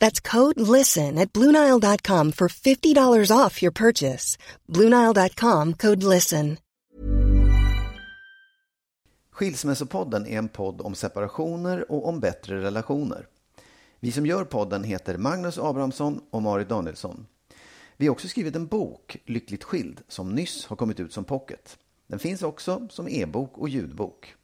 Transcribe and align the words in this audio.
That's 0.00 0.20
code 0.30 0.60
LISTEN 0.78 1.18
at 1.18 1.32
Bluenile.com 1.32 2.32
for 2.32 2.48
$50 2.48 3.36
off 3.46 3.62
your 3.62 3.72
purchase. 3.72 4.38
Bluenile.com 4.68 5.74
code 5.74 6.02
LISTEN. 6.14 6.56
Skilsmässopodden 9.40 10.26
är 10.26 10.38
en 10.38 10.48
podd 10.48 10.80
om 10.80 10.94
separationer 10.94 11.92
och 11.92 12.08
om 12.08 12.20
bättre 12.20 12.60
relationer. 12.62 13.26
Vi 14.00 14.12
som 14.12 14.26
gör 14.26 14.44
podden 14.44 14.84
heter 14.84 15.16
Magnus 15.16 15.58
Abrahamsson 15.58 16.20
och 16.30 16.42
Marit 16.42 16.68
Danielsson. 16.68 17.26
Vi 17.96 18.06
har 18.06 18.12
också 18.12 18.28
skrivit 18.28 18.56
en 18.56 18.66
bok, 18.66 19.16
Lyckligt 19.24 19.64
skild, 19.64 20.00
som 20.08 20.34
nyss 20.34 20.66
har 20.66 20.76
kommit 20.76 21.00
ut 21.00 21.12
som 21.12 21.24
pocket. 21.24 21.78
Den 22.06 22.18
finns 22.18 22.42
också 22.42 22.88
som 22.90 23.08
e-bok 23.08 23.58
och 23.58 23.68
ljudbok. 23.68 24.34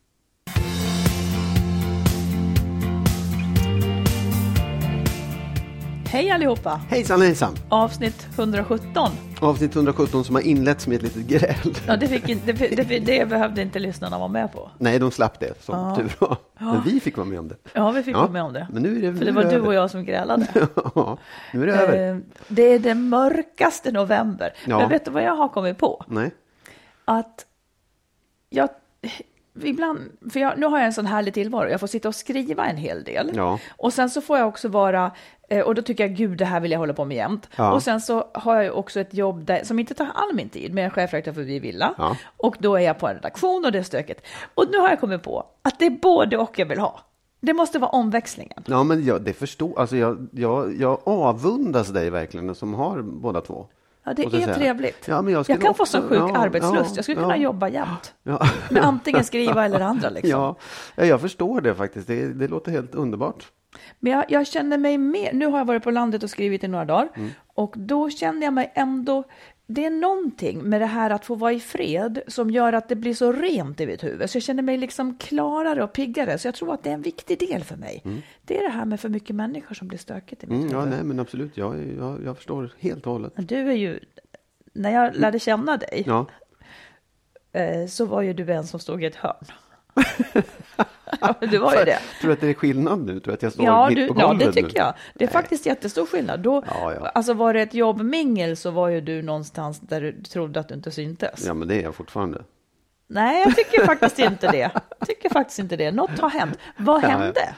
Hej 6.16 6.30
allihopa! 6.30 6.80
Hejsan 6.90 7.20
hejsan! 7.20 7.54
Avsnitt 7.68 8.26
117. 8.38 9.10
Avsnitt 9.40 9.76
117 9.76 10.24
som 10.24 10.34
har 10.34 10.42
inletts 10.42 10.86
med 10.86 10.96
ett 10.96 11.02
litet 11.02 11.26
gräl. 11.26 11.74
Ja, 11.86 11.96
det, 11.96 12.08
fick, 12.08 12.28
inte- 12.28 12.52
det, 12.52 12.84
det, 12.84 12.98
det 12.98 13.28
behövde 13.28 13.62
inte 13.62 13.78
lyssnarna 13.78 14.18
vara 14.18 14.28
med 14.28 14.52
på. 14.52 14.70
Nej, 14.78 14.98
de 14.98 15.10
slapp 15.10 15.40
det 15.40 15.62
som 15.64 15.78
Ja. 15.78 15.96
tur 15.96 16.12
var. 16.18 16.36
Men 16.58 16.82
vi 16.84 17.00
fick 17.00 17.16
vara 17.16 17.26
med 17.26 17.38
om 17.38 17.48
det. 17.48 17.56
Ja, 17.72 17.90
vi 17.90 18.02
fick 18.02 18.14
Ja, 18.14 18.20
vara 18.20 18.30
med 18.30 18.42
om 18.42 18.52
det. 18.52 18.68
Men 18.72 18.82
nu 18.82 18.96
är 19.06 19.12
det, 19.12 19.18
För 19.18 19.24
det 19.24 19.32
var 19.32 19.44
du 19.44 19.60
och 19.60 19.74
jag 19.74 19.90
som 19.90 20.04
grälade. 20.04 20.46
Ja, 20.94 21.18
nu 21.52 21.62
är 21.62 21.66
det 21.66 21.72
över. 21.72 22.10
Eh, 22.14 22.18
Det 22.48 22.62
är 22.62 22.78
den 22.78 23.08
mörkaste 23.08 23.92
november. 23.92 24.52
Ja. 24.66 24.78
Men 24.78 24.88
vet 24.88 25.04
du 25.04 25.10
vad 25.10 25.22
jag 25.22 25.36
har 25.36 25.48
kommit 25.48 25.78
på? 25.78 26.04
Nej. 26.08 26.30
Att 27.04 27.46
jag 28.50 28.68
ibland, 29.62 29.98
för 30.32 30.40
jag, 30.40 30.58
nu 30.58 30.66
har 30.66 30.78
jag 30.78 30.86
en 30.86 30.92
sån 30.92 31.06
härlig 31.06 31.34
tillvaro, 31.34 31.68
jag 31.68 31.80
får 31.80 31.86
sitta 31.86 32.08
och 32.08 32.14
skriva 32.14 32.66
en 32.66 32.76
hel 32.76 33.04
del. 33.04 33.30
Ja. 33.34 33.58
Och 33.76 33.92
sen 33.92 34.10
så 34.10 34.20
får 34.20 34.38
jag 34.38 34.48
också 34.48 34.68
vara, 34.68 35.10
och 35.64 35.74
då 35.74 35.82
tycker 35.82 36.04
jag 36.06 36.16
gud 36.16 36.38
det 36.38 36.44
här 36.44 36.60
vill 36.60 36.70
jag 36.70 36.78
hålla 36.78 36.92
på 36.94 37.04
med 37.04 37.16
jämt. 37.16 37.48
Ja. 37.56 37.72
Och 37.72 37.82
sen 37.82 38.00
så 38.00 38.24
har 38.34 38.54
jag 38.54 38.64
ju 38.64 38.70
också 38.70 39.00
ett 39.00 39.14
jobb 39.14 39.44
där, 39.44 39.64
som 39.64 39.78
inte 39.78 39.94
tar 39.94 40.08
all 40.14 40.34
min 40.34 40.48
tid, 40.48 40.74
men 40.74 40.84
jag 40.84 40.90
är 40.90 40.94
chefredaktör 40.94 41.32
för 41.32 41.42
Vi 41.42 41.58
Villa. 41.58 41.94
Ja. 41.98 42.16
Och 42.36 42.56
då 42.58 42.76
är 42.76 42.80
jag 42.80 42.98
på 42.98 43.08
en 43.08 43.14
redaktion 43.14 43.64
och 43.64 43.72
det 43.72 43.78
är 43.78 43.82
stökigt. 43.82 44.20
Och 44.54 44.64
nu 44.72 44.78
har 44.78 44.88
jag 44.88 45.00
kommit 45.00 45.22
på 45.22 45.46
att 45.62 45.78
det 45.78 45.86
är 45.86 45.90
både 45.90 46.36
och 46.36 46.58
jag 46.58 46.66
vill 46.66 46.78
ha. 46.78 47.00
Det 47.40 47.52
måste 47.52 47.78
vara 47.78 47.90
omväxlingen. 47.90 48.62
Ja, 48.66 48.82
men 48.84 49.04
jag, 49.04 49.22
det 49.22 49.32
förstår, 49.32 49.80
alltså 49.80 49.96
jag, 49.96 50.28
jag, 50.32 50.76
jag 50.80 51.00
avundas 51.04 51.88
dig 51.88 52.10
verkligen 52.10 52.54
som 52.54 52.74
har 52.74 53.02
båda 53.02 53.40
två. 53.40 53.66
Ja, 54.04 54.12
det 54.14 54.22
är 54.24 54.30
säga. 54.30 54.54
trevligt. 54.54 55.08
Ja, 55.08 55.22
men 55.22 55.32
jag, 55.32 55.44
jag 55.48 55.60
kan 55.62 55.74
få 55.74 55.82
också- 55.82 56.02
så 56.02 56.08
sjuk 56.08 56.18
ja, 56.18 56.36
arbetslust. 56.36 56.90
ja, 56.90 56.92
jag 56.96 57.04
skulle 57.04 57.20
kunna 57.20 57.36
jobba 57.36 57.68
jämt. 57.68 58.14
Ja. 58.22 58.48
Med 58.70 58.84
antingen 58.84 59.24
skriva 59.24 59.64
eller 59.64 59.80
andra 59.80 60.10
liksom. 60.20 60.30
Ja, 60.30 61.04
jag 61.04 61.20
förstår 61.20 61.60
det 61.60 61.74
faktiskt. 61.74 62.06
Det, 62.06 62.26
det 62.32 62.48
låter 62.48 62.72
helt 62.72 62.94
underbart. 62.94 63.46
Men 63.98 64.12
jag, 64.12 64.24
jag 64.28 64.46
känner 64.46 64.78
mig 64.78 64.98
mer, 64.98 65.32
nu 65.32 65.46
har 65.46 65.58
jag 65.58 65.64
varit 65.64 65.82
på 65.82 65.90
landet 65.90 66.22
och 66.22 66.30
skrivit 66.30 66.64
i 66.64 66.68
några 66.68 66.84
dagar 66.84 67.08
Mm. 67.16 67.30
och 67.54 67.74
då 67.78 68.10
kände 68.10 68.44
jag 68.46 68.52
mig 68.54 68.72
ändå, 68.74 69.24
det 69.66 69.84
är 69.84 69.90
någonting 69.90 70.62
med 70.62 70.80
det 70.80 70.86
här 70.86 71.10
att 71.10 71.24
få 71.24 71.34
vara 71.34 71.52
i 71.52 71.60
fred 71.60 72.22
som 72.26 72.50
gör 72.50 72.72
att 72.72 72.88
det 72.88 72.96
blir 72.96 73.14
så 73.14 73.32
rent 73.32 73.80
i 73.80 73.86
mitt 73.86 74.04
huvud. 74.04 74.30
Så 74.30 74.36
jag 74.36 74.42
känner 74.42 74.62
mig 74.62 74.78
liksom 74.78 75.16
klarare 75.18 75.84
och 75.84 75.92
piggare. 75.92 76.38
Så 76.38 76.48
jag 76.48 76.54
tror 76.54 76.74
att 76.74 76.82
det 76.84 76.90
är 76.90 76.94
en 76.94 77.02
viktig 77.02 77.38
del 77.38 77.64
för 77.64 77.76
mig. 77.76 78.02
Det 78.42 78.58
är 78.58 78.62
det 78.62 78.68
här 78.72 78.84
med 78.84 79.00
för 79.00 79.08
mycket 79.08 79.36
människor 79.36 79.74
som 79.74 79.88
blir 79.88 79.98
stökigt 79.98 80.44
i 80.44 80.46
mitt 80.46 80.58
Mm, 80.60 80.72
ja, 80.72 80.78
huvud. 80.80 80.94
nej, 80.94 81.04
men 81.04 81.20
absolut. 81.20 81.56
Jag, 81.56 81.76
jag, 81.98 82.24
jag 82.24 82.36
förstår 82.36 82.72
helt 82.78 83.06
och 83.06 83.12
hållet. 83.12 83.32
Du 83.36 83.56
är 83.70 83.72
ju, 83.74 84.00
när 84.72 84.90
jag 84.90 85.16
lärde 85.16 85.38
känna 85.38 85.76
dig 85.76 86.02
Ja. 86.06 86.26
eh, 87.52 87.86
så 87.86 88.04
var 88.04 88.22
ju 88.22 88.32
du 88.32 88.52
en 88.52 88.66
som 88.66 88.80
stod 88.80 89.02
i 89.02 89.06
ett 89.06 89.16
hörn. 89.16 89.44
ja, 91.20 91.34
du 91.40 91.58
var 91.58 91.74
ju 91.78 91.84
det. 91.84 91.98
Tror 92.20 92.28
du 92.28 92.32
att 92.32 92.40
det 92.40 92.48
är 92.48 92.54
skillnad 92.54 92.98
nu? 93.06 93.12
Tror 93.20 93.30
du 93.30 93.32
att 93.32 93.42
jag 93.42 93.52
står 93.52 93.64
Ja, 93.64 93.88
mitt 93.88 93.96
du, 93.96 94.08
på 94.08 94.14
ja, 94.20 94.26
golvet 94.26 94.46
det 94.46 94.52
tycker 94.52 94.68
nu? 94.74 94.78
jag. 94.78 94.94
Det 95.14 95.24
är 95.24 95.28
faktiskt 95.28 95.66
jättestor 95.66 96.06
skillnad. 96.06 96.40
Då, 96.40 96.62
Ja, 96.68 96.94
ja. 96.94 97.08
Alltså 97.08 97.34
var 97.34 97.54
det 97.54 97.60
ett 97.62 97.74
jobbmingel 97.74 98.56
så 98.56 98.70
var 98.70 98.88
ju 98.88 99.00
du 99.00 99.22
någonstans 99.22 99.80
där 99.80 100.00
du 100.00 100.22
trodde 100.22 100.60
att 100.60 100.68
du 100.68 100.74
inte 100.74 100.90
syntes. 100.90 101.44
Ja, 101.46 101.54
men 101.54 101.68
det 101.68 101.74
är 101.74 101.82
jag 101.82 101.94
fortfarande. 101.94 102.42
Nej, 103.08 103.42
jag 103.46 103.56
tycker 103.56 103.86
faktiskt 103.86 104.18
inte 104.18 104.50
det. 104.52 104.70
Jag 104.98 105.08
tycker 105.08 105.28
faktiskt 105.30 105.58
inte 105.58 105.76
det. 105.76 105.90
Något 105.92 106.18
har 106.18 106.30
hänt. 106.30 106.58
Vad 106.76 107.02
Ja, 107.02 107.08
hände? 107.08 107.54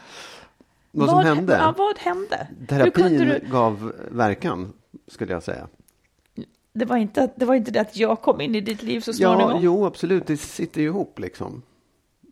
Vad 0.91 1.09
som 1.11 1.19
hände? 1.25 1.57
Ja, 1.57 1.75
vad 1.79 1.99
hände? 1.99 2.47
Terapin 2.69 3.19
du, 3.19 3.41
gav 3.51 3.93
verkan, 4.11 4.73
skulle 5.09 5.33
jag 5.33 5.43
säga. 5.43 5.69
det, 6.73 6.85
var 6.85 6.97
inte, 6.97 7.31
det 7.37 7.45
var 7.45 7.55
inte 7.55 7.71
det 7.71 7.81
att 7.81 7.97
jag 7.97 8.21
kom 8.23 8.41
in 8.41 8.55
i 8.55 8.61
ditt 8.61 8.83
liv 8.83 9.01
så 9.01 9.13
småningom? 9.13 9.51
Ja, 9.51 9.59
jo, 9.63 9.87
absolut. 9.87 10.27
Det 10.27 10.37
sitter 10.37 10.81
ju 10.81 10.87
ihop 10.87 11.19
liksom. 11.19 11.63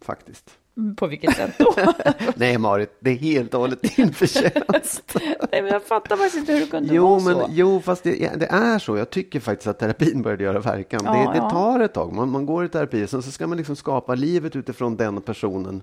Faktiskt. 0.02 0.58
På 0.96 1.06
vilket 1.06 1.36
sätt 1.36 1.58
då? 1.58 1.74
Nej, 2.36 2.58
Marit, 2.58 2.96
det 3.00 3.10
är 3.10 3.14
helt 3.14 3.54
och 3.54 3.60
hållet 3.60 3.96
din 3.96 4.12
förtjänst. 4.14 5.16
Nej, 5.52 5.62
men 5.62 5.66
jag 5.66 5.82
fattar 5.82 6.16
faktiskt 6.16 6.36
inte 6.36 6.52
hur 6.52 6.60
det 6.60 6.66
kunde 6.66 6.94
Jo, 6.94 7.06
vara 7.06 7.20
men, 7.20 7.34
så. 7.34 7.46
jo, 7.50 7.80
fast 7.80 8.02
det, 8.04 8.40
det 8.40 8.46
är 8.46 8.78
så. 8.78 8.96
Jag 8.96 9.10
tycker 9.10 9.40
faktiskt 9.40 9.66
att 9.66 9.78
terapin 9.78 10.22
började 10.22 10.44
göra 10.44 10.60
verkan. 10.60 11.00
Ja, 11.04 11.12
det, 11.12 11.18
det 11.18 11.36
ja. 11.36 11.50
tar 11.50 11.80
ett 11.80 11.94
tag. 11.94 12.12
Man, 12.12 12.30
man 12.30 12.46
går 12.46 12.64
i 12.64 12.68
terapi, 12.68 13.06
sen 13.06 13.22
så 13.22 13.30
ska 13.30 13.46
man 13.46 13.56
liksom 13.58 13.76
skapa 13.76 14.14
livet 14.14 14.56
utifrån 14.56 14.96
den 14.96 15.20
personen 15.20 15.82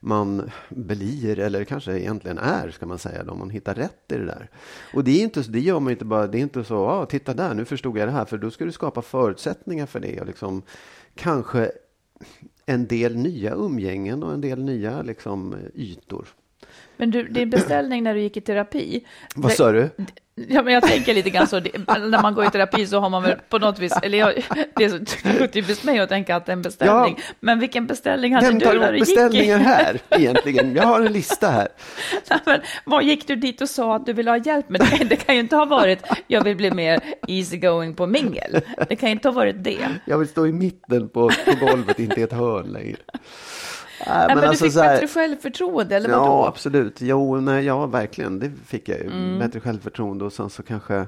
man 0.00 0.50
blir, 0.68 1.38
eller 1.38 1.64
kanske 1.64 1.98
egentligen 1.98 2.38
är, 2.38 2.70
ska 2.70 2.86
man 2.86 2.98
säga, 2.98 3.24
då 3.24 3.34
man 3.34 3.50
hittar 3.50 3.74
rätt 3.74 4.12
i 4.12 4.14
det 4.14 4.26
där. 4.26 4.50
Och 4.94 5.04
det, 5.04 5.20
är 5.20 5.22
inte, 5.22 5.40
det 5.40 5.60
gör 5.60 5.80
man 5.80 5.90
inte 5.90 6.04
bara, 6.04 6.26
det 6.26 6.38
är 6.38 6.42
inte 6.42 6.64
så, 6.64 6.86
ah, 6.86 7.06
titta 7.06 7.34
där, 7.34 7.54
nu 7.54 7.64
förstod 7.64 7.98
jag 7.98 8.08
det 8.08 8.12
här, 8.12 8.24
för 8.24 8.38
då 8.38 8.50
ska 8.50 8.64
du 8.64 8.72
skapa 8.72 9.02
förutsättningar 9.02 9.86
för 9.86 10.00
det 10.00 10.20
och 10.20 10.26
liksom 10.26 10.62
kanske 11.14 11.72
en 12.66 12.86
del 12.86 13.16
nya 13.16 13.54
umgängen 13.54 14.22
och 14.22 14.32
en 14.32 14.40
del 14.40 14.62
nya 14.64 15.02
liksom, 15.02 15.56
ytor. 15.74 16.28
Men 16.96 17.10
du, 17.10 17.28
din 17.28 17.50
beställning 17.50 18.02
när 18.02 18.14
du 18.14 18.20
gick 18.20 18.36
i 18.36 18.40
terapi. 18.40 19.06
Vad 19.34 19.52
sa 19.52 19.72
du? 19.72 19.90
Ja, 20.48 20.62
men 20.62 20.74
jag 20.74 20.82
tänker 20.82 21.14
lite 21.14 21.30
grann 21.30 21.46
så, 21.46 21.60
det, 21.60 21.70
när 21.86 22.22
man 22.22 22.34
går 22.34 22.44
i 22.44 22.50
terapi 22.50 22.86
så 22.86 23.00
har 23.00 23.10
man 23.10 23.22
väl 23.22 23.36
på 23.48 23.58
något 23.58 23.78
vis, 23.78 23.92
eller 24.02 24.18
jag, 24.18 24.34
det 24.76 24.84
är 24.84 24.88
så 24.88 25.46
typiskt 25.46 25.84
mig 25.84 25.98
att 25.98 26.08
tänka 26.08 26.36
att 26.36 26.46
det 26.46 26.52
är 26.52 26.56
en 26.56 26.62
beställning. 26.62 27.14
Ja. 27.18 27.34
Men 27.40 27.58
vilken 27.60 27.86
beställning 27.86 28.34
hade 28.34 28.52
du 28.52 28.78
när 28.78 28.92
du 28.92 28.98
gick? 28.98 29.06
beställningar 29.06 29.58
i- 29.60 29.62
här 29.62 29.98
egentligen? 30.10 30.74
Jag 30.76 30.82
har 30.82 31.00
en 31.00 31.12
lista 31.12 31.50
här. 31.50 31.68
Nej, 32.30 32.38
men, 32.46 32.60
vad 32.84 33.04
gick 33.04 33.26
du 33.26 33.36
dit 33.36 33.60
och 33.60 33.68
sa 33.68 33.96
att 33.96 34.06
du 34.06 34.12
ville 34.12 34.30
ha 34.30 34.36
hjälp 34.38 34.68
med? 34.68 34.80
Det, 34.80 35.04
det 35.04 35.16
kan 35.16 35.34
ju 35.34 35.40
inte 35.40 35.56
ha 35.56 35.64
varit, 35.64 35.98
jag 36.26 36.44
vill 36.44 36.56
bli 36.56 36.70
mer 36.70 37.00
easygoing 37.28 37.94
på 37.94 38.06
mingel. 38.06 38.60
Det 38.88 38.96
kan 38.96 39.08
ju 39.08 39.12
inte 39.12 39.28
ha 39.28 39.32
varit 39.34 39.64
det. 39.64 39.78
Jag 40.04 40.18
vill 40.18 40.28
stå 40.28 40.46
i 40.46 40.52
mitten 40.52 41.08
på, 41.08 41.30
på 41.44 41.66
golvet, 41.66 41.98
inte 41.98 42.20
i 42.20 42.22
ett 42.22 42.32
hörn 42.32 42.66
längre. 42.66 42.96
Nej, 44.06 44.34
men, 44.36 44.50
du 44.50 44.56
fick 44.56 44.74
här- 44.74 44.94
bättre 44.94 45.08
självförtroende, 45.08 45.96
eller 45.96 46.08
vadå? 46.08 46.22
Ja, 46.22 46.48
absolut. 46.48 47.00
Jo, 47.00 47.40
nej, 47.40 47.64
ja, 47.64 47.86
verkligen. 47.86 48.38
Det 48.38 48.50
fick 48.66 48.88
jag 48.88 48.98
ju. 48.98 49.06
Mm. 49.06 49.38
Bättre 49.38 49.60
självförtroende 49.60 50.24
och 50.24 50.32
sen 50.32 50.50
så 50.50 50.62
kanske 50.62 51.06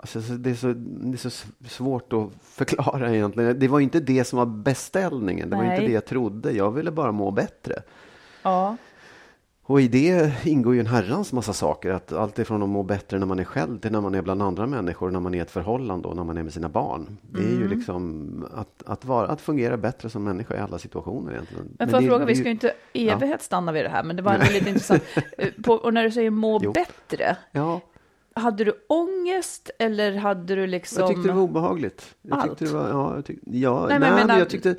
Alltså, 0.00 0.22
så 0.22 0.32
det, 0.32 0.50
är 0.50 0.54
så, 0.54 0.66
det 0.76 1.24
är 1.24 1.30
så 1.30 1.46
svårt 1.68 2.12
att 2.12 2.28
förklara 2.42 3.14
egentligen. 3.14 3.58
Det 3.58 3.68
var 3.68 3.80
inte 3.80 4.00
det 4.00 4.24
som 4.24 4.38
var 4.38 4.46
beställningen. 4.46 5.50
Det 5.50 5.56
var 5.56 5.62
Nej. 5.64 5.74
inte 5.74 5.86
det 5.86 5.92
jag 5.92 6.06
trodde. 6.06 6.52
Jag 6.52 6.70
ville 6.70 6.90
bara 6.90 7.12
må 7.12 7.30
bättre. 7.30 7.82
Ja. 8.42 8.76
Och 9.70 9.80
i 9.80 9.88
det 9.88 10.32
ingår 10.46 10.74
ju 10.74 10.80
en 10.80 10.86
herrans 10.86 11.32
massa 11.32 11.52
saker. 11.52 11.90
Att 11.90 12.12
allt 12.12 12.38
ifrån 12.38 12.62
att 12.62 12.68
må 12.68 12.82
bättre 12.82 13.18
när 13.18 13.26
man 13.26 13.38
är 13.38 13.44
själv 13.44 13.78
till 13.78 13.92
när 13.92 14.00
man 14.00 14.14
är 14.14 14.22
bland 14.22 14.42
andra 14.42 14.66
människor, 14.66 15.10
när 15.10 15.20
man 15.20 15.34
är 15.34 15.38
i 15.38 15.40
ett 15.40 15.50
förhållande 15.50 16.08
och 16.08 16.16
när 16.16 16.24
man 16.24 16.36
är 16.38 16.42
med 16.42 16.52
sina 16.52 16.68
barn. 16.68 17.18
Det 17.32 17.40
är 17.40 17.44
Mm. 17.48 17.60
ju 17.60 17.68
liksom 17.68 18.46
att, 18.54 18.82
att, 18.86 19.04
vara, 19.04 19.26
att 19.28 19.40
fungera 19.40 19.76
bättre 19.76 20.10
som 20.10 20.24
människa 20.24 20.56
i 20.56 20.60
alla 20.60 20.78
situationer 20.78 21.32
egentligen. 21.32 21.68
Men 21.78 21.88
får 21.88 22.02
jag 22.02 22.10
fråga, 22.10 22.24
vi 22.24 22.34
ska 22.34 22.44
ju 22.44 22.50
inte 22.50 22.72
Ja. 22.92 23.12
evighet 23.12 23.42
stanna 23.42 23.72
vid 23.72 23.84
det 23.84 23.88
här, 23.88 24.02
men 24.02 24.16
det 24.16 24.22
var 24.22 24.32
ändå 24.32 24.46
lite 24.52 24.68
intressant. 24.68 25.02
Eh, 25.38 25.48
På, 25.64 25.72
och 25.74 25.94
när 25.94 26.04
du 26.04 26.10
säger 26.10 26.30
må 26.30 26.60
Jo. 26.62 26.72
bättre, 26.72 27.36
Ja, 27.52 27.80
hade 28.34 28.64
du 28.64 28.72
ångest 28.88 29.70
eller 29.78 30.16
hade 30.16 30.54
du 30.54 30.66
liksom... 30.66 31.00
jag 31.00 31.08
tyckte 31.10 31.28
det 31.28 31.34
var 31.34 31.42
obehagligt. 31.42 32.14
Jag 32.22 32.38
Allt? 32.38 32.48
tyckte 32.58 32.64
det 32.64 32.72
var, 32.72 32.88
ja, 32.88 33.14
jag 33.14 33.24
tyck, 33.24 33.38
ja 33.44 33.86
Nej, 33.88 33.98
men 33.98 34.14
nej, 34.14 34.26
men, 34.26 34.38
jag 34.38 34.48
tyckte, 34.50 34.74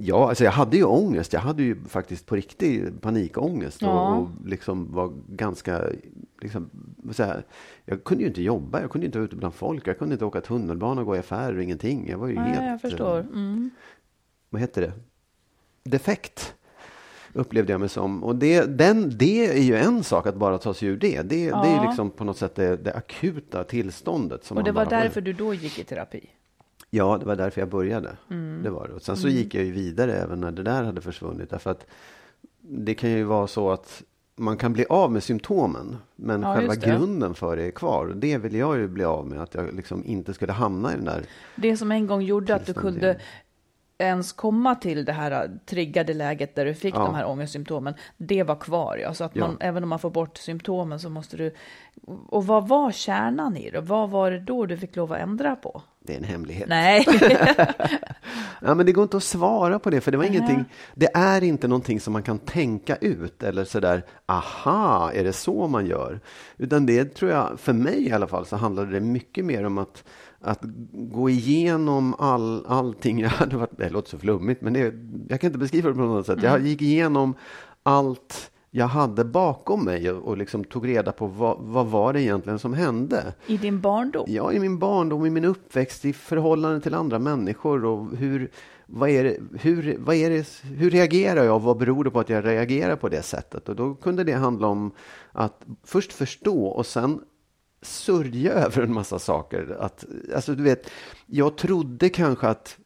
ja, 0.00 0.28
alltså 0.28 0.44
jag 0.44 0.52
hade 0.52 0.76
ju 0.76 0.84
ångest. 0.84 1.32
Jag 1.32 1.40
hade 1.40 1.62
ju 1.62 1.84
faktiskt 1.84 2.26
på 2.26 2.36
riktigt 2.36 3.00
panikångest 3.00 3.82
Ja. 3.82 3.88
och, 4.14 4.22
och 4.22 4.28
liksom 4.46 4.92
var 4.92 5.12
ganska, 5.28 5.82
liksom, 6.40 6.70
så 7.12 7.22
här, 7.22 7.44
jag 7.84 8.04
kunde 8.04 8.22
ju 8.22 8.28
inte 8.28 8.42
jobba, 8.42 8.80
jag 8.80 8.90
kunde 8.90 9.06
inte 9.06 9.18
vara 9.18 9.26
ute 9.26 9.36
bland 9.36 9.54
folk, 9.54 9.86
jag 9.88 9.98
kunde 9.98 10.12
inte 10.12 10.24
åka 10.24 10.40
tunnelbana 10.40 11.00
och 11.00 11.06
gå 11.06 11.16
i 11.16 11.18
affärer, 11.18 11.58
ingenting. 11.58 12.08
Jag 12.10 12.18
var 12.18 12.28
ju 12.28 12.36
helt, 12.38 12.60
Nej, 12.60 12.70
jag 12.70 12.80
förstår. 12.80 13.18
eh, 13.18 13.26
Mm. 13.26 13.70
vad 14.50 14.60
heter 14.60 14.80
det, 14.82 14.92
defekt. 15.90 16.54
Upplevde 17.36 17.72
jag 17.72 17.80
mig 17.80 17.88
som. 17.88 18.24
Och 18.24 18.36
det, 18.36 18.78
den, 18.78 19.18
det 19.18 19.46
är 19.46 19.62
ju 19.62 19.76
en 19.76 20.04
sak 20.04 20.26
att 20.26 20.36
bara 20.36 20.58
ta 20.58 20.74
sig 20.74 20.88
ur 20.88 20.96
det. 20.96 21.22
Det, 21.22 21.22
det 21.28 21.44
är 21.44 21.48
Ja. 21.50 21.80
ju 21.82 21.86
liksom 21.88 22.10
på 22.10 22.24
något 22.24 22.36
sätt 22.38 22.54
det, 22.54 22.76
det 22.76 22.92
akuta 22.92 23.64
tillståndet. 23.64 24.44
Som 24.44 24.56
Och 24.56 24.64
det 24.64 24.72
var 24.72 24.86
därför 24.86 25.20
du 25.20 25.32
då 25.32 25.54
gick 25.54 25.78
i 25.78 25.84
terapi? 25.84 26.30
Ja, 26.94 27.18
det 27.18 27.26
var 27.26 27.36
därför 27.36 27.60
jag 27.60 27.68
började. 27.68 28.16
Mm. 28.30 28.62
Det 28.62 28.70
var 28.70 28.88
det. 28.88 28.94
Och 28.94 29.02
sen 29.02 29.16
så 29.16 29.28
gick 29.28 29.54
jag 29.54 29.64
ju 29.64 29.72
vidare 29.72 30.12
även 30.14 30.40
när 30.40 30.50
det 30.50 30.62
där 30.62 30.82
hade 30.82 31.00
försvunnit. 31.00 31.50
Därför 31.50 31.70
att 31.70 31.86
det 32.60 32.94
kan 32.94 33.10
ju 33.10 33.24
vara 33.24 33.46
så 33.46 33.70
att 33.70 34.02
man 34.36 34.56
kan 34.56 34.72
bli 34.72 34.86
av 34.88 35.12
med 35.12 35.22
symptomen. 35.22 35.96
Men 36.16 36.42
Ja, 36.42 36.54
själva 36.54 36.74
grunden 36.74 37.34
för 37.34 37.56
det 37.56 37.62
är 37.62 37.70
kvar. 37.70 38.12
Det 38.16 38.38
vill 38.38 38.54
jag 38.54 38.78
ju 38.78 38.88
bli 38.88 39.04
av 39.04 39.26
med. 39.26 39.40
Att 39.42 39.54
jag 39.54 39.74
liksom 39.74 40.04
inte 40.04 40.34
skulle 40.34 40.52
hamna 40.52 40.92
i 40.92 40.96
den 40.96 41.04
där. 41.04 41.22
Det 41.56 41.76
som 41.76 41.92
en 41.92 42.06
gång 42.06 42.22
gjorde 42.22 42.54
att 42.54 42.66
du 42.66 42.74
kunde 42.74 43.20
ens 43.98 44.32
komma 44.32 44.74
till 44.74 45.04
det 45.04 45.12
här 45.12 45.30
äh, 45.44 45.50
triggade 45.66 46.14
läget 46.14 46.54
där 46.54 46.64
du 46.64 46.74
fick 46.74 46.94
Ja. 46.94 46.98
de 47.04 47.14
här 47.14 47.26
ångestsymptomen, 47.26 47.94
det 48.16 48.42
var 48.42 48.56
kvar. 48.56 48.96
Ja. 49.02 49.14
Så 49.14 49.24
att 49.24 49.34
man, 49.34 49.56
Ja. 49.60 49.66
även 49.66 49.82
om 49.82 49.88
man 49.88 49.98
får 49.98 50.10
bort 50.10 50.36
symptomen 50.36 51.00
så 51.00 51.08
måste 51.10 51.36
du... 51.36 51.54
Och 52.28 52.46
vad 52.46 52.68
var 52.68 52.92
kärnan 52.92 53.56
i 53.56 53.70
det? 53.70 53.80
Vad 53.80 54.10
var 54.10 54.30
det 54.30 54.40
då 54.40 54.66
du 54.66 54.76
fick 54.76 54.96
lov 54.96 55.12
att 55.12 55.18
ändra 55.18 55.56
på? 55.56 55.82
Det 56.06 56.12
är 56.12 56.16
en 56.16 56.24
hemlighet. 56.24 56.68
Nej, 56.68 57.06
Ja, 58.60 58.74
men 58.74 58.86
det 58.86 58.92
går 58.92 59.02
inte 59.02 59.16
att 59.16 59.22
svara 59.22 59.78
på 59.78 59.90
det. 59.90 60.00
För 60.00 60.10
det 60.10 60.18
var 60.18 60.24
ingenting. 60.24 60.64
Det 60.94 61.08
är 61.14 61.44
inte 61.44 61.68
någonting 61.68 62.00
som 62.00 62.12
man 62.12 62.22
kan 62.22 62.38
tänka 62.38 62.96
ut. 62.96 63.42
Eller 63.42 63.64
sådär, 63.64 64.04
aha, 64.26 65.10
är 65.14 65.24
det 65.24 65.32
så 65.32 65.68
man 65.68 65.86
gör? 65.86 66.20
Utan 66.56 66.86
det 66.86 67.04
tror 67.14 67.30
jag, 67.30 67.60
för 67.60 67.72
mig 67.72 68.08
i 68.08 68.12
alla 68.12 68.26
fall, 68.26 68.46
så 68.46 68.56
handlade 68.56 68.90
det 68.90 69.00
mycket 69.00 69.44
mer 69.44 69.64
om 69.64 69.78
att 69.78 70.04
att 70.46 70.60
gå 70.92 71.30
igenom 71.30 72.14
all, 72.18 72.66
allting 72.66 73.20
jag 73.20 73.28
hade 73.28 73.56
varit, 73.56 73.78
det 73.78 73.90
låter 73.90 74.10
så 74.10 74.18
flummigt, 74.18 74.62
men 74.62 74.72
det, 74.72 74.94
jag 75.28 75.40
kan 75.40 75.48
inte 75.48 75.58
beskriva 75.58 75.88
det 75.88 75.94
på 75.94 76.00
något 76.00 76.26
sätt. 76.26 76.42
Jag 76.42 76.60
gick 76.66 76.82
igenom 76.82 77.34
allt 77.82 78.50
jag 78.76 78.86
hade 78.86 79.24
bakom 79.24 79.84
mig 79.84 80.10
och, 80.10 80.28
och 80.28 80.36
liksom 80.36 80.64
tog 80.64 80.88
reda 80.88 81.12
på 81.12 81.26
vad, 81.26 81.58
vad 81.60 81.86
var 81.86 82.12
det 82.12 82.22
egentligen 82.22 82.58
som 82.58 82.74
hände. 82.74 83.34
i 83.46 83.56
din 83.56 83.80
barndom. 83.80 84.24
Ja, 84.28 84.52
i 84.52 84.60
min 84.60 84.78
barndom, 84.78 85.26
i 85.26 85.30
min 85.30 85.44
uppväxt, 85.44 86.04
i 86.04 86.12
förhållande 86.12 86.80
till 86.80 86.94
andra 86.94 87.18
människor 87.18 87.84
och 87.84 88.16
hur, 88.16 88.50
vad 88.86 89.08
är 89.08 89.24
det, 89.24 89.36
hur, 89.60 89.96
vad 89.98 90.16
är 90.16 90.30
det, 90.30 90.62
hur 90.62 90.90
reagerar 90.90 91.44
jag 91.44 91.54
och 91.54 91.62
vad 91.62 91.78
beror 91.78 92.04
det 92.04 92.10
på 92.10 92.20
att 92.20 92.28
jag 92.28 92.44
reagerar 92.44 92.96
på 92.96 93.08
det 93.08 93.22
sättet? 93.22 93.68
Och 93.68 93.76
då 93.76 93.94
kunde 93.94 94.24
det 94.24 94.32
handla 94.32 94.66
om 94.66 94.92
att 95.32 95.66
först 95.84 96.12
förstå 96.12 96.66
och 96.66 96.86
sen 96.86 97.20
sörja 97.82 98.52
över 98.64 98.82
en 98.82 98.94
massa 98.94 99.18
saker. 99.18 99.76
Att, 99.80 100.04
alltså, 100.34 100.54
du 100.54 100.62
vet, 100.62 100.90
jag 101.26 101.56
trodde 101.56 102.08
kanske 102.08 102.48
att 102.48 102.78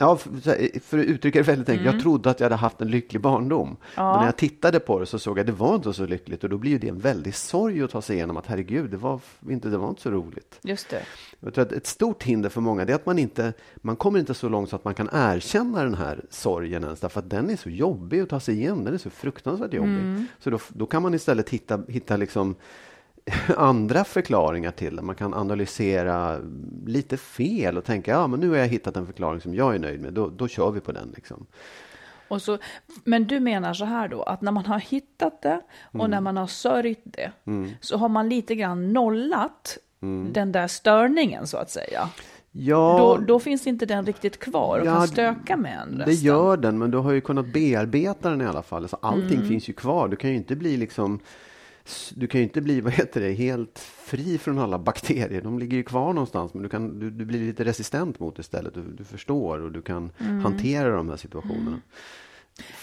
Ja, 0.00 0.16
för, 0.16 0.80
för 0.80 0.98
att 0.98 1.04
uttrycka 1.04 1.38
det 1.38 1.42
väldigt 1.42 1.68
enkelt. 1.68 1.94
Jag 1.94 2.02
trodde 2.02 2.30
att 2.30 2.40
jag 2.40 2.44
hade 2.44 2.56
haft 2.56 2.80
en 2.80 2.90
lycklig 2.90 3.22
barndom. 3.22 3.76
Ja. 3.94 4.10
Men 4.10 4.20
när 4.20 4.26
jag 4.26 4.36
tittade 4.36 4.80
på 4.80 4.98
det 4.98 5.06
så 5.06 5.18
såg 5.18 5.38
jag 5.38 5.40
att 5.40 5.46
det 5.46 5.52
var 5.52 5.74
inte 5.74 5.92
så 5.92 6.06
lyckligt. 6.06 6.44
Och 6.44 6.50
då 6.50 6.58
blir 6.58 6.70
ju 6.70 6.78
det 6.78 6.88
en 6.88 6.98
väldig 6.98 7.34
sorg 7.34 7.82
att 7.82 7.90
ta 7.90 8.02
sig 8.02 8.16
igenom. 8.16 8.36
Att 8.36 8.46
herregud, 8.46 8.90
det 8.90 8.96
var 8.96 9.20
inte, 9.48 9.68
det 9.68 9.78
var 9.78 9.88
inte 9.88 10.02
så 10.02 10.10
roligt. 10.10 10.58
Just 10.62 10.90
det. 10.90 11.02
Jag 11.40 11.54
tror 11.54 11.62
att 11.62 11.72
ett 11.72 11.86
stort 11.86 12.22
hinder 12.22 12.48
för 12.48 12.60
många 12.60 12.82
är 12.82 12.94
att 12.94 13.06
man 13.06 13.18
inte 13.18 13.52
man 13.76 13.96
kommer 13.96 14.18
inte 14.18 14.34
så 14.34 14.48
långt 14.48 14.70
så 14.70 14.76
att 14.76 14.84
man 14.84 14.94
kan 14.94 15.08
erkänna 15.12 15.84
den 15.84 15.94
här 15.94 16.24
sorgen 16.30 16.84
ens. 16.84 17.00
Därför 17.00 17.20
att 17.20 17.30
den 17.30 17.50
är 17.50 17.56
så 17.56 17.70
jobbig 17.70 18.20
att 18.20 18.28
ta 18.28 18.40
sig 18.40 18.54
igenom. 18.54 18.84
Den 18.84 18.94
är 18.94 18.98
så 18.98 19.10
fruktansvärt 19.10 19.74
jobbig. 19.74 20.24
Så 20.38 20.50
då, 20.50 20.58
då 20.68 20.86
kan 20.86 21.02
man 21.02 21.14
istället 21.14 21.48
hitta, 21.48 21.80
hitta 21.88 22.16
liksom 22.16 22.54
andra 23.56 24.04
förklaringar 24.04 24.70
till 24.70 24.96
det. 24.96 25.02
Man 25.02 25.14
kan 25.14 25.34
analysera 25.34 26.38
lite 26.86 27.16
fel 27.16 27.76
och 27.78 27.84
tänka 27.84 28.10
ja 28.10 28.26
men 28.26 28.40
nu 28.40 28.48
har 28.50 28.56
jag 28.56 28.66
hittat 28.68 28.96
en 28.96 29.06
förklaring 29.06 29.40
som 29.40 29.54
jag 29.54 29.74
är 29.74 29.78
nöjd 29.78 30.00
med. 30.00 30.12
Då, 30.12 30.28
då 30.28 30.48
kör 30.48 30.70
vi 30.70 30.80
på 30.80 30.92
den. 30.92 31.12
Liksom. 31.16 31.46
Och 32.28 32.42
så, 32.42 32.58
men 33.04 33.24
du 33.26 33.40
menar 33.40 33.74
så 33.74 33.84
här 33.84 34.08
då, 34.08 34.22
att 34.22 34.40
när 34.42 34.52
man 34.52 34.66
har 34.66 34.78
hittat 34.78 35.42
det 35.42 35.60
och 35.82 35.94
Mm. 35.94 36.10
när 36.10 36.20
man 36.20 36.36
har 36.36 36.46
sörjt 36.46 37.00
det, 37.04 37.30
så 37.80 37.96
har 37.96 38.08
man 38.08 38.28
lite 38.28 38.54
grann 38.54 38.92
nollat 38.92 39.78
Mm. 40.02 40.32
den 40.32 40.52
där 40.52 40.66
störningen 40.68 41.46
så 41.46 41.56
att 41.56 41.70
säga. 41.70 42.08
Ja, 42.52 42.98
Då, 42.98 43.24
då 43.26 43.38
finns 43.40 43.66
inte 43.66 43.86
den 43.86 44.06
riktigt 44.06 44.38
kvar 44.38 44.78
och 44.80 44.86
Ja, 44.86 44.94
kan 44.94 45.08
stöka 45.08 45.56
med 45.56 45.78
en 45.82 45.98
Det 45.98 46.04
resten. 46.04 46.26
gör 46.26 46.56
den, 46.56 46.78
men 46.78 46.90
du 46.90 46.98
har 46.98 47.12
ju 47.12 47.20
kunnat 47.20 47.46
bearbeta 47.52 48.30
den 48.30 48.40
i 48.40 48.46
alla 48.46 48.62
fall. 48.62 48.88
Så 48.88 48.96
allting 49.02 49.36
Mm. 49.36 49.48
finns 49.48 49.68
ju 49.68 49.72
kvar. 49.72 50.08
Du 50.08 50.16
kan 50.16 50.30
ju 50.30 50.36
inte 50.36 50.56
bli 50.56 50.76
liksom 50.76 51.20
du 52.16 52.26
kan 52.26 52.40
ju 52.40 52.44
inte 52.44 52.60
bli, 52.60 52.80
vad 52.80 52.92
heter 52.92 53.20
det, 53.20 53.32
helt 53.32 53.78
fri 53.78 54.38
från 54.38 54.58
alla 54.58 54.78
bakterier. 54.78 55.42
De 55.42 55.58
ligger 55.58 55.76
ju 55.76 55.82
kvar 55.82 56.12
någonstans, 56.12 56.54
men 56.54 56.62
du, 56.62 56.68
kan, 56.68 56.98
du, 56.98 57.10
du 57.10 57.24
blir 57.24 57.40
lite 57.40 57.64
resistent 57.64 58.20
mot 58.20 58.36
det 58.36 58.40
istället. 58.40 58.74
Du, 58.74 58.82
du 58.82 59.04
förstår 59.04 59.60
och 59.60 59.72
du 59.72 59.82
kan 59.82 60.10
hantera 60.44 60.96
de 60.96 61.08
här 61.08 61.16
situationerna. 61.16 61.66
Mm. 61.68 61.80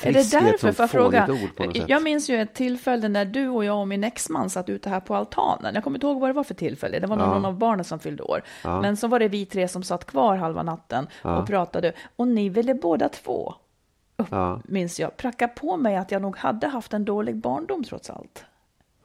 Är 0.01 0.13
det 0.13 0.19
Frisk 0.19 0.33
är 0.33 0.37
ett 0.37 0.43
därför, 0.61 0.71
får 0.71 0.83
jag 0.83 0.89
fråga, 0.91 1.27
något 1.27 1.75
sätt. 1.75 1.83
jag 1.89 2.03
minns 2.03 2.29
ju 2.29 2.41
ett 2.41 2.53
tillfälle 2.53 3.07
när 3.09 3.25
du 3.25 3.47
och 3.47 3.65
jag 3.65 3.79
och 3.79 3.87
min 3.87 4.03
exman 4.03 4.49
satt 4.49 4.69
ute 4.69 4.89
här 4.89 4.99
på 4.99 5.15
altanen. 5.15 5.75
Jag 5.75 5.83
kommer 5.83 5.97
inte 5.97 6.07
ihåg 6.07 6.19
vad 6.19 6.29
det 6.29 6.33
var 6.33 6.43
för 6.43 6.53
tillfälle, 6.53 6.99
det 6.99 7.07
var 7.07 7.17
Ja. 7.19 7.33
någon 7.33 7.45
av 7.45 7.57
barnen 7.57 7.85
som 7.85 7.99
fyllde 7.99 8.23
år. 8.23 8.41
Ja. 8.63 8.81
Men 8.81 8.97
så 8.97 9.07
var 9.07 9.19
det 9.19 9.27
vi 9.27 9.45
tre 9.45 9.67
som 9.67 9.83
satt 9.83 10.05
kvar 10.05 10.35
halva 10.37 10.63
natten 10.63 11.07
Ja. 11.21 11.37
och 11.41 11.47
pratade. 11.47 11.93
Och 12.15 12.27
ni 12.27 12.49
ville 12.49 12.73
båda 12.73 13.09
två, 13.09 13.53
Ja. 14.29 14.61
minns 14.65 14.99
jag, 14.99 15.17
pracka 15.17 15.47
på 15.47 15.77
mig 15.77 15.95
att 15.95 16.11
jag 16.11 16.21
nog 16.21 16.37
hade 16.37 16.67
haft 16.67 16.93
en 16.93 17.05
dålig 17.05 17.35
barndom 17.35 17.83
trots 17.83 18.09
allt. 18.09 18.45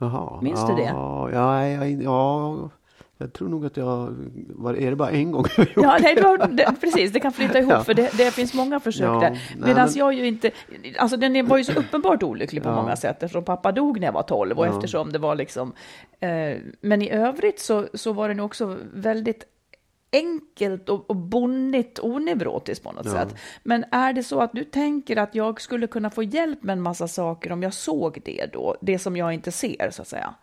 Jaha. 0.01 0.41
Minns 0.43 0.67
du 0.67 0.75
det? 0.75 0.83
Ja, 0.83 1.31
ja, 1.33 1.67
ja, 1.69 1.85
ja, 1.87 2.71
jag 3.19 3.33
tror 3.33 3.49
nog 3.49 3.67
att 3.67 3.77
jag... 3.77 4.15
Var, 4.49 4.75
är 4.75 4.91
det 4.91 4.97
bara 4.97 5.11
en 5.11 5.31
gång 5.33 5.45
jag 5.57 5.65
har 5.65 5.71
gjort 5.75 5.85
Ja, 5.85 5.99
nej, 6.03 6.23
var, 6.23 6.47
det, 6.49 6.75
precis, 6.81 7.13
det 7.13 7.21
kan 7.21 7.33
flyta 7.33 7.59
ihop, 7.59 7.73
Ja. 7.73 7.85
för 7.85 7.95
det, 7.95 8.11
det 8.19 8.31
finns 8.31 8.55
många 8.55 8.81
försök 8.81 9.07
Ja, 9.07 9.21
där. 9.21 9.41
Medan 9.59 9.75
men- 9.89 9.95
jag 9.95 10.15
ju 10.15 10.27
inte, 10.27 10.51
alltså 10.99 11.17
den 11.17 11.47
var 11.47 11.59
ju 11.59 11.65
så 11.65 11.73
uppenbart 11.73 12.23
olycklig 12.23 12.63
på 12.63 12.69
Ja. 12.69 12.75
många 12.77 12.97
sätt, 12.97 13.23
eftersom 13.23 13.45
pappa 13.45 13.73
dog 13.73 14.01
när 14.01 14.07
jag 14.07 14.13
var 14.13 14.23
12 14.23 14.59
och 14.59 14.67
Ja. 14.67 14.71
eftersom 14.71 15.13
det 15.13 15.19
var 15.19 15.35
liksom, 15.35 15.73
eh, 16.21 16.57
men 16.81 17.03
i 17.03 17.11
övrigt 17.11 17.61
så, 17.61 17.87
så 17.95 18.13
var 18.13 18.29
det 18.29 18.35
nog 18.35 18.47
också 18.47 18.77
väldigt 18.95 19.45
enkelt 20.13 20.89
och, 20.89 21.11
och 21.11 21.17
bonnigt 21.17 21.99
onevrotiskt 22.03 22.85
på 22.85 22.93
något 22.93 23.07
Ja. 23.07 23.13
sätt. 23.13 23.35
Men 23.63 23.85
är 23.91 24.13
det 24.13 24.23
så 24.23 24.41
att 24.41 24.53
du 24.53 24.65
tänker 24.65 25.17
att 25.17 25.35
jag 25.35 25.61
skulle 25.61 25.87
kunna 25.87 26.11
få 26.11 26.23
hjälp 26.23 26.63
med 26.63 26.73
en 26.73 26.83
massa 26.83 27.09
saker 27.09 27.53
om 27.53 27.63
jag 27.63 27.75
såg 27.75 28.21
det 28.25 28.47
då, 28.53 28.77
det 28.81 28.99
som 28.99 29.17
jag 29.17 29.35
inte 29.35 29.53
ser 29.53 29.91
så 29.91 30.03
att 30.03 30.09
säga? 30.09 30.35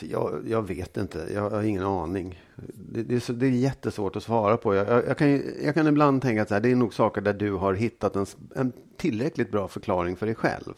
Jag, 0.00 0.42
jag 0.46 0.62
vet 0.68 0.96
inte, 0.96 1.28
jag 1.34 1.50
har 1.50 1.62
ingen 1.62 1.84
aning. 1.84 2.42
Det, 2.74 3.02
det, 3.02 3.14
är, 3.14 3.20
så, 3.20 3.32
det 3.32 3.46
är 3.46 3.50
jättesvårt 3.50 4.16
att 4.16 4.22
svara 4.22 4.56
på. 4.56 4.74
Jag, 4.74 4.88
jag, 4.88 5.06
jag, 5.06 5.18
kan, 5.18 5.42
jag 5.64 5.74
kan 5.74 5.86
ibland 5.86 6.22
tänka 6.22 6.42
att 6.42 6.62
det 6.62 6.70
är 6.70 6.76
nog 6.76 6.94
saker 6.94 7.20
där 7.20 7.32
du 7.34 7.52
har 7.52 7.74
hittat 7.74 8.16
en, 8.16 8.26
en 8.54 8.72
tillräckligt 8.96 9.50
bra 9.50 9.68
förklaring 9.68 10.16
för 10.16 10.26
dig 10.26 10.34
själv. 10.34 10.74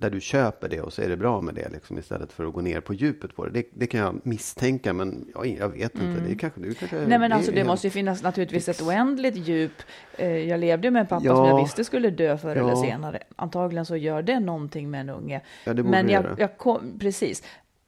Där 0.00 0.10
du 0.10 0.20
köper 0.20 0.68
det 0.68 0.80
och 0.80 0.92
så 0.92 1.02
är 1.02 1.08
det 1.08 1.16
bra 1.16 1.40
med 1.40 1.54
det 1.54 1.68
liksom, 1.68 1.98
istället 1.98 2.32
för 2.32 2.46
att 2.46 2.52
gå 2.52 2.60
ner 2.60 2.80
på 2.80 2.94
djupet 2.94 3.36
på 3.36 3.44
det. 3.46 3.50
Det, 3.50 3.66
det 3.74 3.86
kan 3.86 4.00
jag 4.00 4.20
misstänka 4.22 4.92
men 4.92 5.28
jag, 5.34 5.46
jag 5.60 5.68
vet 5.68 5.94
inte. 5.94 6.20
Det 6.26 6.30
är 6.32 6.38
kanske, 6.38 6.60
du 6.60 6.74
kanske, 6.74 6.96
Mm. 6.96 7.08
Nej 7.08 7.18
men 7.18 7.32
alltså 7.32 7.52
det 7.52 7.64
måste 7.64 7.86
ju 7.86 7.90
finnas 7.90 8.22
naturligtvis 8.22 8.68
ett 8.68 8.82
oändligt 8.82 9.36
djup. 9.36 9.72
Eh, 10.16 10.28
Jag 10.36 10.60
levde 10.60 10.90
med 10.90 11.00
en 11.00 11.06
pappa 11.06 11.24
Ja. 11.26 11.36
som 11.36 11.44
jag 11.46 11.62
visste 11.62 11.84
skulle 11.84 12.10
dö 12.10 12.38
förr 12.38 12.56
eller 12.56 12.68
Ja. 12.70 12.82
senare. 12.82 13.18
Antagligen 13.36 13.86
så 13.86 13.96
gör 13.96 14.22
det 14.22 14.40
någonting 14.40 14.90
med 14.90 15.00
en 15.00 15.08
unge. 15.08 15.40
Ja, 15.64 15.74
det 15.74 15.82
borde 15.82 15.96
men 15.96 16.06
det 16.06 16.12
jag, 16.12 16.24
göra. 16.24 16.36
jag 16.38 16.58
kom, 16.58 16.98
precis. 17.00 17.42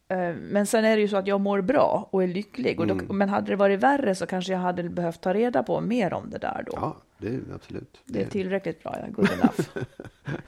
Eh, 0.09 0.35
Men 0.35 0.67
sen 0.67 0.85
är 0.85 0.97
det 0.97 1.02
ju 1.02 1.09
så 1.09 1.17
att 1.17 1.26
jag 1.26 1.40
mår 1.40 1.61
bra 1.61 2.09
och 2.11 2.23
är 2.23 2.26
lycklig. 2.26 2.81
Och 2.81 2.87
då, 2.87 2.95
Mm. 2.95 3.17
Men 3.19 3.29
hade 3.29 3.47
det 3.52 3.57
varit 3.57 3.81
värre 3.81 4.14
så 4.14 4.26
kanske 4.26 4.52
jag 4.52 4.59
hade 4.61 4.83
behövt 4.83 5.21
ta 5.21 5.35
reda 5.35 5.62
på 5.62 5.81
mer 5.81 6.12
om 6.12 6.31
det 6.31 6.38
där 6.38 6.62
då. 6.67 6.73
Ja, 6.76 6.97
det 7.19 7.29
är 7.29 7.40
absolut. 7.55 8.00
Det 8.05 8.23
är 8.23 8.26
tillräckligt 8.26 8.83
bra, 8.83 8.95
är 8.95 9.11
good 9.11 9.29
enough. 9.31 9.61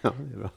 ja, 0.00 0.12
det 0.28 0.34
är 0.34 0.38
bra. 0.38 0.50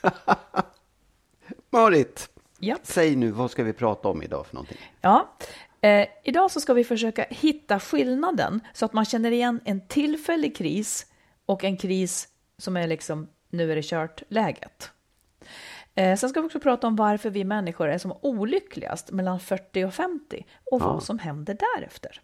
Marit, 1.70 2.30
ja. 2.58 2.76
säg 2.82 3.16
nu, 3.16 3.30
vad 3.30 3.50
ska 3.50 3.64
vi 3.64 3.72
prata 3.72 4.08
om 4.08 4.22
idag 4.22 4.46
för 4.46 4.54
någonting? 4.54 4.78
Ja, 5.00 5.36
Eh, 5.80 6.06
idag 6.22 6.50
så 6.50 6.60
ska 6.60 6.74
vi 6.74 6.84
försöka 6.84 7.26
hitta 7.30 7.80
skillnaden 7.80 8.60
så 8.72 8.84
att 8.84 8.92
man 8.92 9.04
känner 9.04 9.30
igen 9.30 9.60
en 9.64 9.86
tillfällig 9.88 10.56
kris 10.56 11.06
och 11.46 11.64
en 11.64 11.76
kris 11.76 12.28
som 12.58 12.76
är 12.76 12.86
liksom 12.86 13.28
nu 13.50 13.72
är 13.72 13.76
det 13.76 13.82
kört-läget. 13.82 14.90
Eh, 15.94 16.16
sen 16.16 16.28
ska 16.30 16.40
vi 16.40 16.46
också 16.46 16.60
prata 16.60 16.86
om 16.86 16.96
varför 16.96 17.30
vi 17.30 17.44
människor 17.44 17.88
är 17.88 17.98
som 17.98 18.14
olyckligast 18.22 19.10
mellan 19.10 19.40
40 19.40 19.84
och 19.84 19.94
50 19.94 20.46
och 20.64 20.82
Ja. 20.82 20.86
vad 20.86 21.02
som 21.02 21.18
händer 21.18 21.58
därefter. 21.76 22.20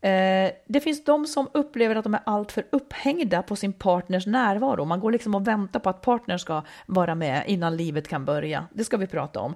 Eh, 0.00 0.50
det 0.66 0.80
finns 0.80 1.04
de 1.04 1.26
som 1.26 1.48
upplever 1.54 1.96
att 1.96 2.04
de 2.04 2.14
är 2.14 2.20
alltför 2.26 2.66
upphängda 2.70 3.42
på 3.42 3.56
sin 3.56 3.72
partners 3.72 4.26
närvaro. 4.26 4.84
Man 4.84 5.00
går 5.00 5.10
liksom 5.10 5.34
och 5.34 5.48
väntar 5.48 5.80
på 5.80 5.90
att 5.90 6.00
partnern 6.00 6.38
ska 6.38 6.62
vara 6.86 7.14
med 7.14 7.44
innan 7.46 7.76
livet 7.76 8.08
kan 8.08 8.24
börja. 8.24 8.66
Det 8.72 8.84
ska 8.84 8.96
vi 8.96 9.06
prata 9.06 9.40
om. 9.40 9.54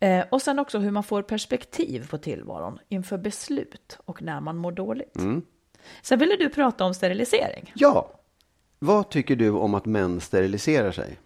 Eh, 0.00 0.24
och 0.30 0.42
sen 0.42 0.58
också 0.58 0.78
hur 0.78 0.90
man 0.90 1.02
får 1.02 1.22
perspektiv 1.22 2.08
på 2.10 2.18
tillvaron 2.18 2.78
inför 2.88 3.18
beslut 3.18 3.98
och 4.04 4.22
när 4.22 4.40
man 4.40 4.56
mår 4.56 4.72
dåligt. 4.72 5.16
Sen 6.02 6.18
ville 6.18 6.36
du 6.36 6.48
prata 6.48 6.84
om 6.84 6.94
sterilisering. 6.94 7.72
Ja. 7.74 8.10
Vad 8.78 9.08
tycker 9.10 9.36
du 9.36 9.50
om 9.50 9.74
att 9.74 9.86
män 9.86 10.20
steriliserar 10.20 10.92
sig? 10.92 11.18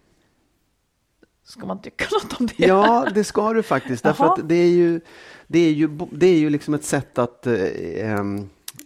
Ska 1.43 1.65
man 1.65 1.81
tycka 1.81 2.05
något 2.11 2.39
om 2.39 2.47
det? 2.47 2.65
Ja, 2.67 3.07
det 3.13 3.23
ska 3.23 3.53
du 3.53 3.63
faktiskt. 3.63 4.03
Därför 4.03 4.23
Jaha. 4.23 4.33
att 4.33 4.49
det 4.49 4.55
är 4.55 4.69
ju, 4.69 5.01
det 5.47 5.59
är 5.59 5.71
ju, 5.71 5.87
det 6.11 6.27
är 6.27 6.39
ju 6.39 6.49
liksom 6.49 6.73
ett 6.73 6.83
sätt 6.83 7.17
att 7.17 7.47
eh, 7.47 7.55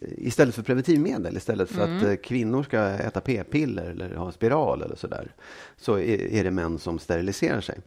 istället 0.01 0.55
för 0.55 0.63
preventivmedel, 0.63 1.37
istället 1.37 1.69
för 1.69 1.83
Mm. 1.83 1.97
att 1.97 2.03
eh, 2.03 2.15
kvinnor 2.15 2.63
ska 2.63 2.79
äta 2.79 3.21
p-piller 3.21 3.85
eller 3.89 4.15
ha 4.15 4.31
spiral 4.31 4.81
eller 4.81 4.95
sådär, 4.95 5.35
så 5.77 5.93
är, 5.93 6.33
är 6.33 6.43
det 6.43 6.51
män 6.51 6.79
som 6.79 6.99
steriliserar 6.99 7.61
sig. 7.61 7.79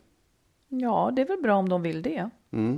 Ja, 0.69 1.13
det 1.17 1.23
är 1.23 1.27
väl 1.27 1.43
bra 1.43 1.57
om 1.57 1.69
de 1.69 1.83
vill 1.83 2.03
det. 2.03 2.31
Eh, 2.51 2.75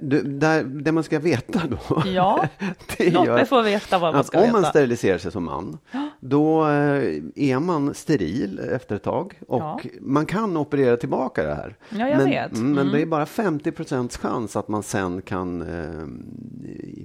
du, 0.00 0.22
där, 0.22 0.64
det 0.64 0.92
man 0.92 1.04
ska 1.04 1.18
veta 1.18 1.60
då, 1.70 2.02
Ja, 2.06 2.46
det 2.98 3.10
låt 3.10 3.26
mig 3.28 3.46
få 3.46 3.62
veta 3.62 3.98
vad 3.98 4.14
man 4.14 4.24
ska 4.24 4.38
om 4.38 4.42
veta. 4.44 4.52
man 4.60 4.64
steriliserar 4.64 5.18
sig 5.18 5.32
som 5.32 5.44
man, 5.44 5.78
då 6.20 6.62
eh, 6.68 7.22
är 7.34 7.58
man 7.60 7.94
steril 7.94 8.58
efter 8.58 8.96
ett 8.96 9.02
tag 9.02 9.38
och 9.48 9.60
Ja. 9.62 9.80
man 10.00 10.26
kan 10.26 10.56
operera 10.56 10.96
tillbaka 10.96 11.42
det 11.42 11.54
här. 11.54 11.76
Ja, 11.88 12.08
jag 12.08 12.16
men, 12.18 12.26
vet. 12.30 12.52
mm, 12.52 12.70
Men 12.72 12.78
Mm. 12.78 12.92
det 12.92 13.02
är 13.02 13.06
bara 13.06 13.26
50 13.26 13.72
procents 13.72 14.16
chans 14.16 14.56
att 14.56 14.68
man 14.68 14.82
sen 14.82 15.22
kan 15.22 15.62
eh, 15.62 16.06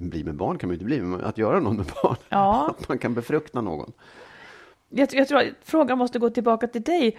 bli 0.00 0.24
med 0.24 0.34
barn, 0.34 0.58
kan 0.58 0.68
man 0.68 0.72
ju 0.72 0.74
inte 0.74 0.84
bli, 0.84 1.00
men 1.00 1.20
att 1.24 1.38
göra 1.38 1.60
någon 1.60 1.76
med 1.76 1.86
barn. 2.02 2.16
Ja. 2.28 2.74
Att 2.80 2.88
man 2.88 2.98
kan 2.98 3.14
befrukta 3.14 3.60
någon. 3.60 3.92
Jag, 4.88 5.08
jag 5.12 5.28
tror 5.28 5.38
att 5.38 5.46
frågan 5.64 5.98
måste 5.98 6.18
gå 6.18 6.30
tillbaka 6.30 6.66
till 6.66 6.82
dig. 6.82 7.18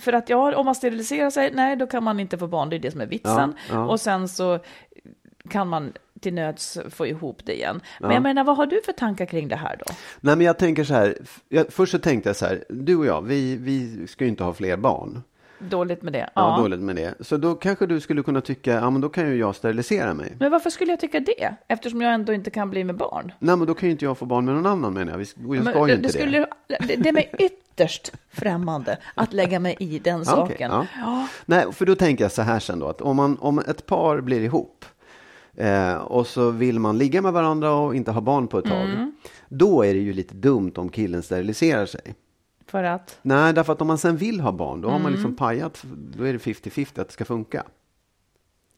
För 0.00 0.12
att 0.12 0.28
ja, 0.28 0.56
om 0.56 0.66
man 0.66 0.74
steriliserar 0.74 1.30
sig, 1.30 1.50
nej, 1.54 1.76
då 1.76 1.86
kan 1.86 2.04
man 2.04 2.20
inte 2.20 2.38
få 2.38 2.46
barn. 2.46 2.70
Det 2.70 2.76
är 2.76 2.80
det 2.80 2.90
som 2.90 3.00
är 3.00 3.06
vitsen. 3.06 3.54
Ja, 3.68 3.74
ja. 3.74 3.86
Och 3.86 4.00
sen 4.00 4.28
så 4.28 4.58
kan 5.50 5.68
man 5.68 5.92
till 6.20 6.34
nöds 6.34 6.78
få 6.90 7.06
ihop 7.06 7.44
det 7.44 7.54
igen. 7.54 7.80
Men 8.00 8.10
Ja. 8.10 8.14
jag 8.16 8.22
menar, 8.22 8.44
vad 8.44 8.56
har 8.56 8.66
du 8.66 8.82
för 8.82 8.92
tankar 8.92 9.26
kring 9.26 9.48
det 9.48 9.56
här 9.56 9.76
då? 9.86 9.94
Nej, 10.20 10.36
men 10.36 10.46
jag 10.46 10.58
tänker 10.58 10.84
så 10.84 10.94
här, 10.94 11.18
jag, 11.48 11.72
först 11.72 11.92
så 11.92 11.98
tänkte 11.98 12.28
jag 12.28 12.36
så 12.36 12.46
här, 12.46 12.64
du 12.68 12.96
och 12.96 13.06
jag, 13.06 13.22
vi, 13.22 13.56
vi 13.56 14.06
ska 14.06 14.24
ju 14.24 14.30
inte 14.30 14.44
ha 14.44 14.52
fler 14.52 14.76
barn. 14.76 15.22
Dåligt 15.58 16.02
med 16.02 16.12
det? 16.12 16.30
Ja, 16.34 16.56
dåligt 16.60 16.80
med 16.80 16.96
det. 16.96 17.14
Så 17.20 17.36
då 17.36 17.54
kanske 17.54 17.86
du 17.86 18.00
skulle 18.00 18.22
kunna 18.22 18.40
tycka, 18.40 18.72
ja 18.72 18.90
men 18.90 19.00
då 19.00 19.08
kan 19.08 19.28
ju 19.28 19.36
jag 19.36 19.54
sterilisera 19.56 20.14
mig. 20.14 20.36
Men 20.40 20.50
varför 20.50 20.70
skulle 20.70 20.92
jag 20.92 21.00
tycka 21.00 21.20
det? 21.20 21.54
Eftersom 21.68 22.00
jag 22.02 22.14
ändå 22.14 22.32
inte 22.32 22.50
kan 22.50 22.70
bli 22.70 22.84
med 22.84 22.96
barn. 22.96 23.32
Nej, 23.38 23.56
men 23.56 23.66
då 23.66 23.74
kan 23.74 23.86
ju 23.88 23.90
inte 23.92 24.04
jag 24.04 24.18
få 24.18 24.24
barn 24.26 24.44
med 24.44 24.54
någon 24.54 24.66
annan 24.66 24.92
menar 24.94 25.12
jag. 25.12 25.18
Vi- 25.18 25.24
jag 25.56 25.64
ska 25.64 25.72
Men 25.80 25.80
ju 25.80 25.86
det, 25.86 25.92
inte 25.92 26.02
det, 26.08 26.12
skulle, 26.12 26.38
det. 26.66 26.96
det 27.02 27.08
är 27.08 27.12
mig 27.12 27.30
ytterst 27.38 28.12
främmande 28.30 28.98
att 29.14 29.32
lägga 29.32 29.60
mig 29.60 29.76
i 29.80 29.98
den 29.98 30.18
Ja, 30.18 30.24
saken. 30.24 30.70
ja. 30.70 30.86
Ja. 31.00 31.28
Nej, 31.46 31.72
för 31.72 31.86
då 31.86 31.94
tänker 31.94 32.24
jag 32.24 32.32
så 32.32 32.42
här 32.42 32.58
sen 32.60 32.78
då, 32.78 32.88
att 32.88 33.00
om, 33.00 33.16
man, 33.16 33.38
om 33.40 33.58
ett 33.58 33.86
par 33.86 34.20
blir 34.20 34.40
ihop 34.40 34.84
eh, 35.56 35.94
och 35.94 36.26
så 36.26 36.50
vill 36.50 36.78
man 36.78 36.98
ligga 36.98 37.22
med 37.22 37.32
varandra 37.32 37.72
och 37.72 37.94
inte 37.96 38.10
ha 38.10 38.20
barn 38.20 38.48
på 38.48 38.58
ett 38.58 38.64
tag, 38.64 38.82
Mm. 38.90 39.12
då 39.48 39.82
är 39.84 39.94
det 39.94 40.00
ju 40.00 40.12
lite 40.12 40.34
dumt 40.34 40.72
om 40.76 40.88
killen 40.88 41.22
steriliserar 41.22 41.86
sig. 41.86 42.14
För 42.68 42.84
att, 42.84 43.18
Nej, 43.22 43.52
därför 43.52 43.72
att 43.72 43.80
om 43.80 43.86
man 43.86 43.98
sen 43.98 44.16
vill 44.16 44.40
ha 44.40 44.52
barn, 44.52 44.80
då 44.80 44.88
har 44.88 44.92
man 44.92 45.00
Mm. 45.00 45.12
liksom 45.12 45.36
pajat, 45.36 45.82
då 46.16 46.24
är 46.24 46.32
det 46.32 46.38
50-50 46.38 47.00
att 47.00 47.06
det 47.08 47.12
ska 47.12 47.24
funka. 47.24 47.62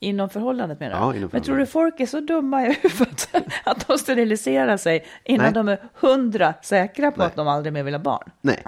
inom 0.02 0.30
förhållandet 0.30 0.80
menar 0.80 0.96
du? 0.96 1.00
Ja, 1.02 1.14
inom 1.16 1.30
Men 1.32 1.42
tror 1.42 1.56
du 1.56 1.66
förhållandet. 1.66 1.72
folk 1.72 2.00
är 2.00 2.06
så 2.06 2.20
dumma 2.20 2.66
i 2.66 2.78
huvudet 2.82 3.28
att 3.64 3.86
de 3.88 3.98
steriliserar 3.98 4.76
sig 4.76 5.04
innan 5.24 5.44
Nej. 5.44 5.52
de 5.54 5.68
är 5.68 5.78
hundra 5.94 6.54
säkra 6.62 7.10
på 7.10 7.18
Nej. 7.18 7.26
att 7.26 7.36
de 7.36 7.48
aldrig 7.48 7.72
mer 7.72 7.82
vill 7.82 7.94
ha 7.94 7.98
barn? 8.00 8.30
Nej, 8.40 8.64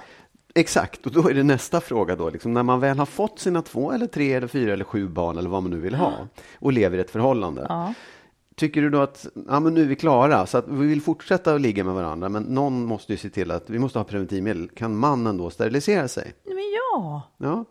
exakt. 0.55 1.05
Och 1.05 1.11
då 1.11 1.29
är 1.29 1.33
det 1.33 1.43
nästa 1.43 1.81
fråga 1.81 2.15
då, 2.15 2.29
liksom, 2.29 2.53
när 2.53 2.63
man 2.63 2.79
väl 2.79 2.99
har 2.99 3.05
fått 3.05 3.39
sina 3.39 3.61
två 3.61 3.91
eller 3.91 4.07
tre 4.07 4.33
eller 4.33 4.47
fyra 4.47 4.73
eller 4.73 4.85
sju 4.85 5.07
barn 5.07 5.37
eller 5.37 5.49
vad 5.49 5.63
man 5.63 5.71
nu 5.71 5.79
vill 5.79 5.95
ha 5.95 6.13
och 6.59 6.73
lever 6.73 6.97
i 6.97 7.01
ett 7.01 7.11
förhållande. 7.11 7.65
Ja. 7.69 7.93
Tycker 8.55 8.81
du 8.81 8.89
då 8.89 9.01
att 9.01 9.27
ja, 9.47 9.59
men 9.59 9.73
nu 9.73 9.81
är 9.81 9.85
vi 9.85 9.95
klara, 9.95 10.45
så 10.45 10.57
att 10.57 10.67
vi 10.67 10.87
vill 10.87 11.01
fortsätta 11.01 11.53
att 11.55 11.61
ligga 11.61 11.83
med 11.83 11.93
varandra, 11.93 12.29
men 12.29 12.43
någon 12.43 12.85
måste 12.85 13.11
ju 13.13 13.17
se 13.17 13.29
till 13.29 13.51
att 13.51 13.69
vi 13.69 13.79
måste 13.79 13.99
ha 13.99 14.03
preventivmedel. 14.03 14.69
Kan 14.75 14.95
mannen 14.97 15.37
då 15.37 15.49
sterilisera 15.49 16.07
sig? 16.07 16.33
Men 16.45 16.57
ja, 16.75 17.21
Ja. 17.37 17.65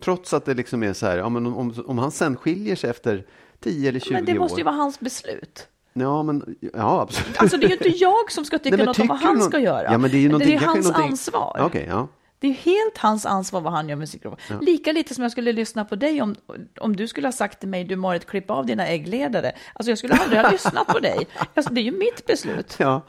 Trots 0.00 0.34
att 0.34 0.44
det 0.44 0.54
liksom 0.54 0.82
är 0.82 0.92
så 0.92 1.06
här, 1.06 1.16
ja, 1.18 1.28
men 1.28 1.46
om, 1.46 1.74
om 1.86 1.98
han 1.98 2.10
sen 2.10 2.36
skiljer 2.36 2.76
sig 2.76 2.90
efter 2.90 3.26
10 3.60 3.88
eller 3.88 4.00
20 4.00 4.12
men 4.14 4.24
det 4.24 4.32
år. 4.32 4.38
måste 4.38 4.60
ju 4.60 4.64
vara 4.64 4.74
hans 4.74 5.00
beslut. 5.00 5.68
Ja, 5.92 6.22
men 6.22 6.56
ja, 6.74 7.00
absolut. 7.02 7.38
Alltså 7.38 7.56
det 7.56 7.64
är 7.64 7.68
ju 7.68 7.74
inte 7.74 7.88
jag 7.88 8.32
som 8.32 8.44
ska 8.44 8.58
tycka 8.58 8.76
Nej, 8.76 8.86
något 8.86 8.98
om 8.98 9.06
vad 9.06 9.18
han 9.18 9.34
nå- 9.38 9.44
ska 9.44 9.58
göra. 9.58 9.92
Ja, 9.92 9.98
men 9.98 10.10
det 10.10 10.16
är 10.16 10.20
ju 10.20 10.28
det 10.28 10.54
är 10.54 10.58
hans 10.58 10.86
någonting- 10.86 11.10
ansvar. 11.10 11.60
Okej, 11.64 11.86
ja. 11.90 12.08
Det 12.42 12.48
är 12.48 12.52
helt 12.52 12.98
hans 12.98 13.26
ansvar 13.26 13.60
vad 13.60 13.72
han 13.72 13.88
gör 13.88 13.96
med 13.96 14.08
sin 14.08 14.20
kropp. 14.20 14.40
Lika 14.60 14.92
lite 14.92 15.14
som 15.14 15.22
jag 15.22 15.32
skulle 15.32 15.52
lyssna 15.52 15.84
på 15.84 15.96
dig 15.96 16.22
om, 16.22 16.34
om 16.80 16.96
du 16.96 17.08
skulle 17.08 17.26
ha 17.26 17.32
sagt 17.32 17.60
till 17.60 17.68
mig, 17.68 17.84
du 17.84 17.96
Marit, 17.96 18.26
klipp 18.26 18.50
av 18.50 18.66
dina 18.66 18.86
äggledare. 18.86 19.52
Alltså 19.74 19.90
jag 19.90 19.98
skulle 19.98 20.14
aldrig 20.14 20.40
ha 20.40 20.50
lyssnat 20.52 20.86
på 20.86 20.98
dig. 20.98 21.26
Alltså, 21.54 21.74
det 21.74 21.80
är 21.80 21.82
ju 21.82 21.92
mitt 21.98 22.26
beslut. 22.26 22.76
ja. 22.78 23.02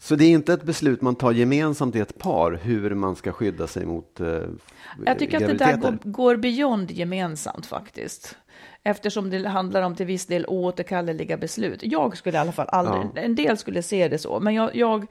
Så 0.00 0.14
det 0.16 0.24
är 0.24 0.30
inte 0.30 0.52
ett 0.52 0.62
beslut 0.62 1.02
man 1.02 1.14
tar 1.14 1.32
gemensamt 1.32 1.96
i 1.96 2.00
ett 2.00 2.18
par, 2.18 2.52
hur 2.62 2.94
man 2.94 3.16
ska 3.16 3.32
skydda 3.32 3.66
sig 3.66 3.86
mot 3.86 4.20
eh, 4.20 4.26
Jag 5.06 5.18
tycker 5.18 5.36
att 5.36 5.58
det 5.58 5.64
där 5.64 5.76
går, 5.76 5.98
går 6.02 6.36
beyond 6.36 6.90
gemensamt 6.90 7.66
faktiskt. 7.66 8.36
Eftersom 8.82 9.30
det 9.30 9.48
handlar 9.48 9.82
om 9.82 9.94
till 9.96 10.06
viss 10.06 10.26
del 10.26 10.46
oåterkalleliga 10.46 11.36
beslut. 11.36 11.78
Jag 11.82 12.16
skulle 12.16 12.36
i 12.36 12.40
alla 12.40 12.52
fall 12.52 12.68
aldrig, 12.68 13.02
Ja. 13.14 13.20
en 13.22 13.34
del 13.34 13.56
skulle 13.56 13.82
se 13.82 14.08
det 14.08 14.18
så, 14.18 14.40
men 14.40 14.54
jag, 14.54 14.76
jag, 14.76 15.06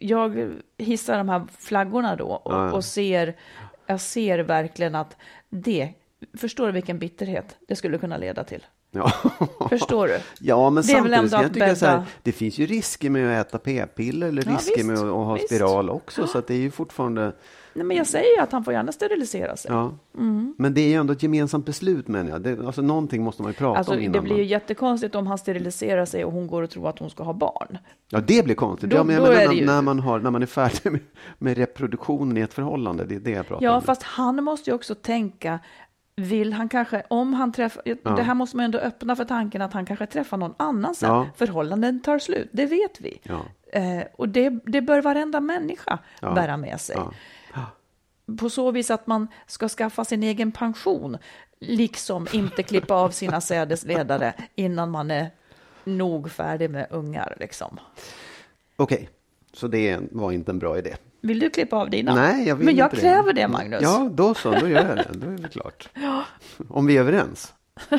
jag 0.00 0.52
hissar 0.78 1.18
de 1.18 1.28
här 1.28 1.46
flaggorna 1.58 2.16
då 2.16 2.26
och, 2.30 2.52
Ja, 2.54 2.66
ja. 2.66 2.72
och 2.72 2.84
ser, 2.84 3.36
jag 3.86 4.00
ser 4.00 4.38
verkligen 4.38 4.94
att 4.94 5.16
det, 5.48 5.88
förstår 6.38 6.66
du 6.66 6.72
vilken 6.72 6.98
bitterhet 6.98 7.56
det 7.68 7.76
skulle 7.76 7.98
kunna 7.98 8.16
leda 8.16 8.44
till? 8.44 8.66
Ja. 8.90 9.12
Förstår 9.68 10.08
du? 10.08 10.18
Ja, 10.40 10.70
men 10.70 10.82
Det 10.82 10.88
samtidigt 10.88 11.32
jag 11.32 11.52
tycka 11.54 11.76
så 11.76 11.86
här, 11.86 12.02
det 12.22 12.32
finns 12.32 12.58
ju 12.58 12.66
risker 12.66 13.10
med 13.10 13.40
att 13.40 13.46
äta 13.48 13.58
p-piller 13.58 14.28
eller 14.28 14.42
Ja, 14.46 14.52
risker 14.52 14.74
visst, 14.76 14.86
med 14.86 14.98
att, 14.98 15.04
att 15.04 15.10
ha 15.10 15.34
visst. 15.34 15.46
spiral 15.46 15.90
också, 15.90 16.26
så 16.26 16.38
att 16.38 16.46
det 16.46 16.54
är 16.54 16.58
ju 16.58 16.70
fortfarande, 16.70 17.32
Nej, 17.74 17.84
men 17.84 17.96
jag 17.96 18.06
säger 18.06 18.36
ju 18.36 18.42
att 18.42 18.52
han 18.52 18.64
får 18.64 18.72
gärna 18.72 18.92
sterilisera 18.92 19.56
sig. 19.56 19.70
ja. 19.70 19.92
Mm. 20.18 20.47
Men 20.60 20.74
det 20.74 20.80
är 20.80 20.88
ju 20.88 20.94
ändå 20.94 21.12
ett 21.12 21.22
gemensamt 21.22 21.66
beslut 21.66 22.08
menar 22.08 22.30
jag. 22.30 22.42
Det, 22.42 22.66
alltså 22.66 22.82
någonting 22.82 23.22
måste 23.22 23.42
man 23.42 23.50
ju 23.52 23.56
prata 23.56 23.78
Alltså, 23.78 23.92
om 23.94 24.00
innan 24.00 24.12
det 24.12 24.20
blir 24.20 24.32
ju 24.36 24.42
man... 24.42 24.46
jättekonstigt 24.48 25.14
om 25.14 25.26
han 25.26 25.38
steriliserar 25.38 26.04
sig 26.04 26.24
och 26.24 26.32
hon 26.32 26.46
går 26.46 26.62
och 26.62 26.70
tror 26.70 26.88
att 26.88 26.98
hon 26.98 27.10
ska 27.10 27.22
ha 27.22 27.32
barn. 27.32 27.78
Ja, 28.10 28.20
det 28.20 28.44
blir 28.44 28.54
konstigt. 28.54 28.90
Då- 28.90 28.96
ja, 28.96 29.04
men 29.04 29.14
jag 29.14 29.28
menar 29.28 29.52
ju- 29.52 29.66
när, 29.66 29.82
man 29.82 29.98
har, 30.00 30.20
när 30.20 30.30
man 30.30 30.42
är 30.42 30.46
färdig 30.46 30.92
med, 30.92 31.00
med 31.38 31.56
reproduktionen 31.56 32.36
i 32.36 32.40
ett 32.40 32.54
förhållande, 32.54 33.04
det 33.04 33.14
är 33.14 33.20
det 33.20 33.30
jag 33.30 33.46
pratar 33.48 33.64
Ja, 33.66 33.76
om. 33.76 33.82
fast 33.82 34.02
han 34.02 34.44
måste 34.44 34.70
ju 34.70 34.74
också 34.74 34.94
tänka, 34.94 35.58
vill 36.16 36.52
han 36.52 36.68
kanske, 36.68 37.02
om 37.10 37.34
han 37.34 37.52
träffar, 37.52 37.82
det 38.16 38.22
här 38.22 38.34
måste 38.34 38.56
man 38.56 38.64
ändå 38.64 38.78
öppna 38.78 39.16
för 39.16 39.24
tanken 39.24 39.62
att 39.62 39.72
han 39.72 39.86
kanske 39.86 40.06
träffar 40.06 40.36
någon 40.36 40.54
annan 40.56 40.94
sen. 40.94 41.10
Ja. 41.10 41.26
Förhållanden 41.36 42.00
tar 42.02 42.18
slut, 42.18 42.48
det 42.52 42.66
vet 42.66 43.00
vi. 43.00 43.20
Ja. 43.22 43.40
Eh, 43.72 44.02
och 44.16 44.28
det, 44.28 44.50
det 44.66 44.80
bör 44.80 45.02
varenda 45.02 45.40
människa 45.40 45.98
Ja. 46.20 46.34
bära 46.34 46.56
med 46.56 46.80
sig. 46.80 46.96
Ja. 48.28 48.34
På 48.38 48.50
så 48.50 48.70
vis 48.70 48.90
att 48.90 49.06
man 49.06 49.28
ska 49.46 49.68
skaffa 49.68 50.04
sin 50.04 50.22
egen 50.22 50.52
pension, 50.52 51.18
liksom 51.58 52.26
inte 52.32 52.62
klippa 52.62 52.94
av 52.94 53.10
sina 53.10 53.40
sädesledare 53.40 54.34
innan 54.54 54.90
man 54.90 55.10
är 55.10 55.30
nog 55.84 56.30
färdig 56.30 56.70
med 56.70 56.86
ungar. 56.90 57.36
Liksom. 57.40 57.78
Okej, 58.76 59.08
så 59.52 59.68
det 59.68 59.98
var 60.10 60.32
inte 60.32 60.50
en 60.52 60.58
bra 60.58 60.78
idé. 60.78 60.96
Vill 61.20 61.38
du 61.38 61.50
klippa 61.50 61.76
av 61.76 61.90
dina? 61.90 62.14
Nej, 62.14 62.48
jag 62.48 62.56
vill 62.56 62.64
Men 62.66 62.76
jag 62.76 62.86
inte 62.86 62.96
kräver 62.96 63.32
det, 63.32 63.48
Magnus. 63.48 63.82
Ja, 63.82 64.08
då 64.12 64.34
så, 64.34 64.50
då 64.50 64.68
gör 64.68 64.88
jag 64.88 64.96
det. 64.96 65.08
Då 65.12 65.26
är 65.30 65.38
det 65.38 65.48
klart. 65.48 65.88
Om 66.68 66.86
vi 66.86 66.96
är 66.96 67.00
överens. 67.00 67.54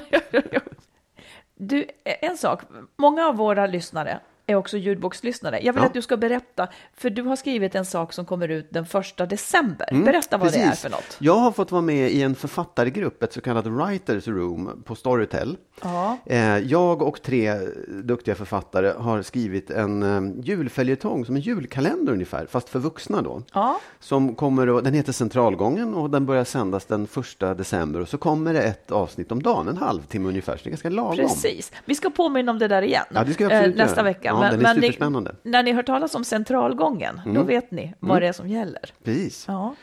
Du, 1.61 1.85
en 2.03 2.37
sak. 2.37 2.61
Många 2.95 3.27
av 3.27 3.35
våra 3.35 3.67
lyssnare 3.67 4.19
är 4.49 4.55
också 4.55 4.77
ljudbokslyssnare. 4.77 5.59
Jag 5.63 5.73
vill 5.73 5.81
Ja. 5.83 5.87
att 5.87 5.93
du 5.93 6.01
ska 6.01 6.17
berätta, 6.17 6.67
för 6.97 7.09
du 7.09 7.21
har 7.21 7.35
skrivit 7.35 7.75
en 7.75 7.85
sak 7.85 8.13
som 8.13 8.25
kommer 8.25 8.47
ut 8.47 8.67
den 8.69 8.85
första 8.85 9.25
december. 9.25 10.03
Berätta 10.05 10.37
vad 10.37 10.47
det 10.51 10.55
är 10.55 10.59
Mm, 10.59 10.69
Precis. 10.69 10.81
för 10.83 10.89
något. 10.89 11.17
Jag 11.19 11.35
har 11.35 11.51
fått 11.51 11.71
vara 11.71 11.81
med 11.81 12.11
i 12.11 12.21
en 12.21 12.35
författargrupp, 12.35 13.23
ett 13.23 13.33
så 13.33 13.41
kallat 13.41 13.65
writers 13.65 14.27
room 14.27 14.83
på 14.85 14.95
Storytel. 14.95 15.57
Ja. 15.81 16.17
Eh, 16.25 16.57
Jag 16.57 17.01
och 17.01 17.21
tre 17.21 17.53
duktiga 17.87 18.35
författare 18.35 18.93
har 18.97 19.21
skrivit 19.21 19.69
en 19.71 20.03
eh, 20.03 20.45
julföljetong 20.45 21.25
som 21.25 21.35
en 21.35 21.41
julkalender 21.41 22.13
ungefär, 22.13 22.45
fast 22.45 22.69
för 22.69 22.79
vuxna 22.79 23.21
då. 23.21 23.41
Ja. 23.53 23.79
Som 23.99 24.35
kommer 24.35 24.81
den 24.81 24.93
heter 24.93 25.11
Centralgången 25.13 25.93
och 25.93 26.09
den 26.09 26.25
börjar 26.25 26.43
sändas 26.43 26.85
den 26.85 27.07
första 27.07 27.53
december 27.53 27.99
och 28.01 28.09
så 28.09 28.17
kommer 28.17 28.53
det 28.53 28.61
ett 28.61 28.91
avsnitt 28.91 29.31
om 29.31 29.41
dagen, 29.43 29.67
en 29.67 29.77
halvtimme 29.77 30.29
ungefär, 30.29 30.57
så 30.57 30.63
det 30.63 30.67
är 30.67 30.71
ganska 30.71 30.89
lagom. 30.89 31.15
Precis. 31.15 31.71
Vi 31.85 31.95
ska 31.95 32.09
påminna 32.09 32.51
om 32.51 32.59
det 32.59 32.67
där 32.67 32.81
igen 32.81 33.03
Ja, 33.13 33.23
det 33.23 33.33
ska 33.33 33.43
jag 33.43 33.53
absolut 33.53 33.75
eh, 33.75 33.83
nästa 33.85 33.95
göra. 33.95 34.03
vecka. 34.03 34.33
Ja, 34.43 34.51
den 34.51 34.65
är 34.65 34.73
ni, 34.75 34.81
superspännande. 34.81 35.29
Mm. 35.29 35.41
när 35.43 35.63
ni 35.63 35.71
hör 35.71 35.83
talas 35.83 36.15
om 36.15 36.23
centralgången, 36.23 37.21
då 37.25 37.43
vet 37.43 37.71
ni 37.71 37.93
vad 37.99 38.21
det 38.21 38.27
är 38.27 38.33
som 38.33 38.47
gäller. 38.49 38.93
Precis. 39.03 39.45
Ja. 39.47 39.75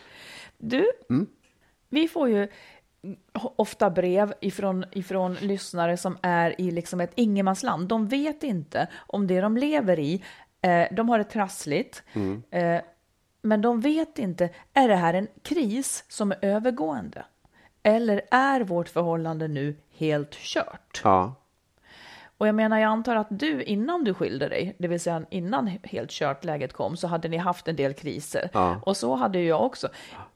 Du, 0.59 0.91
Mm. 1.11 1.27
vi 1.89 2.09
får 2.09 2.29
ju 2.29 2.49
ofta 3.57 3.91
brev 3.91 4.35
ifrån, 4.41 4.85
ifrån 4.93 5.35
lyssnare 5.35 5.97
som 5.97 6.19
är 6.23 6.61
i 6.61 6.71
liksom 6.71 7.01
ett 7.01 7.13
ingenmansland. 7.15 7.89
De 7.89 8.07
vet 8.07 8.43
inte 8.43 8.89
om 8.97 9.27
det 9.27 9.41
de 9.41 9.57
lever 9.57 9.99
i, 9.99 10.23
eh, 10.61 10.87
de 10.93 11.09
har 11.09 11.19
det 11.19 11.25
trassligt, 11.25 12.03
Mm. 12.13 12.43
eh, 12.51 12.81
men 13.43 13.61
de 13.61 13.81
vet 13.81 14.19
inte, 14.19 14.51
är 14.75 14.89
det 14.89 14.97
här 14.97 15.15
en 15.15 15.29
kris 15.43 16.05
som 16.09 16.33
är 16.33 16.39
övergående? 16.43 17.25
Eller 17.83 18.21
är 18.31 18.61
vårt 18.61 18.89
förhållande 18.89 19.49
nu 19.49 19.77
helt 19.97 20.33
kört? 20.33 21.01
Ja. 21.05 21.35
Och 22.39 22.49
jag 22.49 22.55
menar, 22.55 22.79
jag 22.79 22.89
antar 22.89 23.17
att 23.17 23.27
du 23.31 23.63
innan 23.63 24.05
du 24.05 24.15
skilde 24.15 24.49
dig, 24.49 24.77
det 24.79 24.89
vill 24.89 25.01
säga 25.01 25.23
innan 25.31 25.67
helt 25.83 26.11
kört 26.11 26.45
läget 26.45 26.73
kom, 26.73 26.97
så 26.97 27.07
hade 27.07 27.29
ni 27.29 27.37
haft 27.37 27.69
en 27.69 27.77
del 27.77 27.95
kriser. 27.95 28.51
Ja. 28.53 28.81
Och 28.87 28.97
så 28.97 29.15
hade 29.15 29.41
jag 29.41 29.65
också. 29.65 29.89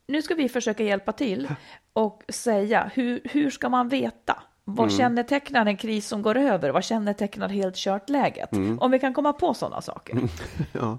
Nu 0.07 0.23
ska 0.23 0.35
vi 0.35 0.49
försöka 0.49 0.83
hjälpa 0.85 1.13
till 1.13 1.49
och 1.93 2.23
säga, 2.29 2.91
hur, 2.95 3.21
hur 3.25 3.51
ska 3.51 3.69
man 3.69 3.89
veta? 3.89 4.43
Vad 4.65 4.87
Mm. 4.87 4.99
kännetecknar 4.99 5.67
en 5.67 5.77
kris 5.77 6.07
som 6.09 6.23
går 6.23 6.37
över? 6.37 6.71
Vad 6.71 6.85
kännetecknar 6.85 7.49
helt 7.49 7.77
kört 7.77 8.09
läget? 8.09 8.53
Mm. 8.53 8.79
Om 8.79 8.91
vi 8.91 8.99
kan 8.99 9.15
komma 9.15 9.33
på 9.33 9.55
sådana 9.55 9.81
saker. 9.83 10.19
ja. 10.73 10.99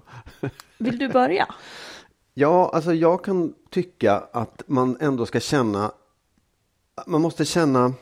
Vill 0.78 0.98
du 0.98 1.08
börja? 1.08 1.46
Ja, 2.34 2.70
alltså 2.74 2.94
jag 2.94 3.24
kan 3.24 3.54
tycka 3.70 4.22
att 4.32 4.62
man 4.66 4.96
ändå 5.00 5.26
ska 5.26 5.40
känna, 5.40 5.92
man 7.06 7.20
måste 7.20 7.44
känna, 7.44 7.92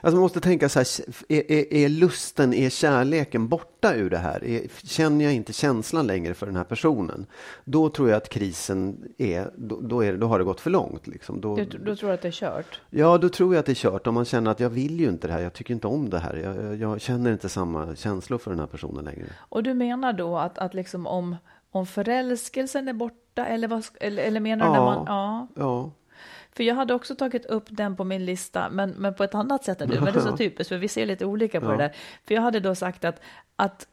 alltså 0.00 0.16
man 0.16 0.22
måste 0.22 0.40
tänka 0.40 0.68
så 0.68 0.78
här, 0.78 0.86
är, 1.28 1.52
är, 1.52 1.74
är 1.74 1.88
lusten, 1.88 2.54
är 2.54 2.70
kärleken 2.70 3.48
borta 3.48 3.94
ur 3.94 4.10
det 4.10 4.18
här? 4.18 4.44
Är, 4.44 4.62
känner 4.84 5.24
jag 5.24 5.34
inte 5.34 5.52
känslan 5.52 6.06
längre 6.06 6.34
för 6.34 6.46
den 6.46 6.56
här 6.56 6.64
personen? 6.64 7.26
Då 7.64 7.88
tror 7.88 8.08
jag 8.08 8.16
att 8.16 8.28
krisen 8.28 9.12
är, 9.18 9.50
då, 9.56 9.80
då, 9.80 10.04
är, 10.04 10.16
då 10.16 10.26
har 10.26 10.38
det 10.38 10.44
gått 10.44 10.60
för 10.60 10.70
långt. 10.70 11.06
Liksom. 11.06 11.40
Då, 11.40 11.56
Du, 11.56 11.64
du 11.64 11.96
tror 11.96 12.10
att 12.10 12.22
det 12.22 12.28
är 12.28 12.32
kört? 12.32 12.80
Ja, 12.90 13.18
då 13.18 13.28
tror 13.28 13.54
jag 13.54 13.60
att 13.60 13.66
det 13.66 13.72
är 13.72 13.74
kört. 13.74 14.06
Om 14.06 14.14
man 14.14 14.24
känner 14.24 14.50
att 14.50 14.60
jag 14.60 14.70
vill 14.70 15.00
ju 15.00 15.08
inte 15.08 15.26
det 15.26 15.32
här, 15.32 15.40
jag 15.40 15.52
tycker 15.52 15.74
inte 15.74 15.86
om 15.86 16.10
det 16.10 16.18
här. 16.18 16.36
Jag, 16.36 16.76
jag, 16.76 17.00
känner 17.00 17.32
inte 17.32 17.48
samma 17.48 17.96
känslor 17.96 18.38
för 18.38 18.50
den 18.50 18.60
här 18.60 18.66
personen 18.66 19.04
längre. 19.04 19.26
Och 19.38 19.62
du 19.62 19.74
menar 19.74 20.12
då 20.12 20.38
att, 20.38 20.58
att 20.58 20.74
liksom 20.74 21.06
om, 21.06 21.36
om 21.70 21.86
förälskelsen 21.86 22.88
är 22.88 22.92
borta, 22.92 23.46
eller, 23.46 23.68
vad, 23.68 23.84
eller, 24.00 24.22
eller 24.22 24.40
menar 24.40 24.66
du 24.66 24.72
när 24.72 24.80
man... 24.80 25.04
Ja. 25.06 25.46
Ja. 25.54 25.90
För 26.60 26.64
jag 26.64 26.74
hade 26.74 26.94
också 26.94 27.14
tagit 27.14 27.46
upp 27.46 27.64
den 27.68 27.96
på 27.96 28.04
min 28.04 28.24
lista, 28.24 28.70
men, 28.70 28.90
men 28.90 29.14
på 29.14 29.24
ett 29.24 29.34
annat 29.34 29.64
sätt 29.64 29.80
än 29.80 29.88
du. 29.88 30.00
Men 30.00 30.12
det 30.12 30.18
är 30.20 30.24
så 30.24 30.36
typiskt, 30.36 30.68
för 30.68 30.78
vi 30.78 30.88
ser 30.88 31.06
lite 31.06 31.24
olika 31.26 31.60
på 31.60 31.66
Ja. 31.66 31.70
det 31.70 31.76
där. 31.76 31.92
För 32.26 32.34
jag 32.34 32.42
hade 32.42 32.60
då 32.60 32.74
sagt 32.74 33.04
att, 33.04 33.20
att 33.56 33.86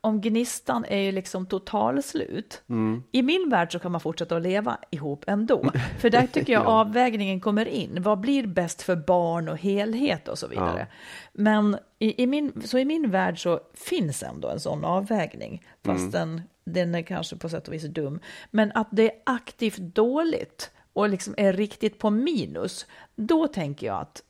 om 0.00 0.20
gnistan 0.20 0.84
är 0.88 0.98
ju 0.98 1.12
liksom 1.12 1.46
total 1.46 2.02
slut. 2.02 2.62
Mm. 2.68 3.02
I 3.12 3.22
min 3.22 3.48
värld 3.50 3.72
så 3.72 3.78
kan 3.78 3.92
man 3.92 4.00
fortsätta 4.00 4.36
att 4.36 4.42
leva 4.42 4.78
ihop 4.90 5.24
ändå. 5.26 5.70
För 5.98 6.10
där 6.10 6.26
tycker 6.26 6.52
jag 6.52 6.62
Ja. 6.62 6.66
avvägningen 6.66 7.40
kommer 7.40 7.66
in. 7.68 8.02
Vad 8.02 8.20
blir 8.20 8.46
bäst 8.46 8.82
för 8.82 8.96
barn 8.96 9.48
och 9.48 9.58
helhet 9.58 10.28
och 10.28 10.38
så 10.38 10.46
vidare. 10.48 10.86
Men 11.32 11.78
i, 11.98 12.22
i 12.22 12.26
min, 12.26 12.62
så 12.64 12.78
i 12.78 12.84
min 12.84 13.10
värld 13.10 13.42
så 13.42 13.60
finns 13.74 14.22
ändå 14.22 14.48
en 14.48 14.60
sån 14.60 14.84
avvägning. 14.84 15.62
Fast 15.84 16.00
Mm. 16.00 16.10
den, 16.10 16.42
den 16.64 16.94
är 16.94 17.02
kanske 17.02 17.36
på 17.36 17.48
sätt 17.48 17.68
och 17.68 17.74
vis 17.74 17.82
dum. 17.84 18.20
Men 18.50 18.72
att 18.74 18.88
det 18.90 19.02
är 19.12 19.18
aktivt 19.26 19.78
dåligt 19.78 20.70
och 20.94 21.08
liksom 21.08 21.34
är 21.36 21.52
riktigt 21.52 21.98
på 21.98 22.10
minus. 22.10 22.86
Då 23.16 23.48
tänker 23.48 23.86
jag 23.86 24.00
att, 24.00 24.22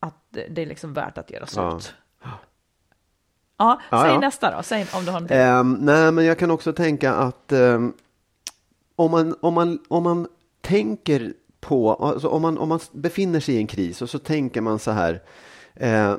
att 0.00 0.14
det 0.30 0.62
är 0.62 0.66
liksom 0.66 0.94
värt 0.94 1.18
att 1.18 1.30
göra 1.30 1.46
slut. 1.46 1.94
Ja, 2.22 2.30
Ja, 3.58 3.80
säg 3.90 3.98
ja. 4.12 4.20
nästa 4.20 4.56
då. 4.56 4.62
Säg 4.62 4.86
om 4.92 5.04
du 5.04 5.10
har 5.10 5.20
en 5.20 5.26
Ehm, 5.30 5.72
nej, 5.80 6.12
men 6.12 6.24
jag 6.24 6.38
kan 6.38 6.50
också 6.50 6.72
tänka 6.72 7.14
att 7.14 7.52
ehm, 7.52 7.92
om, 8.96 9.10
man, 9.10 9.36
om, 9.40 9.54
man, 9.54 9.78
om 9.88 10.02
man 10.02 10.28
tänker 10.60 11.34
på, 11.60 11.94
alltså 11.94 12.28
om, 12.28 12.42
man, 12.42 12.58
om 12.58 12.68
man 12.68 12.80
befinner 12.92 13.40
sig 13.40 13.54
i 13.54 13.58
en 13.58 13.66
kris 13.66 14.02
och 14.02 14.10
så 14.10 14.18
tänker 14.18 14.60
man 14.60 14.78
så 14.78 14.90
här. 14.90 15.22
Eh, 15.74 16.16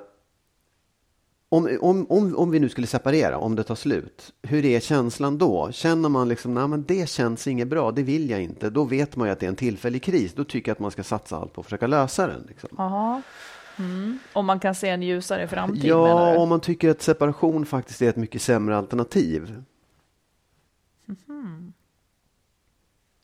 om, 1.52 1.78
om, 1.82 2.06
om, 2.10 2.38
om 2.38 2.52
vi 2.52 2.60
nu 2.60 2.70
skulle 2.70 2.88
separera, 2.88 3.38
om 3.38 3.56
det 3.56 3.64
tar 3.64 3.76
slut, 3.76 4.34
hur 4.42 4.66
är 4.66 4.80
känslan 4.80 5.38
då? 5.38 5.72
Känner 5.72 6.10
man 6.10 6.30
liksom, 6.30 6.54
nej 6.54 6.68
men 6.68 6.84
det 6.84 7.10
känns 7.10 7.48
inget 7.48 7.68
bra, 7.68 7.92
det 7.92 8.04
vill 8.04 8.30
jag 8.30 8.42
inte. 8.42 8.70
Då 8.70 8.84
vet 8.84 9.16
man 9.16 9.28
ju 9.28 9.32
att 9.32 9.40
det 9.40 9.46
är 9.46 9.50
en 9.50 9.56
tillfällig 9.56 10.04
kris. 10.04 10.34
Då 10.34 10.44
tycker 10.44 10.70
jag 10.70 10.76
att 10.76 10.80
man 10.80 10.92
ska 10.92 11.04
satsa 11.04 11.38
allt 11.38 11.54
på 11.54 11.62
att 11.62 11.66
försöka 11.66 11.88
lösa 11.88 12.28
den. 12.28 12.46
Liksom. 12.48 12.70
Jaha. 12.78 13.22
Mm. 13.80 14.20
Om 14.34 14.46
man 14.46 14.60
kan 14.60 14.76
se 14.76 14.90
en 14.90 15.04
ljusare 15.04 15.48
framtid 15.48 15.86
Ja, 15.86 16.38
om 16.38 16.50
man 16.50 16.60
tycker 16.60 16.90
att 16.90 17.02
separation 17.02 17.66
faktiskt 17.66 18.02
är 18.02 18.10
ett 18.10 18.16
mycket 18.16 18.42
sämre 18.42 18.78
alternativ. 18.78 19.64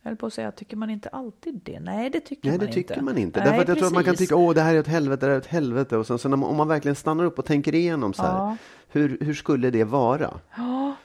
Jag 0.05 0.09
höll 0.09 0.17
på 0.17 0.25
att 0.25 0.33
säga, 0.33 0.51
tycker 0.51 0.77
man 0.77 0.89
inte 0.89 1.09
alltid 1.09 1.61
det? 1.63 1.79
Nej, 1.79 2.09
det 2.09 2.19
tycker 2.19 2.49
Nej, 2.49 2.57
man 2.57 2.59
det 2.59 2.65
inte. 2.65 2.75
tycker 2.93 3.01
man 3.01 3.17
inte. 3.17 3.39
Nej, 3.39 3.47
Därför 3.49 3.61
att 3.61 3.67
jag 3.67 3.77
tror 3.77 3.87
att 3.87 3.93
man 3.93 4.03
kan 4.03 4.15
tycka, 4.15 4.35
åh, 4.35 4.53
det 4.53 4.61
här 4.61 4.75
är 4.75 4.79
ett 4.79 4.87
helvete, 4.87 5.25
det 5.25 5.29
här 5.29 5.33
är 5.33 5.37
ett 5.41 5.45
helvete. 5.45 5.97
Och 5.97 6.07
sen 6.21 6.31
man, 6.31 6.43
om 6.43 6.55
man 6.55 6.67
verkligen 6.67 6.95
stannar 6.95 7.23
upp 7.23 7.39
och 7.39 7.45
tänker 7.45 7.75
igenom 7.75 8.13
så 8.13 8.21
här, 8.23 8.33
Ja. 8.33 8.57
hur, 8.87 9.17
hur 9.21 9.33
skulle 9.33 9.69
det 9.69 9.83
vara? 9.83 10.33
Ja. 10.57 10.95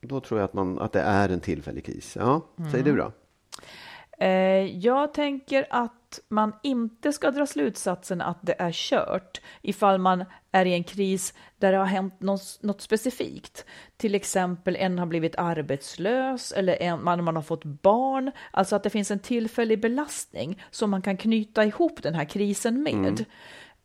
Då 0.00 0.20
tror 0.20 0.40
jag 0.40 0.44
att, 0.44 0.52
man, 0.54 0.78
att 0.78 0.92
det 0.92 1.00
är 1.00 1.28
en 1.28 1.40
tillfällig 1.40 1.84
kris. 1.84 2.16
Ja, 2.20 2.40
säg 2.72 2.82
du 2.82 2.96
då. 2.96 3.12
Eh, 4.18 4.28
jag 4.78 5.14
tänker 5.14 5.66
att 5.70 6.03
man 6.28 6.52
inte 6.62 7.12
ska 7.12 7.30
dra 7.30 7.46
slutsatsen 7.46 8.20
att 8.20 8.38
det 8.40 8.54
är 8.58 8.72
kört 8.72 9.40
ifall 9.62 9.98
man 9.98 10.24
är 10.52 10.66
i 10.66 10.74
en 10.74 10.84
kris 10.84 11.34
där 11.58 11.72
det 11.72 11.78
har 11.78 11.84
hänt 11.84 12.20
något, 12.20 12.58
något 12.60 12.80
specifikt. 12.80 13.64
Till 13.96 14.14
exempel 14.14 14.76
en 14.76 14.98
har 14.98 15.06
blivit 15.06 15.36
arbetslös 15.36 16.52
eller 16.52 16.82
en, 16.82 17.04
man, 17.04 17.24
man 17.24 17.36
har 17.36 17.42
fått 17.42 17.64
barn. 17.64 18.30
Alltså 18.50 18.76
att 18.76 18.82
det 18.82 18.90
finns 18.90 19.10
en 19.10 19.18
tillfällig 19.18 19.80
belastning 19.80 20.62
som 20.70 20.90
man 20.90 21.02
kan 21.02 21.16
knyta 21.16 21.64
ihop 21.64 22.02
den 22.02 22.14
här 22.14 22.24
krisen 22.24 22.82
med. 22.82 23.24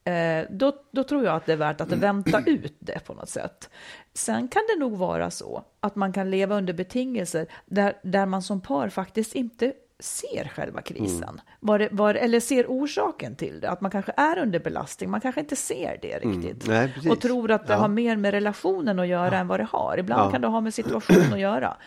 Eh, 0.04 0.46
då, 0.50 0.74
då 0.92 1.04
tror 1.04 1.24
jag 1.24 1.36
att 1.36 1.46
det 1.46 1.54
är 1.54 1.58
värt 1.58 1.82
att 1.82 1.92
vänta 1.92 2.44
ut 2.46 2.76
det 2.80 3.06
på 3.06 3.14
något 3.14 3.30
sätt. 3.30 3.70
Sen 4.14 4.48
kan 4.48 4.62
det 4.74 4.80
nog 4.80 4.98
vara 4.98 5.32
så 5.32 5.64
att 5.80 5.96
man 5.96 6.14
kan 6.14 6.32
leva 6.32 6.56
under 6.56 6.74
betingelser 6.74 7.48
där, 7.66 7.94
där 8.04 8.26
man 8.26 8.42
som 8.42 8.62
par 8.62 8.90
faktiskt 8.90 9.36
inte 9.36 9.74
ser 10.00 10.52
själva 10.56 10.82
krisen. 10.82 11.42
Var 11.60 11.80
det, 11.80 11.90
var, 11.92 12.16
eller 12.16 12.40
ser 12.40 12.66
orsaken 12.68 13.36
till 13.36 13.60
det. 13.60 13.70
Att 13.70 13.82
man 13.82 13.92
kanske 13.92 14.14
är 14.18 14.38
under 14.38 14.60
belastning. 14.60 15.10
Man 15.10 15.22
kanske 15.22 15.42
inte 15.42 15.56
ser 15.56 16.00
det 16.02 16.20
riktigt. 16.20 16.68
Nej, 16.68 16.94
precis. 16.94 17.12
och 17.12 17.22
tror 17.22 17.52
att 17.52 17.68
det 17.68 17.74
Ja. 17.74 17.80
har 17.80 17.88
mer 17.88 18.16
med 18.18 18.32
relationen 18.32 19.00
att 19.00 19.08
göra 19.08 19.38
än 19.38 19.48
vad 19.48 19.60
det 19.60 19.68
har. 19.72 19.98
Ibland 19.98 20.22
Ja. 20.28 20.32
kan 20.32 20.42
det 20.42 20.48
ha 20.48 20.62
med 20.62 20.74
situationen 20.74 21.34
att 21.34 21.40
göra. 21.40 21.78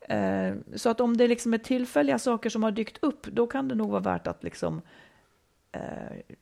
Eh, 0.00 0.54
så 0.74 0.90
att 0.90 1.00
om 1.00 1.16
det 1.16 1.28
liksom 1.28 1.54
är 1.54 1.58
tillfälliga 1.58 2.18
saker 2.18 2.50
som 2.50 2.62
har 2.62 2.70
dykt 2.70 2.98
upp, 3.02 3.26
då 3.26 3.46
kan 3.46 3.68
det 3.68 3.74
nog 3.74 3.90
vara 3.90 4.00
värt 4.00 4.26
att 4.26 4.42
liksom 4.44 4.80
eh, 5.72 5.80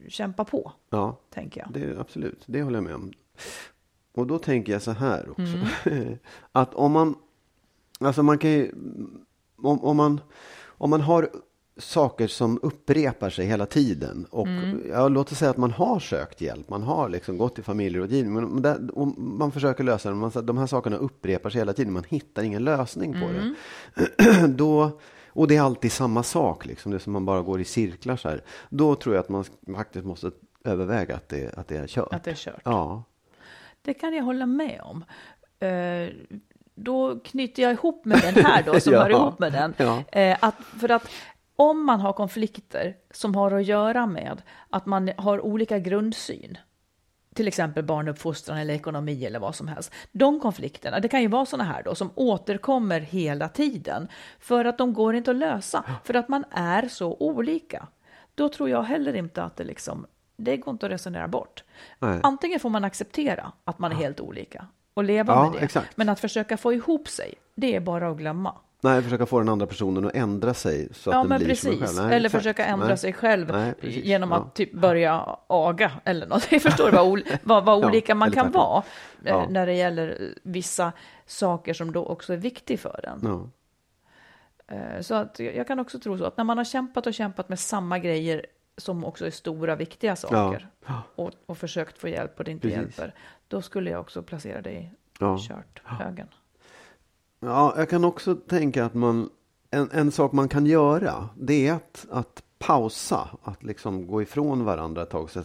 kämpa 0.08 0.44
på, 0.44 0.72
Ja, 0.90 1.20
tänker 1.30 1.60
jag. 1.60 1.72
det, 1.82 2.00
absolut. 2.00 2.42
Det 2.46 2.62
håller 2.62 2.76
jag 2.76 2.84
med 2.84 2.94
om. 2.94 3.12
Och 4.14 4.26
då 4.26 4.38
tänker 4.38 4.72
jag 4.72 4.82
så 4.82 4.90
här 4.90 5.30
också. 5.30 5.88
Mm. 5.90 6.18
att 6.52 6.74
om 6.74 6.92
man, 6.92 7.14
alltså 8.00 8.22
man 8.22 8.38
kan 8.38 8.50
ju, 8.50 8.72
om, 9.56 9.84
om, 9.84 9.96
man, 9.96 10.20
om 10.84 10.90
man 10.90 11.00
har 11.00 11.28
saker 11.76 12.26
som 12.26 12.58
upprepar 12.62 13.30
sig 13.30 13.46
hela 13.46 13.66
tiden 13.66 14.26
och 14.30 14.46
Mm. 14.46 14.82
ja, 14.90 15.08
låt 15.08 15.32
oss 15.32 15.38
säga 15.38 15.50
att 15.50 15.56
man 15.56 15.70
har 15.70 16.00
sökt 16.00 16.40
hjälp, 16.40 16.68
man 16.70 16.82
har 16.82 17.08
liksom 17.08 17.38
gått 17.38 17.54
till 17.54 17.64
familjerådgivning, 17.64 18.32
men 18.34 18.62
där, 18.62 18.98
och 18.98 19.06
man 19.18 19.52
försöker 19.52 19.84
lösa 19.84 20.08
det, 20.08 20.14
man, 20.14 20.30
de 20.42 20.58
här 20.58 20.66
sakerna 20.66 20.96
upprepar 20.96 21.50
sig 21.50 21.60
hela 21.60 21.72
tiden, 21.72 21.92
man 21.92 22.04
hittar 22.08 22.42
ingen 22.42 22.64
lösning 22.64 23.12
på 23.12 23.18
Mm. 23.28 23.54
det. 23.94 24.46
då, 24.56 24.98
och 25.28 25.48
det 25.48 25.56
är 25.56 25.62
alltid 25.62 25.92
samma 25.92 26.22
sak, 26.22 26.66
liksom, 26.66 26.92
det 26.92 26.98
som 27.00 27.12
man 27.12 27.24
bara 27.24 27.42
går 27.42 27.60
i 27.60 27.64
cirklar 27.64 28.16
så 28.16 28.28
här. 28.28 28.42
Då 28.70 28.94
tror 28.94 29.14
jag 29.14 29.22
att 29.22 29.28
man 29.28 29.44
faktiskt 29.74 30.04
måste 30.04 30.30
överväga 30.64 31.16
att 31.16 31.28
det, 31.28 31.58
att 31.58 31.68
det 31.68 31.76
är 31.76 31.86
kört. 31.86 32.14
Att 32.14 32.24
det 32.24 32.30
är 32.30 32.34
kört. 32.34 32.60
Ja. 32.64 33.02
Det 33.82 33.94
kan 33.94 34.14
jag 34.14 34.24
hålla 34.24 34.46
med 34.46 34.80
om. 34.84 35.04
Eh, 35.58 36.08
då 36.74 37.18
knyter 37.20 37.62
jag 37.62 37.72
ihop 37.72 38.04
med 38.04 38.20
den 38.22 38.44
här 38.44 38.62
då, 38.62 38.80
som 38.80 38.92
Ja. 38.92 39.02
hör 39.02 39.10
ihop 39.10 39.38
med 39.38 39.52
den. 39.52 39.74
Ja. 39.76 40.02
Eh, 40.20 40.38
att, 40.40 40.54
för 40.80 40.90
att 40.90 41.10
om 41.56 41.86
man 41.86 42.00
har 42.00 42.12
konflikter 42.12 42.96
som 43.10 43.34
har 43.34 43.50
att 43.50 43.64
göra 43.64 44.06
med 44.06 44.42
att 44.70 44.86
man 44.86 45.10
har 45.16 45.40
olika 45.40 45.78
grundsyn 45.78 46.58
till 47.34 47.48
exempel 47.48 47.84
barnuppfostran 47.84 48.58
eller 48.58 48.74
ekonomi 48.74 49.24
eller 49.24 49.38
vad 49.38 49.54
som 49.54 49.68
helst. 49.68 49.92
De 50.12 50.40
konflikterna, 50.40 51.00
det 51.00 51.08
kan 51.08 51.22
ju 51.22 51.28
vara 51.28 51.46
sådana 51.46 51.72
här 51.72 51.82
då 51.82 51.94
som 51.94 52.10
återkommer 52.14 53.00
hela 53.00 53.48
tiden 53.48 54.08
för 54.38 54.64
att 54.64 54.78
de 54.78 54.94
går 54.94 55.14
inte 55.14 55.30
att 55.30 55.36
lösa 55.36 55.84
för 56.04 56.14
att 56.14 56.28
man 56.28 56.44
är 56.50 56.88
så 56.88 57.16
olika. 57.20 57.86
Då 58.34 58.48
tror 58.48 58.70
jag 58.70 58.82
heller 58.82 59.14
inte 59.14 59.42
att 59.42 59.56
det 59.56 59.64
liksom, 59.64 60.06
det 60.36 60.56
går 60.56 60.72
inte 60.72 60.86
att 60.86 60.92
resonera 60.92 61.28
bort. 61.28 61.64
Nej. 61.98 62.20
Antingen 62.22 62.60
får 62.60 62.70
man 62.70 62.84
acceptera 62.84 63.52
att 63.64 63.78
man 63.78 63.92
är 63.92 63.96
helt 63.96 64.20
olika 64.20 64.66
och 64.94 65.04
leva 65.04 65.32
Ja, 65.34 65.42
med 65.50 65.52
det. 65.60 65.64
exakt. 65.64 65.96
Men 65.96 66.08
att 66.08 66.20
försöka 66.20 66.56
få 66.56 66.72
ihop 66.72 67.08
sig, 67.08 67.34
det 67.54 67.74
är 67.76 67.80
bara 67.80 68.08
att 68.08 68.16
glömma. 68.16 68.54
Nej, 68.80 69.02
försöka 69.02 69.26
få 69.26 69.38
den 69.38 69.48
andra 69.48 69.66
personen 69.66 70.06
att 70.06 70.14
ändra 70.14 70.54
sig 70.54 70.88
så 70.94 71.10
att 71.10 71.14
Ja, 71.14 71.20
den 71.20 71.28
men 71.28 71.38
blir 71.44 71.54
som 71.54 71.72
en 71.72 71.78
precis. 71.78 71.96
själv. 71.96 72.06
Nej, 72.08 72.16
eller 72.16 72.26
exakt. 72.26 72.42
försöka 72.42 72.64
ändra 72.66 72.86
Nej. 72.88 72.98
sig 72.98 73.12
själv 73.12 73.48
Nej, 73.52 73.74
precis. 73.80 74.04
genom 74.04 74.30
Ja. 74.30 74.36
att 74.36 74.54
typ 74.54 74.72
börja 74.72 75.36
aga 75.46 75.92
eller 76.04 76.26
något. 76.26 76.46
Jag 76.52 76.62
förstår 76.62 76.90
vad, 76.90 77.22
vad, 77.42 77.64
vad 77.64 77.82
Ja, 77.84 77.88
olika 77.88 78.14
man 78.14 78.28
eller 78.28 78.34
kan 78.36 78.44
tvärtom. 78.52 78.60
vara 78.62 78.78
eh, 79.24 79.30
Ja. 79.30 79.46
när 79.50 79.66
det 79.66 79.72
gäller 79.74 80.34
vissa 80.42 80.92
saker 81.26 81.74
som 81.74 81.92
då 81.92 82.04
också 82.06 82.32
är 82.32 82.36
viktiga 82.36 82.78
för 82.78 83.04
en. 83.08 83.20
Ja. 83.22 83.48
Eh, 84.76 85.00
Så 85.00 85.14
att 85.14 85.38
jag 85.38 85.66
kan 85.66 85.80
också 85.80 85.98
tro 85.98 86.18
så 86.18 86.24
att 86.24 86.36
när 86.36 86.44
man 86.44 86.56
har 86.58 86.64
kämpat 86.64 87.06
och 87.06 87.14
kämpat 87.14 87.48
med 87.48 87.58
samma 87.58 87.98
grejer 87.98 88.46
som 88.76 89.04
också 89.04 89.26
är 89.26 89.30
stora, 89.30 89.76
viktiga 89.76 90.16
saker 90.16 90.68
Ja. 90.86 91.02
och, 91.14 91.30
och 91.46 91.58
försökt 91.58 91.98
få 91.98 92.08
hjälp 92.08 92.38
och 92.38 92.44
det 92.44 92.50
inte 92.50 92.68
Precis. 92.68 92.78
hjälper, 92.98 93.14
då 93.48 93.62
skulle 93.62 93.90
jag 93.90 94.00
också 94.00 94.22
placera 94.22 94.70
i 94.70 94.90
Ja. 95.18 95.38
kört 95.48 95.80
högen. 95.84 96.26
Ja, 97.40 97.74
jag 97.76 97.90
kan 97.90 98.04
också 98.04 98.34
tänka 98.34 98.84
att 98.84 98.94
man, 98.94 99.30
en, 99.70 99.88
en 99.92 100.10
sak 100.12 100.32
man 100.32 100.48
kan 100.48 100.66
göra, 100.66 101.28
det 101.36 101.68
är 101.68 101.72
att, 101.72 102.06
att 102.10 102.42
pausa, 102.58 103.28
att 103.42 103.62
liksom 103.62 104.06
gå 104.06 104.22
ifrån 104.22 104.64
varandra 104.64 105.02
ett 105.02 105.10
tag, 105.10 105.30
så 105.30 105.42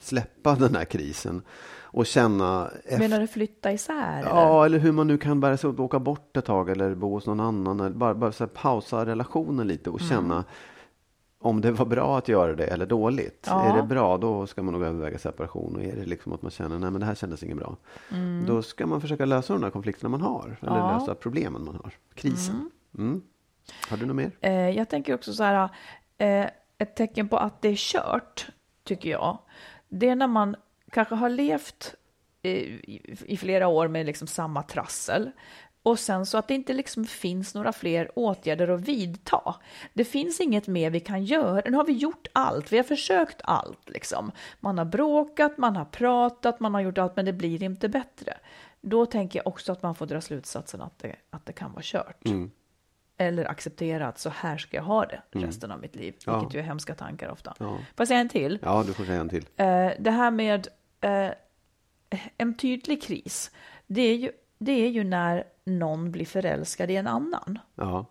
släppa 0.00 0.54
den 0.54 0.74
här 0.76 0.84
krisen 0.84 1.42
och 1.80 2.06
känna 2.06 2.70
efter, 2.84 2.98
Menar 2.98 3.20
du 3.20 3.26
flytta 3.26 3.72
isär? 3.72 4.18
eller? 4.18 4.28
Ja, 4.30 4.64
eller 4.64 4.78
hur 4.78 4.92
man 4.92 5.06
nu 5.06 5.18
kan 5.18 5.40
bära 5.40 5.56
sig 5.56 5.70
åt, 5.70 5.80
åka 5.80 5.98
bort 5.98 6.36
ett 6.36 6.44
tag 6.44 6.70
eller 6.70 6.94
bo 6.94 7.10
hos 7.14 7.26
någon 7.26 7.40
annan. 7.40 7.80
Eller 7.80 7.96
bara 7.96 8.14
bara 8.14 8.46
pausa 8.46 9.06
relationen 9.06 9.66
lite 9.66 9.90
och 9.90 10.00
känna 10.00 10.44
om 11.44 11.60
det 11.60 11.72
var 11.72 11.86
bra 11.86 12.18
att 12.18 12.28
göra 12.28 12.54
det 12.54 12.66
eller 12.66 12.86
dåligt. 12.86 13.46
Ja. 13.50 13.62
Är 13.64 13.76
det 13.76 13.82
bra, 13.82 14.18
då 14.18 14.46
ska 14.46 14.62
man 14.62 14.74
nog 14.74 14.82
överväga 14.82 15.18
separation. 15.18 15.76
Och 15.76 15.82
är 15.82 15.96
det 15.96 16.04
liksom 16.04 16.32
att 16.32 16.42
man 16.42 16.50
känner, 16.50 16.78
nej 16.78 16.90
men 16.90 17.00
det 17.00 17.06
här 17.06 17.14
kändes 17.14 17.42
inget 17.42 17.56
bra. 17.56 17.76
Då 18.46 18.62
ska 18.62 18.86
man 18.86 19.00
försöka 19.00 19.24
lösa 19.24 19.52
de 19.52 19.62
där 19.62 19.70
konflikterna 19.70 20.08
man 20.08 20.20
har. 20.20 20.56
Eller 20.60 20.76
Ja. 20.76 20.98
lösa 20.98 21.14
problemen 21.14 21.64
man 21.64 21.74
har. 21.74 21.92
Krisen. 22.14 22.70
Mm. 22.98 23.22
Har 23.88 23.96
du 23.96 24.06
något 24.06 24.16
mer? 24.16 24.30
Eh, 24.40 24.52
jag 24.70 24.88
tänker 24.88 25.14
också 25.14 25.32
så 25.32 25.42
här, 25.44 25.68
eh, 26.18 26.46
ett 26.78 26.96
tecken 26.96 27.28
på 27.28 27.36
att 27.36 27.62
det 27.62 27.68
är 27.68 27.76
kört, 27.76 28.46
tycker 28.84 29.10
jag, 29.10 29.38
det 29.88 30.08
är 30.08 30.16
när 30.16 30.26
man 30.26 30.56
kanske 30.90 31.14
har 31.14 31.28
levt 31.28 31.94
eh, 32.42 32.50
i, 32.52 33.16
i 33.26 33.36
flera 33.36 33.68
år 33.68 33.88
med 33.88 34.06
liksom 34.06 34.26
samma 34.28 34.62
trassel. 34.62 35.30
Och 35.84 35.98
sen 35.98 36.26
så 36.26 36.38
att 36.38 36.48
det 36.48 36.54
inte 36.54 36.72
liksom 36.72 37.04
finns 37.04 37.54
några 37.54 37.72
fler 37.72 38.10
åtgärder 38.18 38.68
att 38.68 38.80
vidta. 38.80 39.54
Det 39.92 40.04
finns 40.04 40.40
inget 40.40 40.66
mer 40.66 40.90
vi 40.90 41.00
kan 41.00 41.24
göra. 41.24 41.62
Nu 41.70 41.76
har 41.76 41.84
vi 41.84 41.92
gjort 41.92 42.26
allt, 42.32 42.72
vi 42.72 42.76
har 42.76 42.84
försökt 42.84 43.40
allt. 43.44 43.90
Liksom. 43.90 44.32
Man 44.60 44.78
har 44.78 44.84
bråkat, 44.84 45.58
man 45.58 45.76
har 45.76 45.84
pratat, 45.84 46.60
man 46.60 46.74
har 46.74 46.80
gjort 46.80 46.98
allt, 46.98 47.16
men 47.16 47.24
det 47.24 47.32
blir 47.32 47.62
inte 47.62 47.88
bättre. 47.88 48.34
Då 48.80 49.06
tänker 49.06 49.38
jag 49.38 49.46
också 49.46 49.72
att 49.72 49.82
man 49.82 49.94
får 49.94 50.06
dra 50.06 50.20
slutsatsen 50.20 50.80
att 50.80 50.98
det, 50.98 51.16
att 51.30 51.46
det 51.46 51.52
kan 51.52 51.72
vara 51.72 51.82
kört. 51.84 52.22
Eller 53.16 53.44
acceptera 53.44 54.08
att 54.08 54.18
så 54.18 54.28
här 54.28 54.58
ska 54.58 54.76
jag 54.76 54.84
ha 54.84 55.06
det 55.06 55.22
resten 55.30 55.70
av 55.70 55.80
mitt 55.80 55.96
liv. 55.96 56.14
Ja. 56.26 56.38
Vilket 56.38 56.54
ju 56.54 56.58
är 56.58 56.64
hemska 56.64 56.94
tankar 56.94 57.28
ofta. 57.28 57.54
Ja. 57.58 57.66
Får 57.66 57.78
jag 57.96 58.08
säga 58.08 58.20
en 58.20 58.28
till? 58.28 58.58
Ja, 58.62 58.84
du 58.86 58.92
får 58.92 59.04
säga 59.04 59.20
en 59.20 59.28
till. 59.28 59.46
Eh, 59.56 59.90
det 59.98 60.10
här 60.10 60.30
med 60.30 60.68
eh, 61.00 61.30
en 62.38 62.56
tydlig 62.56 63.02
kris. 63.02 63.50
Det 63.86 64.02
är, 64.02 64.16
ju, 64.16 64.32
det 64.58 64.72
är 64.72 64.88
ju 64.88 65.04
när 65.04 65.44
någon 65.64 66.10
blir 66.10 66.26
förälskad 66.26 66.90
i 66.90 66.96
en 66.96 67.06
annan. 67.06 67.58
Ja. 67.74 68.06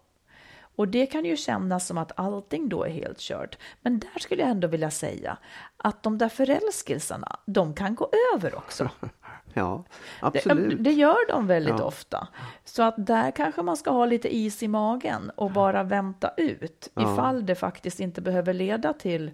Och 0.76 0.88
det 0.88 1.06
kan 1.06 1.26
ju 1.26 1.38
kännas 1.38 1.88
som 1.88 1.98
att 1.98 2.12
allting 2.20 2.70
då 2.70 2.84
är 2.84 2.90
helt 2.90 3.20
kört. 3.20 3.58
Men 3.82 4.00
där 4.00 4.20
skulle 4.20 4.42
jag 4.42 4.50
ändå 4.52 4.68
vilja 4.68 4.92
säga 4.92 5.38
att 5.78 6.04
de 6.04 6.18
där 6.18 6.30
förälskelserna, 6.30 7.40
de 7.46 7.74
kan 7.74 7.96
gå 7.96 8.10
över 8.36 8.56
också. 8.56 8.90
Ja, 9.56 9.84
Det, 10.22 10.28
absolut. 10.28 10.84
det 10.84 10.92
gör 10.92 11.28
de 11.28 11.48
väldigt 11.48 11.80
Ja. 11.80 11.84
ofta. 11.86 12.28
Så 12.66 12.84
att 12.84 12.94
där 12.98 13.32
kanske 13.32 13.62
man 13.62 13.78
ska 13.78 13.92
ha 13.92 14.06
lite 14.06 14.36
is 14.36 14.64
i 14.64 14.68
magen 14.68 15.30
och 15.36 15.52
bara 15.52 15.84
vänta 15.84 16.32
ut 16.38 16.90
Ja. 16.94 17.14
ifall 17.14 17.46
det 17.46 17.56
faktiskt 17.56 18.00
inte 18.00 18.22
behöver 18.22 18.54
leda 18.54 18.94
till, 18.94 19.32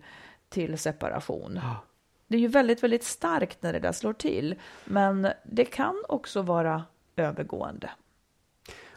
till 0.49 0.77
separation. 0.77 1.59
Det 2.27 2.35
är 2.37 2.41
ju 2.41 2.47
väldigt, 2.47 2.83
väldigt 2.83 3.03
starkt 3.03 3.61
när 3.61 3.73
det 3.73 3.79
där 3.79 3.91
slår 3.91 4.13
till. 4.13 4.55
Men 4.85 5.27
det 5.43 5.65
kan 5.65 6.03
också 6.09 6.41
vara 6.41 6.83
övergående. 7.15 7.89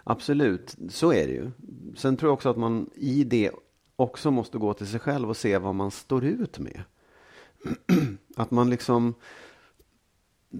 Absolut, 0.04 0.76
så 0.88 1.12
är 1.12 1.26
det 1.26 1.32
ju. 1.32 1.50
Sen 1.96 2.16
tror 2.16 2.28
jag 2.28 2.34
också 2.34 2.48
att 2.48 2.56
man 2.56 2.90
i 2.94 3.24
det 3.24 3.50
också 3.96 4.30
måste 4.30 4.58
gå 4.58 4.74
till 4.74 4.86
sig 4.86 5.00
själv 5.00 5.30
och 5.30 5.36
se 5.36 5.58
vad 5.58 5.74
man 5.74 5.90
står 5.90 6.24
ut 6.24 6.58
med. 6.58 6.82
Att 8.36 8.50
man 8.50 8.70
liksom... 8.70 9.14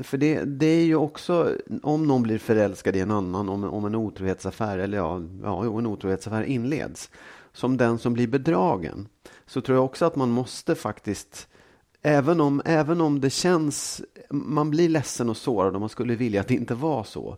För 0.02 0.18
det, 0.18 0.44
det 0.44 0.66
är 0.66 0.85
ju 0.85 0.96
också, 0.96 1.57
om 1.83 2.07
någon 2.07 2.22
blir 2.22 2.38
förälskad 2.38 2.96
i 2.96 3.00
en 3.00 3.11
annan, 3.11 3.48
om, 3.48 3.64
om 3.64 3.85
en 3.85 3.94
otrohetsaffär, 3.94 4.78
eller 4.78 4.98
ja, 4.98 5.22
ja, 5.42 5.64
jo, 5.64 5.78
en 5.78 5.87
otrohetsaffär 5.87 6.42
inleds, 6.42 7.11
som 7.52 7.76
den 7.76 7.98
som 7.98 8.12
blir 8.12 8.26
bedragen, 8.26 9.09
så 9.46 9.61
tror 9.61 9.76
jag 9.76 9.85
också 9.85 10.05
att 10.05 10.16
man 10.16 10.31
måste 10.31 10.74
faktiskt, 10.74 11.48
även 12.02 12.40
om, 12.40 12.62
även 12.64 13.00
om 13.00 13.20
det 13.20 13.31
känns, 13.31 14.02
man 14.31 14.70
blir 14.70 14.88
ledsen 14.88 15.31
och 15.31 15.37
sårad 15.37 15.74
och 15.74 15.81
man 15.81 15.88
skulle 15.88 16.14
vilja 16.14 16.40
att 16.40 16.48
det 16.48 16.55
inte 16.55 16.74
var 16.74 17.05
så, 17.05 17.37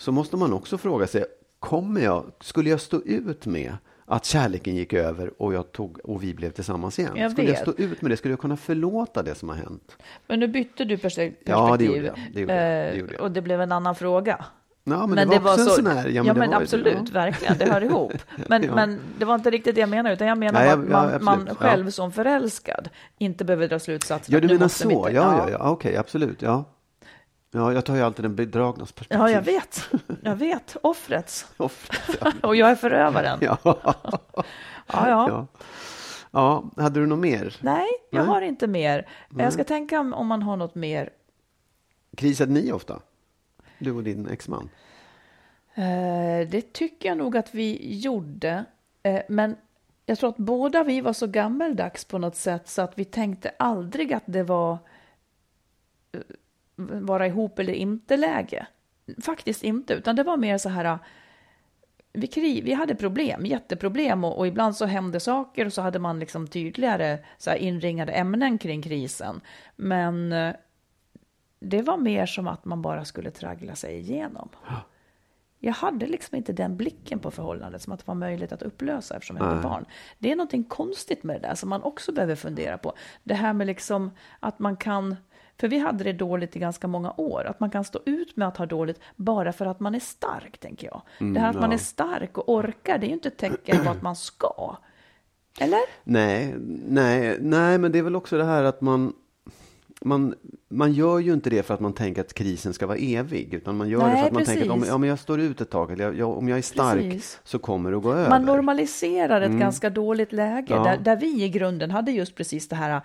så 0.00 0.12
måste 0.12 0.36
man 0.36 0.52
också 0.52 0.78
fråga 0.78 1.06
sig, 1.06 1.24
kommer 1.58 2.00
jag, 2.00 2.24
skulle 2.40 2.70
jag 2.70 2.80
stå 2.80 3.02
ut 3.02 3.46
med 3.46 3.72
att 4.06 4.24
kärleken 4.24 4.74
gick 4.76 4.92
över 4.92 5.42
och, 5.42 5.54
jag 5.54 5.72
tog, 5.72 5.98
och 6.04 6.22
vi 6.22 6.34
blev 6.34 6.50
tillsammans 6.50 6.98
igen? 6.98 7.12
Jag 7.16 7.30
skulle 7.32 7.46
jag 7.48 7.52
vet. 7.54 7.62
stå 7.62 7.82
ut 7.82 8.02
med 8.02 8.10
det? 8.10 8.16
Skulle 8.16 8.32
jag 8.32 8.40
kunna 8.40 8.56
förlåta 8.56 9.22
det 9.22 9.34
som 9.34 9.48
har 9.48 9.56
hänt? 9.56 9.96
Men 10.26 10.40
nu 10.40 10.48
bytte 10.48 10.84
du 10.84 10.98
perspektiv. 10.98 11.38
Ja, 11.44 11.76
det 11.78 11.84
gjorde 11.84 11.98
jag. 12.06 12.14
Det 12.34 12.40
gjorde 12.40 12.54
jag. 12.54 12.62
Det 12.84 12.90
eh, 12.92 12.98
gjorde 13.00 13.12
jag. 13.14 13.22
Och 13.22 13.30
det 13.30 13.42
blev 13.42 13.60
en 13.60 13.72
annan 13.72 13.94
fråga. 13.94 14.44
Ja, 14.84 15.06
men, 15.06 15.28
det 15.28 15.38
var 15.38 15.50
också 15.52 15.60
en 15.64 15.76
sån 15.76 15.86
här... 15.86 16.08
Ja, 16.08 16.22
det 16.22 16.34
men 16.34 16.50
var 16.50 16.56
ju- 16.56 16.62
absolut, 16.62 16.96
ja. 17.06 17.12
verkligen, 17.12 17.58
det 17.58 17.72
hör 17.72 17.80
ihop. 17.84 18.12
Men, 18.48 18.62
Ja. 18.66 18.74
men 18.74 18.98
det 19.18 19.24
var 19.24 19.34
inte 19.34 19.50
riktigt 19.50 19.74
det 19.74 19.80
jag 19.80 19.90
menade, 19.90 20.14
utan 20.14 20.26
jag 20.26 20.38
menar 20.38 20.60
Nej, 20.60 20.68
att 20.70 20.78
ja, 20.90 21.18
man, 21.18 21.24
man 21.24 21.46
ja. 21.48 21.54
själv 21.54 21.90
som 21.90 22.12
förälskad 22.12 22.88
inte 23.18 23.44
behöver 23.44 23.68
dra 23.68 23.78
slutsatsen 23.78 24.34
Ja, 24.34 24.40
du 24.40 24.48
menar 24.48 24.68
så? 24.68 24.88
mitt- 24.88 24.98
Ja, 24.98 25.10
ja, 25.10 25.50
ja. 25.50 25.70
okej, 25.70 25.96
absolut. 25.96 26.42
Ja. 26.42 26.64
Ja, 27.50 27.72
jag 27.72 27.84
tar 27.84 27.96
ju 27.96 28.02
alltid 28.02 28.24
den 28.24 28.34
bedragnas 28.34 28.92
perspektiv. 28.92 29.18
Ja, 29.18 29.30
jag 29.30 29.42
vet. 29.42 29.90
Jag 30.22 30.36
vet. 30.36 30.76
Offrets. 30.82 31.46
Offret, 31.56 32.18
ja. 32.20 32.32
Och 32.48 32.56
jag 32.56 32.70
är 32.70 32.74
förövaren. 32.74 33.38
Ja, 34.92 35.06
ja. 35.08 35.28
ja. 35.28 35.46
ja. 36.30 36.82
hade 36.82 37.00
du 37.00 37.06
något 37.06 37.18
mer? 37.18 37.56
Nej, 37.60 37.88
jag 38.10 38.20
Nej. 38.20 38.28
har 38.28 38.42
inte 38.42 38.66
mer. 38.66 39.08
Jag 39.38 39.52
ska 39.52 39.64
tänka 39.64 40.00
om 40.00 40.14
om 40.14 40.26
man 40.26 40.42
har 40.42 40.56
något 40.56 40.74
mer. 40.74 41.10
Krisade 42.16 42.52
ni 42.52 42.72
ofta? 42.72 43.00
Du 43.78 43.92
och 43.92 44.02
din 44.02 44.28
exman? 44.28 44.68
Eh, 45.74 46.48
det 46.48 46.72
tycker 46.72 47.08
jag 47.08 47.18
nog 47.18 47.36
att 47.36 47.54
vi 47.54 47.98
gjorde. 48.00 48.64
Eh, 49.02 49.22
men 49.28 49.56
jag 50.06 50.18
tror 50.18 50.30
att 50.30 50.36
båda 50.36 50.84
vi 50.84 51.00
var 51.00 51.12
så 51.12 51.26
gammeldags 51.26 52.04
på 52.04 52.18
något 52.18 52.36
sätt 52.36 52.68
så 52.68 52.82
att 52.82 52.98
vi 52.98 53.04
tänkte 53.04 53.52
aldrig 53.58 54.12
att 54.12 54.22
det 54.26 54.42
var 54.42 54.78
eh, 56.12 56.20
vara 56.86 57.26
ihop 57.26 57.58
eller 57.58 57.72
inte 57.72 58.16
läge. 58.16 58.66
Faktiskt 59.22 59.62
inte, 59.62 59.94
utan 59.94 60.16
det 60.16 60.22
var 60.22 60.36
mer 60.36 60.58
så 60.58 60.68
här 60.68 60.98
vi, 62.12 62.26
krig, 62.26 62.64
vi 62.64 62.72
hade 62.72 62.94
problem, 62.94 63.46
jätteproblem 63.46 64.24
och, 64.24 64.38
och 64.38 64.46
ibland 64.46 64.76
så 64.76 64.86
hände 64.86 65.20
saker 65.20 65.66
och 65.66 65.72
så 65.72 65.82
hade 65.82 65.98
man 65.98 66.20
liksom 66.20 66.46
tydligare 66.46 67.18
så 67.38 67.50
här 67.50 67.56
inringade 67.56 68.12
ämnen 68.12 68.58
kring 68.58 68.82
krisen. 68.82 69.40
Men 69.76 70.32
eh, 70.32 70.54
det 71.60 71.82
var 71.82 71.96
mer 71.96 72.26
som 72.26 72.48
att 72.48 72.64
man 72.64 72.82
bara 72.82 73.04
skulle 73.04 73.30
traggla 73.30 73.74
sig 73.74 73.98
igenom. 73.98 74.48
Jag 75.58 75.72
hade 75.72 76.06
liksom 76.06 76.36
inte 76.36 76.52
den 76.52 76.76
blicken 76.76 77.18
på 77.18 77.30
förhållandet 77.30 77.82
som 77.82 77.92
att 77.92 78.00
det 78.00 78.08
var 78.08 78.14
möjligt 78.14 78.52
att 78.52 78.62
upplösa 78.62 79.14
eftersom 79.14 79.36
jag 79.36 79.44
hade 79.44 79.62
barn. 79.62 79.84
Det 80.18 80.32
är 80.32 80.36
någonting 80.36 80.64
konstigt 80.64 81.22
med 81.22 81.36
det 81.36 81.48
där 81.48 81.54
som 81.54 81.68
man 81.68 81.82
också 81.82 82.12
behöver 82.12 82.34
fundera 82.34 82.78
på. 82.78 82.92
Det 83.24 83.34
här 83.34 83.52
med 83.52 83.66
liksom 83.66 84.10
att 84.40 84.58
man 84.58 84.76
kan, 84.76 85.16
för 85.60 85.68
vi 85.68 85.78
hade 85.78 86.04
det 86.04 86.12
dåligt 86.12 86.56
i 86.56 86.58
ganska 86.58 86.88
många 86.88 87.12
år, 87.16 87.44
att 87.44 87.60
man 87.60 87.70
kan 87.70 87.84
stå 87.84 88.00
ut 88.06 88.36
med 88.36 88.48
att 88.48 88.56
ha 88.56 88.66
dåligt 88.66 89.00
bara 89.16 89.52
för 89.52 89.66
att 89.66 89.80
man 89.80 89.94
är 89.94 90.00
stark, 90.00 90.58
tänker 90.58 90.86
jag. 90.86 91.02
det 91.34 91.40
här 91.40 91.48
att 91.48 91.54
man 91.54 91.64
Mm, 91.64 91.70
ja. 91.70 91.74
är 91.74 91.78
stark 91.78 92.38
och 92.38 92.48
orkar, 92.54 92.98
det 92.98 93.06
är 93.06 93.08
ju 93.08 93.14
inte 93.14 93.28
ett 93.28 93.36
tecken 93.38 93.84
på 93.84 93.90
att 93.90 94.02
man 94.02 94.16
ska. 94.16 94.76
Eller? 95.60 95.80
Nej, 96.04 96.54
nej, 96.88 97.38
nej, 97.40 97.78
men 97.78 97.92
det 97.92 97.98
är 97.98 98.02
väl 98.02 98.16
också 98.16 98.38
det 98.38 98.44
här 98.44 98.64
att 98.64 98.80
man, 98.80 99.12
man, 100.00 100.34
man 100.68 100.92
gör 100.92 101.18
ju 101.18 101.32
inte 101.32 101.50
det 101.50 101.62
för 101.62 101.74
att 101.74 101.80
man 101.80 101.92
tänker 101.92 102.20
att 102.20 102.34
krisen 102.34 102.72
ska 102.72 102.86
vara 102.86 102.98
evig, 102.98 103.54
utan 103.54 103.76
man 103.76 103.88
gör 103.88 104.00
det 104.00 104.06
Nej, 104.06 104.20
för 104.20 104.26
att 104.26 104.32
man 104.32 104.44
tänker 104.44 104.64
att 104.64 104.70
om, 104.70 104.84
ja, 104.86 104.98
men 104.98 105.08
jag 105.08 105.18
står 105.18 105.40
ut 105.40 105.60
ett 105.60 105.70
tag, 105.70 105.92
eller 105.92 106.04
jag, 106.04 106.16
jag, 106.18 106.38
om 106.38 106.48
jag 106.48 106.58
är 106.58 106.62
stark 106.62 107.00
Precis. 107.00 107.40
så 107.44 107.58
kommer 107.58 107.90
det 107.90 107.96
att 107.96 108.02
gå 108.02 108.12
över. 108.12 108.28
Man 108.30 108.44
normaliserar 108.44 109.40
ett 109.40 109.52
ganska 109.60 109.90
dåligt 109.90 110.32
läge 110.32 110.74
Ja. 110.74 110.82
där, 110.84 110.98
där 110.98 111.16
vi 111.16 111.44
i 111.44 111.48
grunden 111.48 111.90
hade 111.90 112.12
just 112.12 112.34
precis 112.34 112.68
det 112.68 112.76
här 112.76 113.00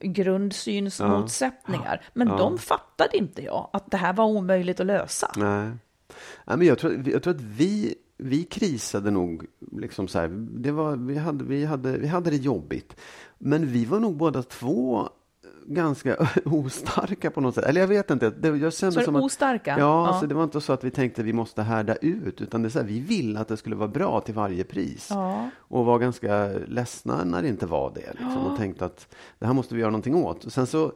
grundsynsmotsättningar. 0.00 2.04
Men 2.12 2.28
de 2.28 2.58
fattade 2.58 3.16
inte 3.16 3.42
jag, 3.42 3.70
att 3.72 3.90
det 3.90 3.96
här 3.96 4.12
var 4.12 4.24
omöjligt 4.24 4.80
att 4.80 4.86
lösa. 4.86 5.32
Nej. 5.36 5.70
Nej, 6.44 6.56
men 6.56 6.66
jag, 6.66 6.78
tror, 6.78 7.08
jag 7.08 7.22
tror 7.22 7.34
att 7.34 7.40
vi, 7.40 7.94
vi 8.16 8.44
krisade 8.44 9.10
nog. 9.10 9.46
Liksom 9.72 10.08
så 10.08 10.18
här, 10.18 10.28
det 10.60 10.72
var, 10.72 10.96
vi, 10.96 11.18
hade, 11.18 11.44
vi, 11.44 11.64
hade, 11.64 11.98
vi 11.98 12.06
hade 12.06 12.30
det 12.30 12.36
jobbigt. 12.36 12.96
Men 13.38 13.66
vi 13.66 13.84
var 13.84 14.00
nog 14.00 14.16
båda 14.16 14.42
två 14.42 15.08
ganska 15.66 16.16
ostarka 16.44 17.30
på 17.30 17.40
något 17.40 17.54
sätt. 17.54 17.64
Eller 17.64 17.80
jag 17.80 17.88
vet 17.88 18.10
inte. 18.10 18.30
Det, 18.30 18.48
jag 18.48 18.72
kände 18.72 18.94
Så 18.94 19.00
som 19.00 19.16
att, 19.16 19.22
ostarka? 19.22 19.70
Ja, 19.70 19.78
Ja. 19.78 20.08
Alltså, 20.08 20.26
det 20.26 20.34
var 20.34 20.44
inte 20.44 20.60
så 20.60 20.72
att 20.72 20.84
vi 20.84 20.90
tänkte 20.90 21.20
att 21.20 21.26
vi 21.26 21.32
måste 21.32 21.62
härda 21.62 21.94
ut. 21.94 22.40
Utan 22.40 22.62
det 22.62 22.68
är 22.68 22.70
så 22.70 22.78
här, 22.78 22.86
vi 22.86 23.00
ville 23.00 23.40
att 23.40 23.48
det 23.48 23.56
skulle 23.56 23.76
vara 23.76 23.88
bra 23.88 24.20
till 24.20 24.34
varje 24.34 24.64
pris. 24.64 25.06
Ja. 25.10 25.50
Och 25.58 25.84
var 25.84 25.98
ganska 25.98 26.48
ledsna 26.68 27.24
när 27.24 27.42
det 27.42 27.48
inte 27.48 27.66
var 27.66 27.92
det. 27.94 28.10
Liksom, 28.12 28.46
Och 28.46 28.56
tänkte 28.58 28.84
att 28.84 29.14
det 29.38 29.46
här 29.46 29.54
måste 29.54 29.74
vi 29.74 29.80
göra 29.80 29.90
någonting 29.90 30.14
åt. 30.14 30.44
Och 30.44 30.52
sen 30.52 30.66
så 30.66 30.92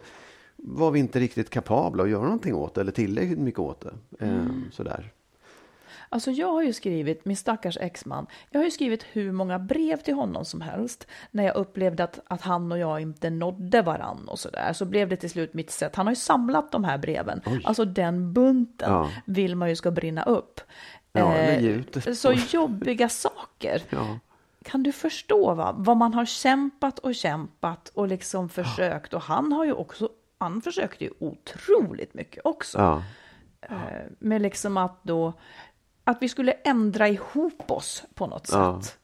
var 0.57 0.91
vi 0.91 0.99
inte 0.99 1.21
riktigt 1.21 1.51
kapabla 1.51 2.03
att 2.03 2.11
göra 2.11 2.25
någonting 2.25 2.55
åt 2.55 2.75
det. 2.75 2.81
Eller 2.81 2.93
tillräckligt 2.93 3.39
mycket 3.39 3.61
åt 3.61 3.81
det. 3.81 4.25
Mm. 4.25 4.41
Ehm, 4.41 4.65
sådär. 4.73 5.13
Alltså 6.15 6.31
jag 6.31 6.53
har 6.53 6.63
ju 6.63 6.73
skrivit, 6.73 7.25
min 7.25 7.37
stackars 7.37 7.77
exman, 7.81 8.27
jag 8.51 8.61
har 8.61 8.65
ju 8.65 8.71
skrivit 8.71 9.03
hur 9.13 9.33
många 9.33 9.59
brev 9.59 9.97
till 9.97 10.15
honom 10.15 10.45
som 10.45 10.61
helst. 10.61 11.07
När 11.31 11.45
jag 11.45 11.57
upplevde 11.57 12.05
att, 12.05 12.21
att 12.27 12.41
han 12.41 12.73
och 12.73 12.79
jag 12.79 13.01
inte 13.01 13.31
nådde 13.31 13.83
varann 13.83 14.29
och 14.29 14.39
sådär. 14.39 14.73
Så 14.73 14.85
blev 14.85 15.09
det 15.09 15.17
till 15.17 15.31
slut 15.31 15.55
mitt 15.55 15.71
sätt. 15.71 15.97
Han 15.97 16.07
har 16.07 16.13
ju 16.13 16.17
samlat 16.17 16.73
de 16.73 16.85
här 16.85 16.99
breven. 16.99 17.41
Alltså 17.65 17.85
den 17.85 18.33
bunten 18.33 18.93
Ja. 18.93 19.11
vill 19.27 19.57
man 19.57 19.69
ju 19.69 19.77
ska 19.77 19.91
brinna 19.91 20.23
upp. 20.23 20.61
Ja, 21.13 21.35
Eh, 21.35 21.83
så 22.15 22.33
jobbiga 22.33 23.09
saker. 23.09 23.83
Ja. 23.91 24.19
Kan 24.65 24.83
du 24.83 24.93
förstå 24.93 25.55
va? 25.55 25.75
vad 25.77 25.97
man 25.97 26.15
har 26.15 26.25
kämpat 26.25 26.99
och 26.99 27.15
kämpat 27.15 27.89
och 27.89 28.09
liksom 28.09 28.49
försökt. 28.49 29.15
Och 29.15 29.23
han 29.23 29.53
har 29.53 29.65
ju 29.65 29.73
också, 29.73 30.09
han 30.39 30.63
försökte 30.63 31.05
ju 31.05 31.11
otroligt 31.19 32.15
mycket 32.15 32.41
också. 32.45 32.79
Ja. 32.79 33.03
Eh, 33.61 34.03
med 34.19 34.43
liksom 34.43 34.77
att 34.77 35.05
då, 35.05 35.33
att 36.05 36.23
vi 36.23 36.29
skulle 36.29 36.53
ändra 36.53 37.09
ihop 37.09 37.71
oss 37.71 38.05
på 38.15 38.27
något 38.27 38.49
Ja. 38.53 38.83
sätt. 38.83 38.99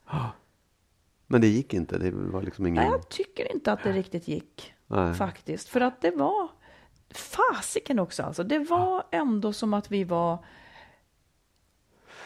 Men 1.27 1.41
det 1.41 1.47
gick 1.47 1.75
inte. 1.75 1.99
Det 1.99 2.11
var 2.11 2.43
liksom 2.43 2.67
ingen... 2.67 2.83
Nej, 2.83 2.91
jag 2.93 3.09
tycker 3.09 3.53
inte 3.53 3.73
att 3.73 3.83
det 3.83 3.93
riktigt 3.93 4.29
gick 4.29 4.75
Nej. 4.87 5.15
faktiskt. 5.15 5.69
För 5.69 5.81
att 5.81 6.01
det 6.01 6.11
var, 6.11 6.49
fasiken 7.15 7.99
också 7.99 8.23
alltså, 8.23 8.45
det 8.45 8.59
var 8.59 9.05
ändå 9.11 9.53
som 9.53 9.75
att 9.75 9.91
vi 9.93 10.05
var 10.05 10.45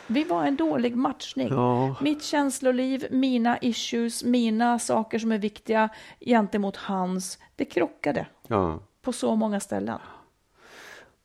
vi 0.06 0.24
var 0.24 0.44
en 0.44 0.56
dålig 0.56 0.96
matchning. 0.96 1.48
Ja. 1.48 1.96
Mitt 2.00 2.22
känsloliv, 2.22 3.06
mina 3.10 3.58
issues, 3.58 4.24
mina 4.24 4.78
saker 4.78 5.18
som 5.18 5.32
är 5.32 5.38
viktiga 5.38 5.88
gentemot 6.20 6.76
hans, 6.76 7.38
det 7.56 7.64
krockade 7.64 8.26
Ja. 8.48 8.78
på 9.02 9.12
så 9.12 9.36
många 9.36 9.60
ställen. 9.60 9.98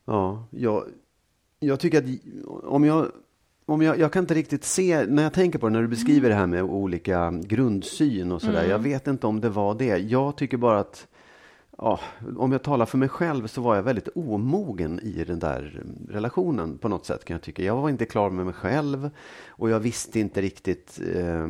Ja, 0.05 0.43
jag, 0.49 0.83
jag 1.59 1.79
tycker 1.79 1.97
att 1.97 2.05
om 2.63 2.83
jag, 2.83 3.11
om 3.69 3.81
jag, 3.81 3.99
jag 3.99 4.11
kan 4.11 4.23
inte 4.23 4.33
riktigt 4.33 4.63
se, 4.63 5.05
när 5.05 5.23
jag 5.23 5.33
tänker 5.33 5.59
på 5.59 5.67
det, 5.67 5.73
när 5.73 5.81
du 5.81 5.87
beskriver 5.87 6.29
det 6.29 6.35
här 6.35 6.47
med 6.47 6.63
olika 6.63 7.31
grundsyn 7.31 8.31
och 8.31 8.41
sådär, 8.41 8.65
jag 8.65 8.79
vet 8.79 9.07
inte 9.07 9.27
om 9.27 9.41
det 9.41 9.49
var 9.49 9.75
det. 9.75 9.97
Jag 9.97 10.35
tycker 10.35 10.57
bara 10.57 10.79
att, 10.79 11.07
ja, 11.77 11.99
om 12.37 12.51
jag 12.51 12.63
talar 12.63 12.85
för 12.85 12.97
mig 12.97 13.09
själv 13.09 13.47
så 13.47 13.61
var 13.61 13.75
jag 13.75 13.83
väldigt 13.83 14.07
omogen 14.15 14.99
i 14.99 15.23
den 15.23 15.39
där 15.39 15.83
relationen 16.09 16.77
på 16.77 16.87
något 16.87 17.05
sätt 17.05 17.25
kan 17.25 17.33
jag 17.33 17.41
tycka. 17.41 17.63
Jag 17.63 17.75
var 17.75 17.89
inte 17.89 18.05
klar 18.05 18.29
med 18.29 18.45
mig 18.45 18.53
själv 18.53 19.09
och 19.49 19.69
jag 19.69 19.79
visste 19.79 20.19
inte 20.19 20.41
riktigt 20.41 20.99
eh, 21.15 21.47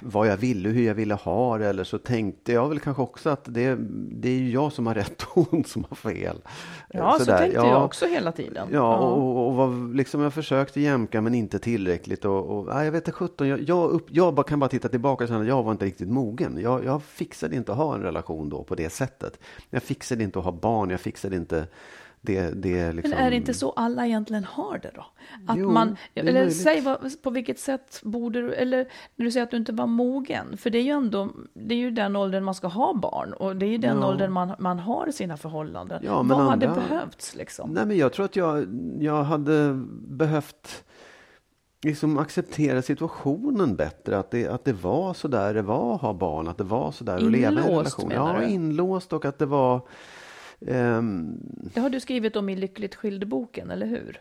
vad 0.00 0.26
jag 0.26 0.36
ville, 0.36 0.68
hur 0.68 0.86
jag 0.86 0.94
ville 0.94 1.14
ha 1.14 1.58
det 1.58 1.66
eller 1.66 1.84
så 1.84 1.98
tänkte 1.98 2.52
jag 2.52 2.68
väl 2.68 2.80
kanske 2.80 3.02
också 3.02 3.30
att 3.30 3.44
det, 3.44 3.76
det 4.10 4.28
är 4.28 4.38
ju 4.38 4.50
jag 4.50 4.72
som 4.72 4.86
har 4.86 4.94
rätt 4.94 5.22
och 5.22 5.48
hon 5.50 5.64
som 5.64 5.84
har 5.88 5.96
fel. 5.96 6.42
Ja, 6.88 7.12
så 7.18 7.24
Sådär, 7.24 7.38
tänkte 7.38 7.56
ja. 7.56 7.68
jag 7.68 7.84
också 7.84 8.06
hela 8.06 8.32
tiden. 8.32 8.68
Ja, 8.72 8.96
och, 8.96 9.46
och 9.46 9.54
var, 9.54 9.94
liksom 9.94 10.20
jag 10.20 10.34
försökte 10.34 10.80
jämka 10.80 11.20
men 11.20 11.34
inte 11.34 11.58
tillräckligt. 11.58 12.24
Och, 12.24 12.58
och, 12.58 12.66
nej, 12.66 12.84
jag 12.84 12.92
vet 12.92 13.08
inte 13.08 13.12
sjutton, 13.12 13.48
jag, 13.48 13.60
jag, 13.60 13.90
upp, 13.90 14.06
jag 14.10 14.46
kan 14.46 14.60
bara 14.60 14.68
titta 14.68 14.88
tillbaka 14.88 15.24
och 15.24 15.28
känna 15.28 15.40
att 15.40 15.46
jag 15.46 15.62
var 15.62 15.72
inte 15.72 15.84
riktigt 15.84 16.08
mogen. 16.08 16.58
Jag, 16.62 16.84
jag 16.84 17.02
fixade 17.02 17.56
inte 17.56 17.72
att 17.72 17.78
ha 17.78 17.94
en 17.94 18.02
relation 18.02 18.48
då 18.48 18.62
på 18.62 18.74
det 18.74 18.90
sättet. 18.90 19.38
Jag 19.70 19.82
fixade 19.82 20.24
inte 20.24 20.38
att 20.38 20.44
ha 20.44 20.52
barn, 20.52 20.90
jag 20.90 21.00
fixade 21.00 21.36
inte 21.36 21.66
det, 22.26 22.50
det 22.62 22.92
liksom. 22.92 23.10
Men 23.10 23.18
är 23.26 23.30
det 23.30 23.36
inte 23.36 23.54
så 23.54 23.70
alla 23.70 24.06
egentligen 24.06 24.44
har 24.44 24.78
det 24.78 24.90
då? 24.94 25.06
Att 25.46 25.58
Jo, 25.58 25.70
man, 25.70 25.96
eller 26.14 26.32
möjligt. 26.32 26.56
säg 26.62 26.80
vad, 26.80 27.22
på 27.22 27.30
vilket 27.30 27.58
sätt 27.58 28.00
borde 28.02 28.42
du, 28.42 28.52
eller 28.54 28.88
när 29.16 29.24
du 29.24 29.30
säger 29.30 29.44
att 29.44 29.50
du 29.50 29.56
inte 29.56 29.72
var 29.72 29.86
mogen, 29.86 30.56
för 30.56 30.70
det 30.70 30.78
är 30.78 30.82
ju 30.82 30.90
ändå, 30.90 31.28
det 31.54 31.74
är 31.74 31.78
ju 31.78 31.90
den 31.90 32.16
åldern 32.16 32.44
man 32.44 32.54
ska 32.54 32.66
ha 32.66 32.94
barn 32.94 33.32
och 33.32 33.56
det 33.56 33.66
är 33.66 33.70
ju 33.70 33.78
den 33.78 33.98
Ja. 34.00 34.08
åldern 34.08 34.32
man, 34.32 34.52
man 34.58 34.78
har 34.78 35.10
sina 35.10 35.36
förhållanden. 35.36 36.02
Ja, 36.04 36.22
men 36.22 36.36
vad 36.38 36.46
hade 36.46 36.68
andra- 36.68 36.80
behövts 36.80 37.34
liksom? 37.34 37.70
Nej, 37.70 37.86
men 37.86 37.96
jag 37.96 38.12
tror 38.12 38.24
att 38.24 38.36
jag, 38.36 38.66
jag 39.00 39.22
hade 39.24 39.74
behövt 40.08 40.84
liksom 41.82 42.18
acceptera 42.18 42.82
situationen 42.82 43.76
bättre. 43.76 44.18
Att 44.18 44.30
det, 44.30 44.48
att 44.48 44.64
det 44.64 44.72
var 44.72 45.14
så 45.14 45.28
där 45.28 45.54
det 45.54 45.62
var 45.62 45.94
att 45.94 46.00
ha 46.00 46.12
barn, 46.12 46.48
att 46.48 46.58
det 46.58 46.64
var 46.64 46.92
så 46.92 47.04
där 47.04 47.14
att 47.16 47.22
leva 47.22 47.36
i 47.36 47.44
en 47.44 47.68
relation. 47.68 48.10
Ja, 48.14 48.42
inlåst 48.42 49.12
och 49.12 49.24
att 49.24 49.38
det 49.38 49.46
var 49.46 49.80
ehm, 50.66 51.36
Det 51.74 51.80
har 51.80 51.90
du 51.90 52.00
skrivit 52.00 52.36
om 52.36 52.48
i 52.48 52.56
Lyckligt 52.56 52.94
skild-boken, 52.94 53.70
eller 53.70 53.86
hur? 53.86 54.20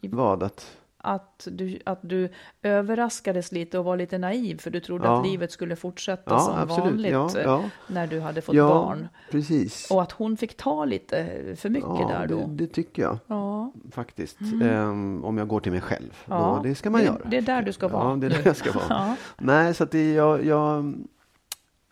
vad 0.00 0.42
att 0.42 0.76
Att 1.00 1.48
du, 1.50 1.78
att 1.86 1.98
du 2.02 2.28
överraskades 2.62 3.52
lite 3.52 3.78
och 3.78 3.84
var 3.84 3.96
lite 3.96 4.18
naiv 4.18 4.58
för 4.58 4.70
du 4.70 4.80
trodde 4.80 5.04
Ja. 5.06 5.20
att 5.20 5.26
livet 5.26 5.52
skulle 5.52 5.76
fortsätta 5.76 6.30
Ja, 6.30 6.38
som 6.38 6.54
absolut. 6.56 6.84
vanligt 6.84 7.12
Ja, 7.12 7.30
eh, 7.38 7.42
ja. 7.44 7.64
när 7.86 8.06
du 8.06 8.20
hade 8.20 8.40
fått 8.42 8.56
barn. 8.56 9.08
precis. 9.30 9.90
Och 9.90 10.02
att 10.02 10.12
hon 10.12 10.36
fick 10.36 10.56
ta 10.56 10.84
lite 10.84 11.26
för 11.56 11.68
mycket 11.68 12.08
där 12.08 12.26
då. 12.26 12.36
det, 12.36 12.46
det 12.54 12.66
tycker 12.66 13.02
jag 13.02 13.18
Ja. 13.26 13.72
faktiskt. 13.90 14.36
Ehm, 14.62 15.24
om 15.24 15.38
jag 15.38 15.48
går 15.48 15.60
till 15.60 15.72
mig 15.72 15.80
själv. 15.80 16.24
Då, 16.26 16.60
det 16.62 16.74
ska 16.74 16.90
man 16.90 17.00
det- 17.00 17.06
göra. 17.06 17.28
det 17.30 17.36
är 17.36 17.42
där 17.42 17.62
du 17.62 17.72
ska 17.72 17.88
vara 17.88 18.10
Ja, 18.10 18.16
det 18.16 18.26
är 18.26 18.30
där 18.30 18.42
jag 18.44 18.56
ska 18.56 18.72
vara. 18.72 19.16
Nej, 19.38 19.74
så 19.74 19.84
att 19.84 19.90
det, 19.90 20.12
jag, 20.12 20.44
jag 20.44 20.94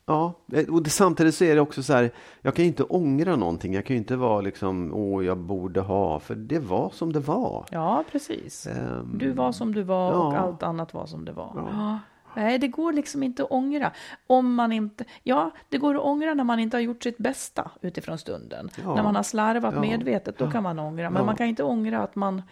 Ja, 0.09 0.33
och 0.71 0.83
det, 0.83 0.91
samtidigt 0.91 1.35
så 1.35 1.45
är 1.45 1.55
det 1.55 1.61
också 1.61 1.83
så 1.83 1.93
här, 1.93 2.11
jag 2.43 2.55
kan 2.55 2.65
ju 2.65 2.69
inte 2.69 2.83
ångra 2.83 3.37
någonting. 3.37 3.75
Jag 3.75 3.85
kan 3.87 3.95
ju 3.97 3.99
inte 3.99 4.17
vara 4.17 4.41
liksom, 4.41 4.95
åh, 4.95 5.25
jag 5.25 5.39
borde 5.39 5.81
ha, 5.81 6.21
för 6.21 6.35
det 6.35 6.59
var 6.59 6.91
som 6.91 7.13
det 7.13 7.21
var. 7.21 7.67
Ja, 7.71 8.05
precis. 8.13 8.67
Ehm, 8.67 9.19
Du 9.19 9.33
var 9.33 9.53
som 9.53 9.75
du 9.75 9.83
var 9.83 10.13
och 10.13 10.35
ja. 10.35 10.39
allt 10.39 10.63
annat 10.63 10.95
var 10.95 11.07
som 11.07 11.25
det 11.25 11.33
var. 11.33 11.53
Ja. 11.73 11.99
Nej, 12.37 12.59
det 12.59 12.69
går 12.69 12.93
liksom 12.93 13.23
inte 13.23 13.43
att 13.43 13.51
ångra. 13.51 13.93
Om 14.27 14.55
man 14.55 14.73
inte, 14.73 15.05
ja, 15.23 15.51
det 15.69 15.79
går 15.79 15.95
att 15.95 16.01
ångra 16.03 16.35
när 16.35 16.45
man 16.45 16.59
inte 16.59 16.77
har 16.77 16.83
gjort 16.83 17.03
sitt 17.03 17.19
bästa 17.19 17.71
utifrån 17.81 18.19
stunden. 18.19 18.69
Ja. 18.85 18.95
När 18.95 19.03
man 19.03 19.17
har 19.17 19.23
slarvat 19.23 19.75
Ja. 19.75 19.81
medvetet, 19.81 20.39
då 20.39 20.51
kan 20.51 20.63
man 20.63 20.79
ångra. 20.79 21.11
Men 21.11 21.21
Ja. 21.21 21.27
man 21.27 21.37
kan 21.37 21.47
inte 21.47 21.63
ångra 21.63 22.03
att 22.03 22.17
man 22.17 22.43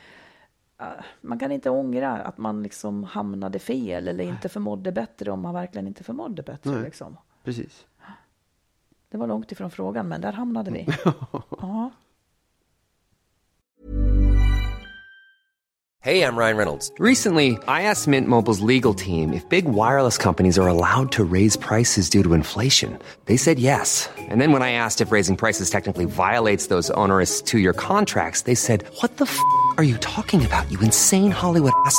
äh, 0.81 0.87
man 1.21 1.39
kan 1.39 1.53
inte 1.53 1.71
ångra 1.71 2.13
att 2.17 2.39
man 2.39 2.63
liksom 2.63 3.05
hamnade 3.05 3.59
fel 3.59 4.09
eller 4.09 4.25
inte 4.25 4.49
förmådde 4.49 4.93
bättre 4.93 5.31
om 5.31 5.41
man 5.43 5.55
verkligen 5.55 5.87
inte 5.87 6.05
förmådde 6.05 6.43
bättre. 6.43 6.71
Nej. 6.71 6.83
Liksom. 6.83 7.17
Precis. 7.45 7.87
Det 9.09 9.19
var 9.19 9.27
långt 9.27 9.53
ifrån 9.53 9.71
frågan, 9.71 10.09
men 10.09 10.21
där 10.21 10.33
hamnade 10.33 10.71
vi. 10.71 10.87
ja. 11.61 11.91
Hey, 16.05 16.21
I'm 16.21 16.37
Ryan 16.37 16.59
Reynolds. 16.59 16.93
Recently, 16.99 17.53
I 17.67 17.83
asked 17.89 18.07
Mint 18.07 18.29
Mobile's 18.29 18.61
legal 18.61 18.93
team 18.93 19.33
if 19.33 19.49
big 19.49 19.65
wireless 19.65 20.19
companies 20.19 20.59
are 20.59 20.69
allowed 20.69 21.13
to 21.13 21.25
raise 21.25 21.57
prices 21.57 22.11
due 22.11 22.23
to 22.23 22.35
inflation. 22.35 22.99
They 23.25 23.39
said 23.39 23.59
yes. 23.59 24.11
And 24.29 24.39
then 24.39 24.53
when 24.53 24.61
I 24.61 24.73
asked 24.73 25.01
if 25.01 25.13
raising 25.13 25.35
prices 25.35 25.71
technically 25.71 26.05
violates 26.05 26.67
those 26.67 26.91
onerous 26.91 27.41
two 27.41 27.59
year 27.59 27.73
contracts, 27.73 28.43
they 28.43 28.55
said, 28.55 28.85
What 29.01 29.17
the 29.17 29.25
f 29.25 29.39
are 29.79 29.83
you 29.83 29.97
talking 29.97 30.45
about, 30.45 30.71
you 30.71 30.79
insane 30.81 31.31
Hollywood 31.31 31.73
ass? 31.87 31.99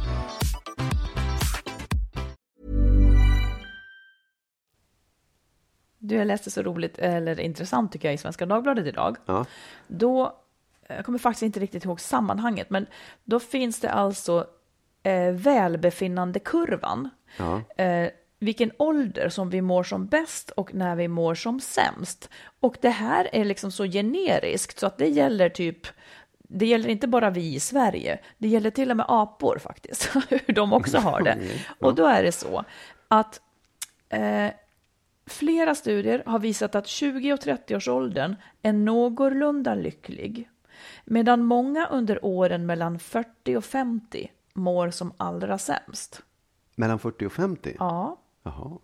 Du, 6.03 6.15
jag 6.15 6.27
läste 6.27 6.51
så 6.51 6.61
roligt, 6.61 6.99
eller 6.99 7.39
intressant 7.39 7.91
tycker 7.91 8.07
jag, 8.07 8.15
i 8.15 8.17
Svenska 8.17 8.45
Dagbladet 8.45 8.85
idag. 8.85 9.17
Ja. 9.25 9.45
Då, 9.87 10.37
jag 10.87 11.05
kommer 11.05 11.19
faktiskt 11.19 11.43
inte 11.43 11.59
riktigt 11.59 11.85
ihåg 11.85 12.01
sammanhanget, 12.01 12.69
men 12.69 12.85
då 13.23 13.39
finns 13.39 13.79
det 13.79 13.91
alltså 13.91 14.47
eh, 15.03 15.31
välbefinnandekurvan. 15.31 17.09
Ja. 17.37 17.83
Eh, 17.83 18.09
vilken 18.39 18.71
ålder 18.77 19.29
som 19.29 19.49
vi 19.49 19.61
mår 19.61 19.83
som 19.83 20.07
bäst 20.07 20.49
och 20.49 20.73
när 20.73 20.95
vi 20.95 21.07
mår 21.07 21.35
som 21.35 21.59
sämst. 21.59 22.29
Och 22.59 22.77
det 22.81 22.89
här 22.89 23.29
är 23.33 23.45
liksom 23.45 23.71
så 23.71 23.85
generiskt 23.85 24.79
så 24.79 24.87
att 24.87 24.97
det 24.97 25.07
gäller 25.07 25.49
typ 25.49 25.87
det 26.53 26.65
gäller 26.65 26.89
inte 26.89 27.07
bara 27.07 27.29
vi 27.29 27.55
i 27.55 27.59
Sverige, 27.59 28.19
det 28.37 28.47
gäller 28.47 28.69
till 28.69 28.91
och 28.91 28.97
med 28.97 29.05
apor 29.09 29.57
faktiskt, 29.57 30.15
hur 30.29 30.53
de 30.53 30.73
också 30.73 30.97
har 30.97 31.21
det. 31.21 31.37
Och 31.79 31.95
då 31.95 32.05
är 32.05 32.23
det 32.23 32.31
så 32.31 32.63
att 33.07 33.41
eh, 34.09 34.47
flera 35.25 35.75
studier 35.75 36.23
har 36.25 36.39
visat 36.39 36.75
att 36.75 36.87
20 36.87 37.33
och 37.33 37.39
30-årsåldern 37.39 38.35
är 38.61 38.73
någorlunda 38.73 39.75
lycklig, 39.75 40.49
medan 41.05 41.43
många 41.43 41.87
under 41.87 42.25
åren 42.25 42.65
mellan 42.65 42.99
40 42.99 43.55
och 43.57 43.65
50 43.65 44.31
mår 44.53 44.89
som 44.89 45.13
allra 45.17 45.57
sämst. 45.57 46.21
Mellan 46.75 46.99
40 46.99 47.25
och 47.25 47.31
50? 47.33 47.75
Ja. 47.79 48.17
Jaha. 48.43 48.77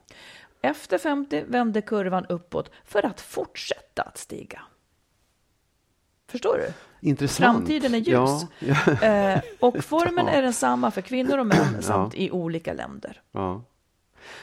Efter 0.61 0.97
50 0.97 1.43
vänder 1.47 1.81
kurvan 1.81 2.25
uppåt 2.25 2.71
för 2.85 3.05
att 3.05 3.21
fortsätta 3.21 4.01
att 4.01 4.17
stiga. 4.17 4.61
Förstår 6.27 6.57
du? 6.57 6.73
Intressant. 7.07 7.57
Framtiden 7.57 7.93
är 7.93 7.97
ljus. 7.97 8.07
Ja, 8.09 8.47
ja. 8.59 9.07
Eh, 9.07 9.41
och 9.59 9.83
formen 9.83 10.25
Ja. 10.27 10.31
är 10.33 10.41
densamma 10.41 10.91
för 10.91 11.01
kvinnor 11.01 11.37
och 11.37 11.47
män 11.47 11.77
samt 11.81 12.15
i 12.15 12.31
olika 12.31 12.73
länder. 12.73 13.21
ja. 13.31 13.63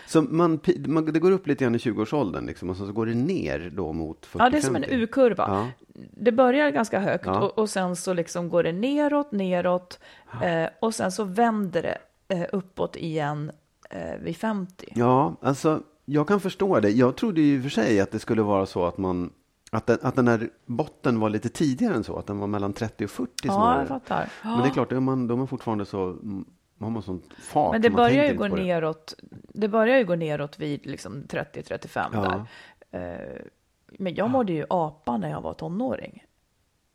Så 0.06 0.22
man, 0.22 0.60
man, 0.86 1.04
det 1.04 1.20
går 1.20 1.30
upp 1.30 1.46
lite 1.46 1.64
grann 1.64 1.74
i 1.74 1.78
20-årsåldern 1.78 2.46
liksom, 2.46 2.70
och 2.70 2.76
så 2.76 2.92
går 2.92 3.06
det 3.06 3.14
ner 3.14 3.72
då 3.76 3.92
mot 3.92 4.26
40 4.26 4.44
Ja, 4.44 4.50
det 4.50 4.56
är 4.56 4.60
som 4.60 4.76
en 4.76 4.84
U-kurva. 4.84 5.44
Ja. 5.48 5.68
Det 6.10 6.32
börjar 6.32 6.70
ganska 6.70 7.00
högt 7.00 7.26
Ja. 7.26 7.40
och, 7.40 7.58
och 7.58 7.70
sen 7.70 7.96
så 7.96 8.12
liksom 8.12 8.48
går 8.48 8.62
det 8.62 8.72
neråt, 8.72 9.32
neråt 9.32 9.98
eh, 10.42 10.68
och 10.80 10.94
sen 10.94 11.12
så 11.12 11.24
vänder 11.24 11.82
det 11.82 11.98
eh, 12.28 12.46
uppåt 12.52 12.96
igen 12.96 13.50
eh, 13.90 14.18
vid 14.20 14.36
50. 14.36 14.92
Ja, 14.94 15.36
alltså 15.40 15.82
jag 16.04 16.28
kan 16.28 16.40
förstå 16.40 16.80
det. 16.80 16.90
Jag 16.90 17.16
trodde 17.16 17.40
ju 17.40 17.54
i 17.56 17.58
och 17.58 17.62
för 17.62 17.70
sig 17.70 18.00
att 18.00 18.10
det 18.10 18.18
skulle 18.18 18.42
vara 18.42 18.66
så 18.66 18.86
att 18.86 18.98
man 18.98 19.30
att 19.70 19.86
den, 19.86 19.98
att 20.02 20.16
den 20.16 20.28
här 20.28 20.48
botten 20.66 21.20
var 21.20 21.30
lite 21.30 21.48
tidigare 21.48 21.94
än 21.94 22.04
så, 22.04 22.16
att 22.16 22.26
den 22.26 22.38
var 22.38 22.46
mellan 22.46 22.72
30 22.72 23.04
och 23.04 23.10
40 23.10 23.32
Ja, 23.44 23.78
jag 23.78 23.88
fattar. 23.88 24.28
Men 24.42 24.58
det 24.58 24.68
är 24.68 24.70
klart, 24.70 24.90
då 24.90 24.96
är 24.96 25.00
man, 25.00 25.26
då 25.26 25.34
är 25.34 25.38
man 25.38 25.48
fortfarande 25.48 25.84
så, 25.84 26.16
mm, 26.80 26.84
har 26.84 26.90
man 26.90 27.02
sånt 27.02 27.32
fart. 27.38 27.72
Men 27.72 27.82
det 27.82 27.90
man 27.90 27.96
börjar 27.96 28.24
ju 28.24 28.34
gå 28.34 28.48
det. 28.48 28.62
neråt. 28.62 29.14
Det 29.48 29.68
börjar 29.68 29.98
ju 29.98 30.04
gå 30.04 30.14
neråt 30.14 30.58
vid 30.58 30.86
liksom 30.86 31.22
30-35 31.28 32.08
Ja. 32.12 32.46
där. 32.90 33.12
Eh, 33.12 33.40
Men 33.98 34.14
jag 34.14 34.30
mådde 34.30 34.52
ju 34.52 34.66
apa 34.70 35.16
när 35.16 35.30
jag 35.30 35.40
var 35.40 35.54
tonåring. 35.54 36.24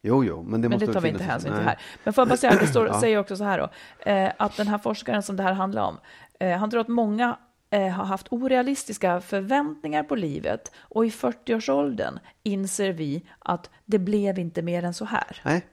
Jo, 0.01 0.23
jo, 0.23 0.43
men 0.43 0.61
det 0.61 0.69
Men 0.69 0.79
det 0.79 0.87
tar 0.93 1.01
vi 1.01 1.09
inte 1.09 1.23
hänsyn 1.23 1.53
till 1.53 1.63
här. 1.63 1.79
Men 2.03 2.13
får 2.13 2.21
jag 2.21 2.27
bara 2.29 2.37
säga, 2.37 2.55
det 2.59 2.67
står, 2.67 2.87
Ja. 2.93 2.99
säger 3.01 3.17
också 3.17 3.35
så 3.35 3.43
här 3.43 3.57
då, 3.59 3.69
eh, 4.11 4.31
att 4.37 4.57
den 4.57 4.67
här 4.67 4.77
forskaren 4.77 5.23
som 5.23 5.35
det 5.35 5.43
här 5.43 5.53
handlar 5.53 5.83
om, 5.83 5.97
eh, 6.39 6.57
han 6.57 6.69
tror 6.69 6.81
att 6.81 6.87
många 6.87 7.37
eh, 7.71 7.87
har 7.87 8.05
haft 8.05 8.27
orealistiska 8.31 9.21
förväntningar 9.21 10.03
på 10.03 10.15
livet 10.15 10.71
och 10.79 11.05
i 11.05 11.09
40-årsåldern 11.09 12.19
inser 12.43 12.91
vi 12.91 13.25
att 13.39 13.69
det 13.85 13.99
blev 13.99 14.39
inte 14.39 14.61
mer 14.61 14.83
än 14.83 14.93
så 14.93 15.05
här. 15.05 15.41
Nej, 15.45 15.65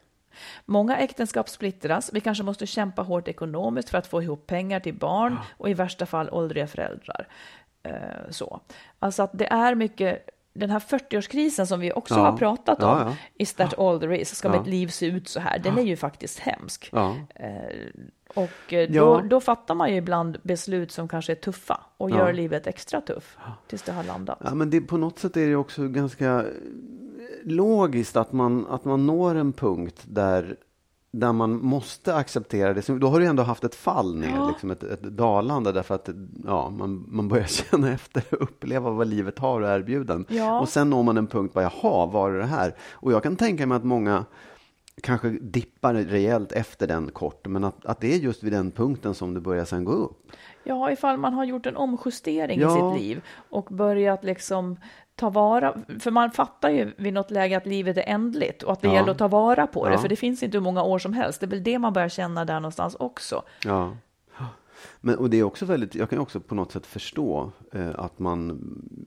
Många 0.65 0.97
äktenskap 0.99 1.49
splittras, 1.49 2.11
vi 2.13 2.21
kanske 2.21 2.45
måste 2.45 2.67
kämpa 2.67 3.03
hårt 3.03 3.29
ekonomiskt 3.29 3.89
för 3.89 3.99
att 3.99 4.07
få 4.07 4.23
ihop 4.23 4.47
pengar 4.47 4.81
till 4.81 4.95
barn 4.95 5.39
och 5.57 5.71
i 5.71 5.75
värsta 5.75 6.07
fall 6.07 6.29
åldriga 6.31 6.67
föräldrar. 6.67 7.29
Eh, 7.83 7.93
så. 8.31 8.61
Alltså 8.99 9.23
att 9.23 9.31
det 9.33 9.47
är 9.47 9.75
mycket, 9.75 10.29
den 10.55 10.71
här 10.71 10.79
40-årskrisen 10.81 11.65
som 11.67 11.81
vi 11.81 11.93
också 11.93 12.15
Ja. 12.15 12.21
har 12.31 12.37
pratat 12.37 12.83
om, 12.83 12.89
Ja, 12.99 13.05
ja. 13.07 13.17
Is 13.35 13.55
that 13.55 13.79
all 13.79 14.01
there 14.01 14.19
is? 14.21 14.37
Ska 14.37 14.49
Ja. 14.49 14.59
mitt 14.59 14.67
liv 14.67 14.89
se 14.89 15.07
ut 15.07 15.29
så 15.29 15.41
här? 15.41 15.59
Den 15.59 15.79
är 15.79 15.83
ju 15.83 15.97
faktiskt 15.97 16.39
hemsk. 16.39 16.91
Eh, 16.93 17.51
och 18.35 18.73
eh, 18.73 18.91
då, 18.91 19.21
då 19.21 19.41
fattar 19.41 19.75
man 19.75 19.91
ju 19.91 19.97
ibland 19.97 20.39
beslut 20.43 20.93
som 20.93 21.09
kanske 21.09 21.33
är 21.33 21.37
tuffa 21.37 21.81
och 21.97 22.11
gör 22.11 22.33
livet 22.33 22.67
extra 22.67 23.01
tuff 23.01 23.37
tills 23.69 23.83
det 23.83 23.93
har 23.93 24.05
landat. 24.05 24.39
Ja, 24.45 24.55
men 24.55 24.71
det, 24.71 24.81
på 24.81 24.97
något 24.97 25.19
sätt 25.19 25.37
är 25.37 25.47
det 25.49 25.57
också 25.57 25.89
ganska 25.89 26.45
logiskt 27.45 28.17
att 28.17 28.33
man, 28.33 28.67
att 28.67 28.85
man 28.85 29.07
når 29.07 29.35
en 29.35 29.53
punkt 29.53 30.03
där, 30.07 30.57
där 31.11 31.33
man 31.33 31.65
måste 31.65 32.15
acceptera 32.15 32.75
det. 32.75 32.99
Då 32.99 33.09
har 33.09 33.21
du 33.21 33.27
ändå 33.27 33.43
haft 33.43 33.65
ett 33.65 33.75
fall 33.75 34.17
ner, 34.17 34.35
Ja. 34.37 34.49
liksom 34.49 34.71
ett, 34.71 34.83
ett 34.83 35.03
dalande 35.03 35.73
därför 35.73 35.95
att 35.95 36.09
ja, 36.45 36.71
man, 36.71 37.05
man 37.09 37.29
börjar 37.29 37.45
känna 37.71 37.93
efter 37.93 38.23
och 38.35 38.43
uppleva 38.43 38.91
vad 38.91 39.07
livet 39.07 39.39
har 39.39 39.63
att 39.63 39.79
erbjuda. 39.81 40.25
Ja. 40.29 40.61
Och 40.61 40.69
sen 40.69 40.91
når 40.91 41.03
man 41.03 41.17
en 41.17 41.27
punkt, 41.27 41.55
bara, 41.55 41.71
jaha, 41.83 42.07
var 42.07 42.31
är 42.31 42.39
det 42.39 42.47
här? 42.47 42.75
Och 42.93 43.13
jag 43.13 43.23
kan 43.23 43.37
tänka 43.37 43.67
mig 43.67 43.77
att 43.77 43.85
många 43.85 44.25
kanske 45.03 45.29
dippar 45.29 45.95
rejält 45.95 46.53
efter 46.53 46.87
den 46.87 47.11
kort, 47.11 47.47
men 47.47 47.65
att, 47.65 47.87
att 47.87 48.01
det 48.01 48.15
är 48.15 48.19
just 48.19 48.43
vid 48.43 48.53
den 48.53 48.71
punkten 48.71 49.15
som 49.15 49.35
det 49.35 49.41
börjar 49.41 49.65
sen 49.65 49.85
gå 49.85 49.93
upp. 49.93 50.19
Ja, 50.65 50.91
ifall 50.91 51.17
man 51.17 51.35
har 51.35 51.45
gjort 51.45 51.67
en 51.67 51.77
omjustering 51.77 52.61
Ja. 52.61 52.69
i 52.95 52.99
sitt 52.99 53.03
liv 53.07 53.23
och 53.51 53.65
börjat 53.71 54.25
liksom 54.25 54.77
ta 55.17 55.31
vara, 55.31 55.75
för 56.01 56.11
man 56.11 56.31
fattar 56.31 56.71
ju 56.71 56.93
vid 56.97 57.13
något 57.13 57.31
läge 57.31 57.57
att 57.57 57.67
livet 57.67 57.97
är 57.97 58.05
ändligt 58.07 58.63
och 58.63 58.73
att 58.73 58.81
det 58.83 58.89
Ja. 58.89 58.95
gäller 58.95 59.11
att 59.11 59.19
ta 59.19 59.29
vara 59.29 59.67
på 59.67 59.87
det, 59.87 59.93
Ja. 59.95 59.99
för 59.99 60.09
det 60.09 60.17
finns 60.17 60.43
inte 60.43 60.57
hur 60.57 60.63
många 60.65 60.83
år 60.83 60.99
som 60.99 61.13
helst. 61.13 61.41
Det 61.41 61.47
är 61.47 61.49
väl 61.51 61.63
det 61.63 61.79
man 61.79 61.93
börjar 61.93 62.09
känna 62.09 62.45
där 62.45 62.61
någonstans 62.61 62.95
också. 62.99 63.43
Ja. 63.65 63.97
Men, 65.01 65.15
och 65.19 65.31
det 65.31 65.37
är 65.37 65.43
också 65.43 65.65
väldigt, 65.65 65.95
jag 65.95 66.11
kan 66.11 66.19
också 66.19 66.41
på 66.41 66.55
något 66.55 66.73
sätt 66.73 66.87
förstå 66.87 67.53
eh, 67.73 67.89
att 67.95 68.19
man, 68.19 68.61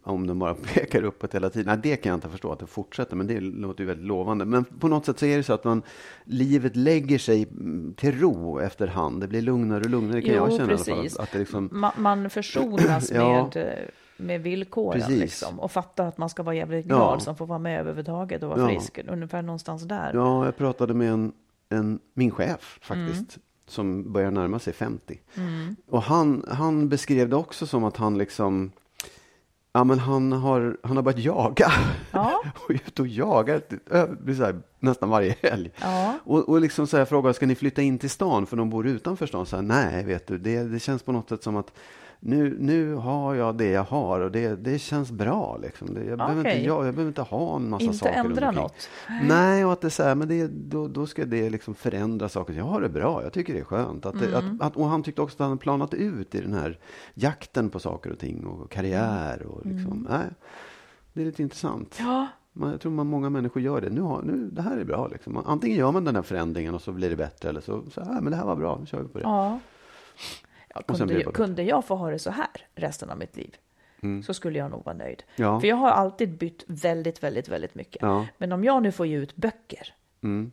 om 0.03 0.27
den 0.27 0.39
bara 0.39 0.53
pekar 0.73 1.03
uppåt 1.03 1.35
hela 1.35 1.49
tiden, 1.49 1.65
nej 1.67 1.79
det 1.83 1.95
kan 1.95 2.09
jag 2.09 2.17
inte 2.17 2.29
förstå 2.29 2.51
att 2.51 2.59
det 2.59 2.67
fortsätter, 2.67 3.15
men 3.15 3.27
det 3.27 3.39
låter 3.39 3.79
ju 3.83 3.87
väldigt 3.87 4.05
lovande. 4.05 4.45
Men 4.45 4.63
på 4.63 4.87
något 4.87 5.05
sätt 5.05 5.19
så 5.19 5.25
är 5.25 5.37
det 5.37 5.43
så 5.43 5.53
att 5.53 5.63
man, 5.63 5.81
livet 6.23 6.75
lägger 6.75 7.17
sig 7.17 7.43
mm, 7.51 7.93
till 7.97 8.19
ro 8.19 8.59
efterhand. 8.59 9.21
Det 9.21 9.27
blir 9.27 9.41
lugnare 9.41 9.79
och 9.83 9.89
lugnare 9.89 10.21
kan 10.21 10.33
jag 10.35 10.51
känna 10.51 10.71
i 10.71 10.73
alla 10.73 10.77
fall. 10.77 10.95
precis. 10.95 11.17
Att, 11.17 11.33
att 11.33 11.39
liksom, 11.39 11.69
Ma- 11.69 11.91
man 11.99 12.29
försonas 12.29 13.11
Ja. 13.15 13.49
med, 13.53 13.57
eh, 13.67 13.85
med 14.19 14.41
villkoren 14.41 15.01
Precis. 15.01 15.19
liksom, 15.19 15.59
och 15.59 15.71
fattar 15.71 16.07
att 16.07 16.17
man 16.17 16.29
ska 16.29 16.43
vara 16.43 16.55
jävligt 16.55 16.85
Ja. 16.85 16.95
glad 16.95 17.21
som 17.21 17.35
får 17.35 17.45
vara 17.45 17.59
med 17.59 17.79
överhuvudtaget 17.79 18.43
och 18.43 18.49
vara 18.49 18.59
Ja. 18.61 18.67
frisk, 18.67 18.99
ungefär 19.07 19.41
någonstans 19.41 19.83
där. 19.83 20.11
ja, 20.13 20.45
jag 20.45 20.57
pratade 20.57 20.93
med 20.93 21.11
en, 21.11 21.31
en, 21.69 21.99
min 22.13 22.31
chef 22.31 22.79
faktiskt, 22.81 23.19
Mm. 23.37 23.41
som 23.67 24.13
börjar 24.13 24.31
närma 24.31 24.59
sig 24.59 24.73
50. 24.73 25.19
Och 25.89 26.01
han, 26.03 26.45
han 26.49 26.89
beskrev 26.89 27.29
det 27.29 27.35
också 27.35 27.67
som 27.67 27.83
att 27.83 27.97
han 27.97 28.17
liksom, 28.17 28.71
ja 29.73 29.83
men 29.83 29.99
han 29.99 30.31
har, 30.31 30.77
han 30.83 30.95
har 30.95 31.03
börjat 31.03 31.19
jaga. 31.19 31.71
Ja. 32.11 32.41
och 32.55 32.69
ute 32.69 33.01
och 33.01 33.07
jagar 33.07 33.61
här, 33.91 34.61
nästan 34.79 35.09
varje 35.09 35.35
helg. 35.41 35.71
Ja. 35.81 36.13
Och, 36.23 36.49
och 36.49 36.61
liksom 36.61 36.87
så 36.87 36.97
här 36.97 37.05
frågar, 37.05 37.33
ska 37.33 37.45
ni 37.45 37.55
flytta 37.55 37.81
in 37.81 37.97
till 37.99 38.09
stan 38.09 38.45
för 38.45 38.57
de 38.57 38.69
bor 38.69 38.87
utanför 38.87 39.25
stan? 39.25 39.45
Så 39.45 39.55
här, 39.55 39.63
Nej, 39.63 40.03
vet 40.05 40.27
du, 40.27 40.37
det, 40.37 40.63
det 40.63 40.79
känns 40.79 41.03
på 41.03 41.11
något 41.11 41.29
sätt 41.29 41.43
som 41.43 41.57
att 41.57 41.71
nu, 42.21 42.57
nu 42.59 42.93
har 42.93 43.35
jag 43.35 43.55
det 43.57 43.69
jag 43.69 43.83
har 43.83 44.19
och 44.19 44.31
det, 44.31 44.55
det 44.55 44.79
känns 44.79 45.11
bra. 45.11 45.57
Liksom. 45.61 45.93
Det, 45.93 46.03
jag, 46.03 46.17
behöver 46.17 46.37
inte, 46.39 46.65
jag, 46.65 46.87
jag 46.87 46.93
behöver 46.93 47.07
inte 47.07 47.21
ha 47.21 47.55
en 47.55 47.69
massa 47.69 47.83
Inte 47.85 47.97
saker. 47.97 48.17
runt 48.23 48.25
ändra 48.29 48.51
något. 48.51 48.89
Nej, 49.23 49.65
och 49.65 49.73
att 49.73 49.81
det 49.81 49.87
är 49.87 49.89
så 49.89 50.03
här, 50.03 50.15
men 50.15 50.27
det, 50.27 50.47
då, 50.47 50.87
då 50.87 51.07
ska 51.07 51.25
det 51.25 51.49
liksom 51.49 51.75
förändra 51.75 52.29
saker. 52.29 52.53
Jag 52.53 52.63
har 52.63 52.81
det 52.81 52.89
bra, 52.89 53.23
jag 53.23 53.33
tycker 53.33 53.53
det 53.53 53.59
är 53.59 53.63
skönt. 53.63 54.05
Att 54.05 54.15
Mm. 54.15 54.33
att, 54.35 54.61
att, 54.67 54.77
och 54.77 54.85
han 54.87 55.03
tyckte 55.03 55.21
också 55.21 55.43
att 55.43 55.49
han 55.49 55.57
planat 55.57 55.93
ut 55.93 56.35
i 56.35 56.41
den 56.41 56.53
här 56.53 56.79
jakten 57.13 57.69
på 57.69 57.79
saker 57.79 58.11
och 58.11 58.19
ting 58.19 58.45
och 58.45 58.71
karriär. 58.71 59.41
Och 59.45 59.65
liksom, 59.65 60.07
nej, 60.09 60.25
det 61.13 61.21
är 61.21 61.25
lite 61.25 61.41
intressant. 61.41 61.99
Mm. 61.99 62.11
Ja, 62.11 62.27
Man, 62.53 62.71
jag 62.71 62.81
tror 62.81 62.91
man 62.91 63.07
många 63.07 63.29
människor 63.29 63.61
gör 63.61 63.81
det. 63.81 63.89
Nu 63.89 64.01
har, 64.01 64.21
nu, 64.21 64.49
det 64.51 64.61
här 64.61 64.77
är 64.77 64.83
bra. 64.83 65.07
Liksom. 65.07 65.33
Man- 65.33 65.43
Antingen 65.47 65.77
gör 65.77 65.91
man 65.91 66.03
den 66.03 66.15
här 66.15 66.21
förändringen 66.23 66.75
och 66.75 66.81
så 66.81 66.91
blir 66.91 67.09
det 67.09 67.15
bättre. 67.15 67.49
Eller 67.49 67.61
så, 67.61 67.83
så 67.93 68.01
här, 68.03 68.21
men 68.21 68.31
det 68.31 68.37
här 68.37 68.45
var 68.45 68.55
bra, 68.55 68.77
nu 68.79 68.85
kör 68.85 69.01
vi 69.01 69.07
på 69.07 69.17
det. 69.17 69.23
ja. 69.23 69.59
Ja 70.73 70.81
Och 70.87 70.97
kunde, 70.97 71.23
bara 71.23 71.31
kunde 71.31 71.63
jag 71.63 71.85
få 71.85 71.95
ha 71.95 72.09
det 72.09 72.19
så 72.19 72.31
här 72.31 72.47
resten 72.75 73.09
av 73.09 73.17
mitt 73.17 73.35
liv 73.37 73.55
så 74.25 74.33
skulle 74.33 74.59
jag 74.59 74.71
nog 74.71 74.85
vara 74.85 74.95
nöjd. 74.95 75.23
Mm. 75.35 75.51
Ja. 75.51 75.59
För 75.59 75.67
jag 75.67 75.75
har 75.75 75.89
alltid 75.89 76.37
bytt 76.37 76.63
väldigt, 76.67 77.23
väldigt, 77.23 77.49
väldigt 77.49 77.75
mycket. 77.75 78.01
Ja. 78.01 78.25
Men 78.37 78.51
om 78.51 78.63
jag 78.63 78.83
nu 78.83 78.91
får 78.91 79.05
ge 79.05 79.17
ut 79.17 79.35
böcker, 79.35 79.93
Mm. 80.23 80.51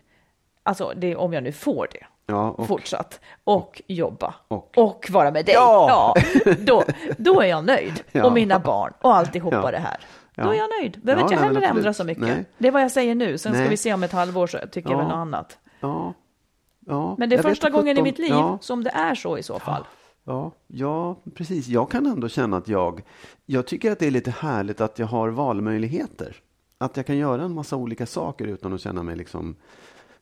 alltså 0.63 0.93
det, 0.97 1.17
om 1.17 1.33
jag 1.33 1.43
nu 1.43 1.53
får 1.53 1.89
det, 1.93 2.07
Ja, 2.29 2.51
och, 2.51 2.67
fortsatt, 2.67 3.21
och 3.45 3.83
jobba, 3.87 4.35
Och. 4.49 5.07
vara 5.11 5.31
med 5.31 5.45
dig, 5.45 5.55
Ja! 5.55 6.15
då, 6.59 6.85
då 7.19 7.41
är 7.41 7.47
jag 7.47 7.65
nöjd. 7.65 8.03
Och 8.25 8.33
mina 8.33 8.59
barn 8.59 8.93
och 9.01 9.15
alltihopa 9.17 9.61
Ja. 9.63 9.71
det 9.71 9.79
här. 9.79 9.97
Då 10.35 10.51
är 10.51 10.55
jag 10.55 10.71
nöjd. 10.81 11.01
Behöver 11.03 11.23
inte 11.23 11.35
nej, 11.35 11.45
men 11.45 11.49
heller 11.55 11.67
absolut. 11.67 11.79
ändra 11.79 11.93
så 11.95 12.05
mycket. 12.05 12.23
Nej. 12.25 12.45
Det 12.59 12.69
är 12.69 12.73
vad 12.73 12.83
jag 12.83 12.91
säger 12.91 13.15
nu. 13.15 13.39
Sen 13.39 13.53
ska 13.53 13.61
Nej. 13.61 13.69
vi 13.69 13.77
se 13.77 13.95
om 13.95 14.03
ett 14.03 14.13
halvår 14.13 14.47
så 14.47 14.59
tycker 14.59 14.91
jag 14.91 14.95
Ja. 14.95 14.99
väl 14.99 15.07
något 15.09 15.15
annat. 15.17 15.59
Men 17.19 17.29
det 17.29 17.35
är 17.35 17.39
jag 17.39 17.43
första 17.45 17.71
gången 17.71 17.87
i 17.89 17.91
sjutton. 17.91 18.03
mitt 18.05 18.19
liv 18.19 18.59
som 18.61 18.85
det 18.85 18.91
är 18.91 19.15
så 19.15 19.39
i 19.39 19.43
så 19.43 19.59
fall. 19.59 19.85
Ja, 20.27 20.53
ja, 20.67 21.17
precis. 21.35 21.69
Jag 21.69 21.91
kan 21.91 22.07
ändå 22.07 22.29
känna 22.29 22.57
att 22.57 22.69
jag, 22.69 23.03
jag 23.47 23.67
tycker 23.67 23.93
att 23.93 23.99
det 23.99 24.07
är 24.07 24.11
lite 24.11 24.31
härligt 24.31 24.81
att 24.81 24.99
jag 24.99 25.07
har 25.07 25.29
valmöjligheter. 25.29 26.37
Att 26.79 26.97
jag 26.97 27.07
kan 27.07 27.17
göra 27.17 27.43
en 27.43 27.55
massa 27.55 27.77
olika 27.77 28.07
saker 28.07 28.47
utan 28.47 28.73
att 28.73 28.81
känna 28.81 29.03
mig 29.03 29.17
liksom... 29.17 29.57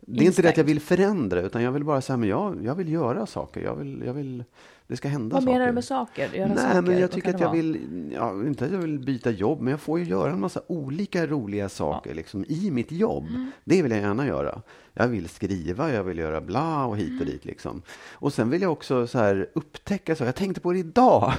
Det 0.01 0.25
är 0.25 0.27
inte 0.27 0.43
det 0.43 0.49
att 0.49 0.57
jag 0.57 0.65
vill 0.65 0.81
förändra, 0.81 1.41
utan 1.41 1.63
jag 1.63 1.73
vill 1.73 1.85
bara 1.85 2.01
säga, 2.01 2.17
men 2.17 2.29
jag, 2.29 2.65
jag 2.65 2.75
vill 2.75 2.93
göra 2.93 3.27
saker. 3.27 3.61
Jag 3.61 3.77
vill, 3.77 4.03
jag 4.07 4.15
vill, 4.15 4.45
det 4.87 4.97
ska 4.97 5.09
hända 5.09 5.35
Vad 5.35 5.43
saker. 5.43 5.53
menar 5.53 5.67
du 5.67 5.73
med 5.73 5.85
saker? 5.85 6.31
Göra 6.35 6.49
Nej, 6.49 6.57
saker? 6.59 6.83
men 6.83 6.93
jag 6.95 7.01
Vad 7.01 7.11
tycker 7.11 7.35
att 7.35 7.41
jag 7.41 7.47
vara? 7.49 7.57
vill, 7.57 8.11
ja, 8.15 8.33
inte 8.33 8.65
att 8.65 8.73
jag 8.73 8.79
vill 8.79 8.99
byta 8.99 9.31
jobb, 9.31 9.61
men 9.61 9.71
jag 9.71 9.81
får 9.81 9.99
ju 9.99 10.05
göra 10.05 10.33
en 10.33 10.41
massa 10.41 10.61
olika 10.67 11.27
roliga 11.27 11.69
saker 11.69 12.15
liksom, 12.15 12.45
i 12.49 12.71
mitt 12.71 12.93
jobb. 12.93 13.27
Mm. 13.29 13.51
Det 13.65 13.83
vill 13.83 13.93
jag 13.93 14.01
gärna 14.01 14.27
göra. 14.27 14.63
Jag 14.95 15.09
vill 15.09 15.29
skriva, 15.29 15.93
jag 15.93 16.05
vill 16.05 16.19
göra 16.19 16.41
bla 16.41 16.85
och 16.85 16.97
hit 16.97 17.09
Mm. 17.09 17.21
och 17.21 17.27
dit. 17.27 17.45
Liksom. 17.45 17.83
Och 18.13 18.33
sen 18.33 18.51
vill 18.51 18.63
jag 18.63 18.73
också 18.73 19.07
så 19.07 19.19
här 19.19 19.49
upptäcka, 19.55 20.17
så 20.17 20.25
jag 20.25 20.35
tänkte 20.35 20.61
på 20.61 20.73
det 20.73 20.79
idag. 20.79 21.33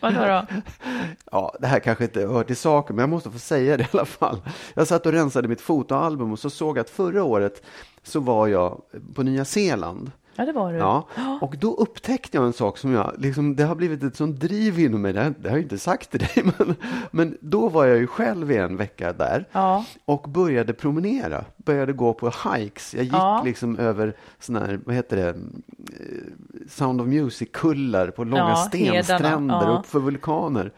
Vadå 0.00 0.20
då? 0.20 0.46
Ja, 1.32 1.56
det 1.60 1.66
här 1.66 1.80
kanske 1.80 2.04
inte 2.04 2.20
hör 2.20 2.44
till 2.44 2.56
saken, 2.56 2.96
men 2.96 3.02
jag 3.02 3.10
måste 3.10 3.30
få 3.30 3.38
säga 3.38 3.76
det 3.76 3.82
i 3.82 3.86
alla 3.92 4.04
fall. 4.04 4.40
Jag 4.74 4.86
satt 4.86 5.06
och 5.06 5.12
rensade 5.12 5.48
mitt 5.48 5.60
fotoalbum 5.60 6.32
och 6.32 6.38
så 6.38 6.50
såg 6.50 6.76
jag 6.78 6.80
att 6.82 6.90
förra 6.90 7.24
året 7.24 7.62
så 8.02 8.20
var 8.20 8.46
jag 8.48 8.82
på 9.14 9.22
Nya 9.22 9.44
Zeeland. 9.44 10.10
Ja, 10.36 10.44
det 10.44 10.52
var 10.52 10.72
du. 10.72 10.78
Ja, 10.78 11.08
och 11.40 11.54
då 11.58 11.74
upptäckte 11.74 12.36
jag 12.36 12.46
en 12.46 12.52
sak 12.52 12.78
som 12.78 12.92
jag, 12.92 13.12
liksom, 13.18 13.56
det 13.56 13.64
har 13.64 13.74
blivit 13.74 14.02
ett 14.02 14.16
sånt 14.16 14.40
driv 14.40 14.78
inom 14.78 15.02
mig, 15.02 15.12
det 15.12 15.22
har, 15.22 15.34
det 15.38 15.48
har 15.48 15.56
jag 15.56 15.62
inte 15.64 15.78
sagt 15.78 16.10
till 16.10 16.20
dig, 16.20 16.30
men, 16.58 16.74
men 17.10 17.38
då 17.40 17.68
var 17.68 17.84
jag 17.86 17.98
ju 17.98 18.06
själv 18.06 18.50
i 18.52 18.56
en 18.56 18.76
vecka 18.76 19.12
där 19.12 19.48
Ja. 19.52 19.84
och 20.04 20.22
började 20.30 20.72
promenera, 20.72 21.44
började 21.56 21.92
gå 21.92 22.14
på 22.14 22.32
hikes. 22.54 22.94
Jag 22.94 23.04
gick 23.04 23.12
Ja. 23.12 23.42
liksom 23.44 23.78
över 23.78 24.16
såna 24.38 24.60
här, 24.60 24.80
vad 24.84 24.94
heter 24.94 25.16
det, 25.16 25.28
eh, 25.28 25.34
Sound 26.68 27.00
of 27.00 27.06
Music-kullar 27.06 28.06
på 28.10 28.24
långa 28.24 28.48
Ja, 28.48 28.56
stenstränder, 28.56 29.62
ja. 29.66 29.78
upp 29.78 29.86
för 29.86 29.98
vulkaner. 30.00 30.72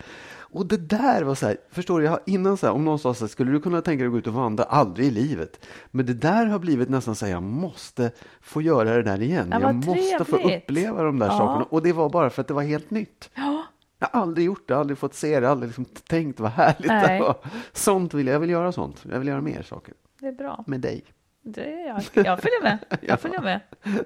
Och 0.54 0.66
det 0.66 0.76
där 0.76 1.22
var 1.22 1.34
så 1.34 1.46
här, 1.46 1.56
förstår 1.70 1.98
du, 1.98 2.04
jag 2.04 2.10
har 2.12 2.20
innan 2.26 2.56
så 2.56 2.66
här, 2.66 2.72
om 2.74 2.84
någon 2.84 2.98
sa 2.98 3.14
så 3.14 3.24
här, 3.24 3.28
skulle 3.28 3.52
du 3.52 3.60
kunna 3.60 3.82
tänka 3.82 3.98
dig 4.02 4.06
att 4.06 4.12
gå 4.12 4.18
ut 4.18 4.26
och 4.26 4.32
vandra? 4.34 4.64
Aldrig 4.64 5.06
i 5.06 5.10
livet. 5.10 5.66
Men 5.90 6.06
det 6.06 6.14
där 6.14 6.46
har 6.46 6.58
blivit 6.58 6.88
nästan 6.88 7.14
så 7.14 7.26
här, 7.26 7.32
jag 7.32 7.42
måste 7.42 8.10
få 8.40 8.62
göra 8.62 8.94
det 8.96 9.02
där 9.02 9.22
igen. 9.22 9.48
Ja, 9.52 9.60
jag 9.60 9.74
måste 9.74 10.24
få 10.24 10.36
trevligt. 10.36 10.62
uppleva 10.62 11.02
de 11.02 11.18
där 11.18 11.26
Ja. 11.26 11.38
sakerna. 11.38 11.64
Och 11.70 11.82
det 11.82 11.92
var 11.92 12.08
bara 12.10 12.30
för 12.30 12.40
att 12.40 12.48
det 12.48 12.54
var 12.54 12.62
helt 12.62 12.90
nytt. 12.90 13.30
Ja. 13.34 13.64
Jag 13.98 14.08
har 14.12 14.20
aldrig 14.20 14.46
gjort 14.46 14.68
det, 14.68 14.76
aldrig 14.76 14.98
fått 14.98 15.14
se 15.14 15.40
det, 15.40 15.50
aldrig 15.50 15.68
liksom 15.68 15.84
tänkt 15.84 16.40
vad 16.40 16.50
härligt 16.50 16.86
Nej. 16.88 17.18
det 17.18 17.24
var. 17.24 17.36
Sånt 17.72 18.14
vill 18.14 18.26
jag, 18.26 18.34
jag 18.34 18.40
vill 18.40 18.50
göra 18.50 18.72
sånt. 18.72 19.04
Jag 19.10 19.18
vill 19.18 19.28
göra 19.28 19.40
mer 19.40 19.62
saker 19.62 19.94
Det 20.20 20.26
är 20.26 20.32
bra. 20.32 20.64
med 20.66 20.80
dig. 20.80 21.04
Det 21.42 21.64
är 21.72 21.86
jag. 21.88 22.26
jag 22.26 22.40
följer 22.40 22.62
med. 22.62 22.78
Ja. 22.90 22.96
Jag 23.00 23.20
följer 23.20 23.40
med. 23.42 23.60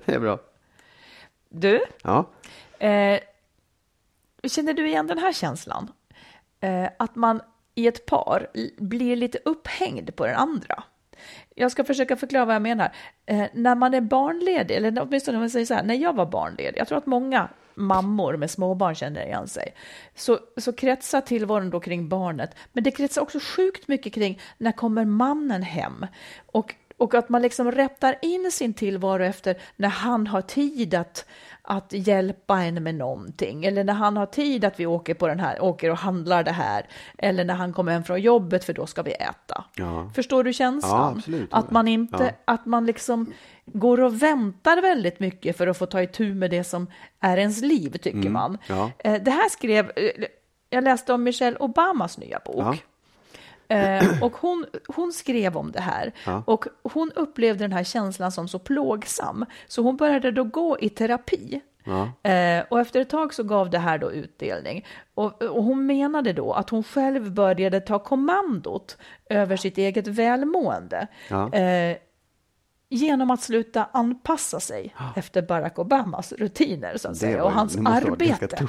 Det 0.05 0.14
är 0.14 0.20
bra. 0.20 0.38
Du, 1.49 1.80
Ja, 2.03 2.24
eh, 2.78 3.20
känner 4.49 4.74
du 4.74 4.88
igen 4.88 5.07
den 5.07 5.18
här 5.18 5.32
känslan? 5.32 5.90
Eh, 6.61 6.88
att 6.96 7.16
man 7.16 7.40
i 7.74 7.86
ett 7.86 8.06
par 8.06 8.46
blir 8.76 9.16
lite 9.16 9.38
upphängd 9.44 10.16
på 10.16 10.26
den 10.26 10.36
andra. 10.36 10.82
Jag 11.54 11.72
ska 11.72 11.84
försöka 11.84 12.16
förklara 12.16 12.44
vad 12.44 12.54
jag 12.54 12.62
menar. 12.62 12.92
Eh, 13.26 13.46
när 13.52 13.74
man 13.74 13.94
är 13.94 14.00
barnledig, 14.00 14.76
eller 14.76 15.02
åtminstone 15.02 15.36
om 15.36 15.42
man 15.42 15.50
säger 15.50 15.66
så 15.66 15.74
här, 15.74 15.82
när 15.82 15.94
jag 15.94 16.16
var 16.16 16.26
barnledig, 16.26 16.80
jag 16.80 16.88
tror 16.88 16.98
att 16.98 17.06
många 17.06 17.48
mammor 17.74 18.36
med 18.36 18.50
småbarn 18.50 18.94
känner 18.94 19.24
igen 19.24 19.48
sig, 19.48 19.74
så, 20.14 20.38
så 20.56 20.72
kretsar 20.72 21.20
tillvaron 21.20 21.70
då 21.70 21.80
kring 21.80 22.09
barnet, 22.09 22.56
men 22.72 22.84
det 22.84 22.90
kretsar 22.90 23.22
också 23.22 23.38
sjukt 23.40 23.88
mycket 23.88 24.14
kring 24.14 24.40
när 24.59 24.72
kommer 24.72 25.04
mannen 25.04 25.62
hem? 25.62 26.06
Och, 26.46 26.74
och 26.99 27.14
att 27.14 27.28
man 27.28 27.42
liksom 27.42 27.72
rättar 27.72 28.16
in 28.22 28.51
sin 28.53 28.74
tillvaro 28.74 29.22
efter 29.24 29.57
när 29.76 29.88
han 29.88 30.26
har 30.26 30.40
tid 30.42 30.94
att, 30.94 31.26
att 31.62 31.92
hjälpa 31.92 32.62
en 32.62 32.82
med 32.82 32.94
någonting, 32.94 33.64
eller 33.64 33.84
när 33.84 33.92
han 33.92 34.16
har 34.16 34.26
tid 34.26 34.64
att 34.64 34.80
vi 34.80 34.86
åker, 34.86 35.14
på 35.14 35.28
den 35.28 35.40
här, 35.40 35.62
åker 35.62 35.90
och 35.90 35.99
handlar 35.99 36.44
det 36.44 36.53
här, 36.53 36.86
eller 37.18 37.44
när 37.44 37.55
han 37.55 37.72
kommer 37.72 37.92
hem 37.92 38.05
från 38.05 38.20
jobbet 38.20 38.64
för 38.64 38.72
då 38.72 38.86
ska 38.86 39.03
vi 39.03 39.12
äta. 39.12 39.64
Ja. 39.74 40.11
Förstår 40.14 40.44
du 40.44 40.53
känslan? 40.53 41.22
Ja. 41.26 41.38
Att 41.51 41.70
man 41.70 41.88
inte, 41.88 42.24
Ja. 42.24 42.53
att 42.55 42.66
man 42.66 42.86
liksom 42.86 43.32
går 43.66 44.01
och 44.01 44.22
väntar 44.22 44.82
väldigt 44.82 45.20
mycket 45.20 45.57
för 45.57 45.66
att 45.66 45.78
få 45.78 45.86
ta 45.86 46.03
itu 46.03 46.34
med 46.34 46.51
det 46.51 46.64
som 46.64 46.86
är 47.20 47.36
ens 47.36 47.62
liv, 47.62 47.90
tycker 48.03 48.30
man. 48.30 48.59
Mm. 48.68 48.78
ja. 48.78 48.90
Eh, 48.99 49.22
Det 49.22 49.30
här 49.30 49.49
skrev, 49.49 49.92
eh, 49.96 50.24
jag 50.70 50.84
läste 50.84 51.12
om 51.12 51.22
Michelle 51.22 51.57
Obamas 51.57 52.18
nya 52.18 52.40
bok. 52.44 52.84
Eh, 53.68 54.22
och 54.22 54.36
hon, 54.36 54.66
hon 54.88 55.12
skrev 55.12 55.56
om 55.56 55.72
det 55.72 55.80
här 55.80 56.12
Ja. 56.26 56.42
och 56.46 56.64
hon 56.82 57.12
upplevde 57.16 57.64
den 57.64 57.72
här 57.72 57.84
känslan 57.84 58.32
som 58.32 58.48
så 58.48 58.58
plågsam 58.58 59.44
så 59.66 59.82
hon 59.82 59.96
började 59.96 60.30
då 60.30 60.44
gå 60.44 60.78
i 60.80 60.88
terapi. 60.88 61.60
Ja. 61.84 62.30
Eh, 62.30 62.64
och 62.68 62.80
efter 62.80 63.00
ett 63.00 63.10
tag 63.10 63.34
så 63.34 63.42
gav 63.42 63.70
det 63.70 63.78
här 63.78 63.98
då 63.98 64.12
utdelning. 64.12 64.86
Och, 65.14 65.42
och 65.42 65.64
hon 65.64 65.86
menade 65.86 66.32
då 66.32 66.52
att 66.52 66.70
hon 66.70 66.84
själv 66.84 67.32
började 67.32 67.80
ta 67.80 67.98
kommandot 67.98 68.96
över 69.30 69.56
sitt 69.56 69.78
eget 69.78 70.06
välmående. 70.06 71.06
Ja. 71.28 71.52
Eh, 71.52 71.96
genom 72.90 73.30
att 73.30 73.40
sluta 73.42 73.88
anpassa 73.92 74.60
sig 74.60 74.94
efter 75.16 75.42
Barack 75.42 75.78
Obamas 75.78 76.32
rutiner 76.32 76.96
så 76.96 77.08
att 77.08 77.14
Det 77.14 77.20
säga, 77.20 77.44
och 77.44 77.52
hans 77.52 77.76
arbete. 77.76 78.66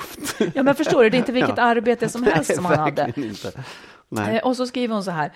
Ja, 0.53 0.63
men 0.63 0.75
förstår 0.75 1.03
du, 1.03 1.09
det 1.09 1.17
är 1.17 1.19
inte 1.19 1.31
vilket 1.41 1.57
Ja. 1.57 1.63
arbete 1.63 2.09
som 2.09 2.23
helst 2.23 2.49
Nej, 2.49 2.55
som 2.55 2.65
han 2.65 2.79
hade. 2.79 3.13
inte. 3.15 3.51
Nej. 4.09 4.37
Eh, 4.37 4.43
Och 4.43 4.55
så 4.57 4.67
skriver 4.67 4.93
hon 4.93 5.03
så 5.03 5.11
här, 5.11 5.31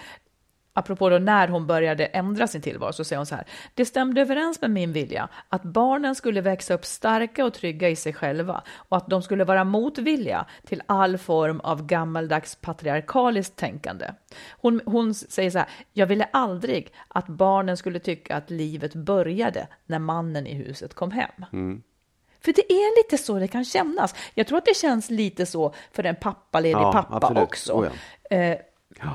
apropå 0.74 1.09
då 1.09 1.17
när 1.17 1.47
hon 1.47 1.67
började 1.67 2.05
ändra 2.05 2.47
sin 2.47 2.61
tillvaro, 2.61 2.93
så 2.93 3.03
säger 3.03 3.17
hon 3.17 3.26
så 3.26 3.36
här, 3.36 3.45
det 3.74 3.86
stämde 3.86 4.21
överens 4.21 4.61
med 4.61 4.71
min 4.71 4.93
vilja 4.93 5.30
att 5.49 5.63
barnen 5.63 6.15
skulle 6.15 6.41
växa 6.41 6.74
upp 6.74 6.86
starka 6.86 7.45
och 7.45 7.53
trygga 7.53 7.89
i 7.89 7.95
sig 7.95 8.13
själva 8.13 8.63
och 8.76 8.97
att 8.97 9.09
de 9.09 9.21
skulle 9.21 9.43
vara 9.43 9.63
motvilliga 9.63 10.45
till 10.65 10.82
all 10.86 11.17
form 11.17 11.59
av 11.59 11.86
gammaldags 11.86 12.55
patriarkaliskt 12.55 13.55
tänkande. 13.55 14.05
Hon, 14.51 14.82
hon 14.86 15.13
säger 15.13 15.49
så 15.49 15.57
här, 15.57 15.67
jag 15.93 16.07
ville 16.07 16.30
aldrig 16.34 16.93
att 17.07 17.28
barnen 17.28 17.78
skulle 17.78 17.99
tycka 17.99 18.36
att 18.36 18.49
livet 18.49 18.95
började 18.95 19.67
när 19.86 19.99
mannen 19.99 20.47
i 20.47 20.53
huset 20.53 20.93
kom 20.93 21.11
hem. 21.11 21.45
För 22.46 22.54
det 22.54 22.72
är 22.72 23.04
lite 23.04 23.24
så 23.24 23.39
det 23.39 23.48
kan 23.48 23.66
kännas. 23.66 24.16
Jag 24.34 24.48
tror 24.48 24.58
att 24.58 24.66
det 24.66 24.78
känns 24.78 25.10
lite 25.10 25.46
så 25.46 25.74
för 25.91 26.04
en 26.04 26.16
pappaledig 26.16 26.82
Ja, 26.82 26.91
pappa 26.91 27.16
absolut. 27.16 27.44
också. 27.44 27.74
Oh 27.74 27.88
ja. 28.30 28.38
Eh, 28.38 28.58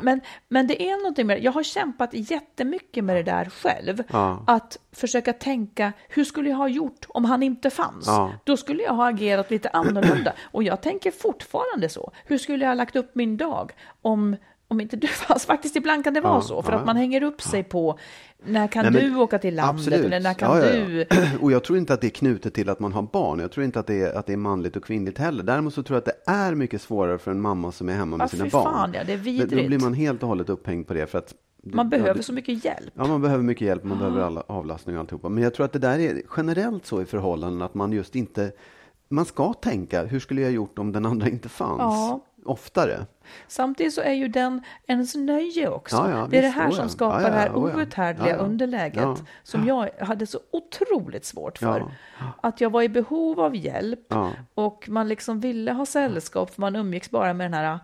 men, 0.02 0.20
men 0.48 0.66
det 0.66 0.82
är 0.82 0.96
någonting 0.96 1.26
med 1.26 1.42
Jag 1.44 1.52
har 1.52 1.62
kämpat 1.62 2.10
jättemycket 2.12 3.04
med 3.04 3.16
det 3.16 3.22
där 3.22 3.44
själv. 3.44 4.02
Ja. 4.12 4.44
Att 4.46 4.78
försöka 4.92 5.32
tänka, 5.32 5.92
hur 6.08 6.24
skulle 6.24 6.50
jag 6.50 6.56
ha 6.56 6.68
gjort 6.68 7.06
om 7.08 7.24
han 7.24 7.42
inte 7.42 7.70
fanns? 7.70 8.06
Ja. 8.06 8.32
Då 8.44 8.56
skulle 8.56 8.82
jag 8.82 8.92
ha 8.94 9.08
agerat 9.08 9.50
lite 9.50 9.68
annorlunda. 9.68 10.32
Och 10.42 10.62
jag 10.62 10.80
tänker 10.80 11.10
fortfarande 11.10 11.88
så. 11.88 12.12
Hur 12.24 12.38
skulle 12.38 12.64
jag 12.64 12.70
ha 12.70 12.74
lagt 12.74 12.96
upp 12.96 13.14
min 13.14 13.36
dag 13.36 13.72
om, 14.02 14.36
om 14.68 14.80
inte 14.80 14.96
du 14.96 15.06
fanns? 15.06 15.46
Faktiskt 15.46 15.76
ibland 15.76 16.04
kan 16.04 16.14
det 16.14 16.20
vara 16.20 16.34
Ja, 16.34 16.40
så. 16.40 16.62
För 16.62 16.72
ja. 16.72 16.78
att 16.78 16.86
man 16.86 16.96
hänger 16.96 17.22
upp 17.22 17.42
sig 17.42 17.62
på, 17.64 17.98
när 18.46 18.66
kan 18.66 18.82
Nej, 18.84 18.92
men 19.02 19.12
du 19.12 19.18
åka 19.18 19.38
till 19.38 19.54
landet? 19.54 19.74
absolut. 19.74 20.04
Eller 20.04 20.20
när 20.20 20.34
kan 20.34 20.56
Ja, 20.56 20.62
du... 20.72 21.06
Och 21.40 21.52
jag 21.52 21.64
tror 21.64 21.78
inte 21.78 21.94
att 21.94 22.00
det 22.00 22.06
är 22.06 22.10
knutet 22.10 22.54
till 22.54 22.68
att 22.68 22.80
man 22.80 22.92
har 22.92 23.02
barn. 23.02 23.38
Jag 23.38 23.52
tror 23.52 23.64
inte 23.64 23.80
att 23.80 23.86
det 23.86 23.94
är, 24.02 24.18
att 24.18 24.26
det 24.26 24.32
är 24.32 24.36
manligt 24.36 24.76
och 24.76 24.84
kvinnligt 24.84 25.18
heller. 25.18 25.42
Däremot 25.44 25.74
så 25.74 25.82
tror 25.82 25.94
jag 25.96 25.98
att 26.08 26.16
det 26.26 26.32
är 26.32 26.54
mycket 26.54 26.82
svårare 26.82 27.18
för 27.18 27.30
en 27.30 27.40
mamma 27.40 27.72
som 27.72 27.88
är 27.88 27.92
hemma 27.94 28.16
med 28.16 28.30
sina 28.30 28.44
barn. 28.48 28.64
fan, 28.64 28.90
ja, 28.94 29.00
det 29.06 29.12
är 29.12 29.16
Då- 29.16 29.22
Då 29.22 29.30
vidrigt. 29.30 29.66
blir 29.68 29.78
man 29.80 29.94
helt 29.94 30.22
och 30.22 30.28
hållet 30.28 30.48
upphängd 30.48 30.86
på 30.86 30.94
det. 30.94 31.06
För 31.06 31.18
att 31.18 31.34
Man 31.62 31.86
ja, 31.86 31.90
behöver 31.90 32.14
det- 32.14 32.22
så 32.22 32.32
mycket 32.32 32.64
hjälp. 32.64 32.90
Ja, 32.94 33.06
man 33.06 33.22
behöver 33.22 33.42
mycket 33.44 33.66
hjälp, 33.66 33.84
man 33.84 33.98
behöver 33.98 34.20
alla, 34.20 34.42
avlastning 34.46 34.96
och 34.96 35.00
alltihopa. 35.00 35.28
Men 35.28 35.42
jag 35.42 35.54
tror 35.54 35.66
att 35.66 35.72
det 35.72 35.78
där 35.78 35.98
är 35.98 36.22
generellt 36.36 36.86
så 36.86 37.02
i 37.02 37.04
förhållanden 37.04 37.62
att 37.62 37.74
man 37.74 37.92
just 37.92 38.16
inte... 38.16 38.52
Man 39.10 39.24
ska 39.24 39.52
tänka, 39.52 40.04
hur 40.04 40.20
skulle 40.20 40.40
jag 40.40 40.50
gjort 40.52 40.78
om 40.78 40.92
den 40.92 41.06
andra 41.06 41.28
inte 41.28 41.48
fanns? 41.48 41.78
Ja. 41.80 42.20
Oftare. 42.48 43.06
Samtidigt 43.48 43.94
så 43.94 44.00
är 44.00 44.12
ju 44.12 44.28
den 44.28 44.62
ens 44.86 45.14
nöje 45.14 45.68
också. 45.68 45.96
Ja, 45.96 46.10
ja, 46.10 46.26
det 46.30 46.38
är 46.38 46.42
det 46.42 46.48
här 46.48 46.70
oh 46.70 46.74
som 46.74 46.88
skapar 46.88 47.20
Ja, 47.22 47.28
det 47.28 47.34
här 47.34 47.50
oh 47.50 47.76
outhärdliga 47.76 48.36
underläget 48.36 49.22
som 49.42 49.66
jag 49.66 49.90
hade 50.00 50.26
så 50.26 50.38
otroligt 50.52 51.24
svårt 51.24 51.58
för. 51.58 51.84
Att 52.42 52.60
jag 52.60 52.70
var 52.70 52.82
i 52.82 52.88
behov 52.88 53.40
av 53.40 53.56
hjälp 53.56 54.14
och 54.54 54.88
man 54.88 55.08
liksom 55.08 55.40
ville 55.40 55.72
ha 55.72 55.86
sällskap 55.86 56.54
för 56.54 56.60
man 56.60 56.76
umgicks 56.76 57.10
bara 57.10 57.32
med 57.34 57.44
den 57.44 57.54
här 57.54 57.78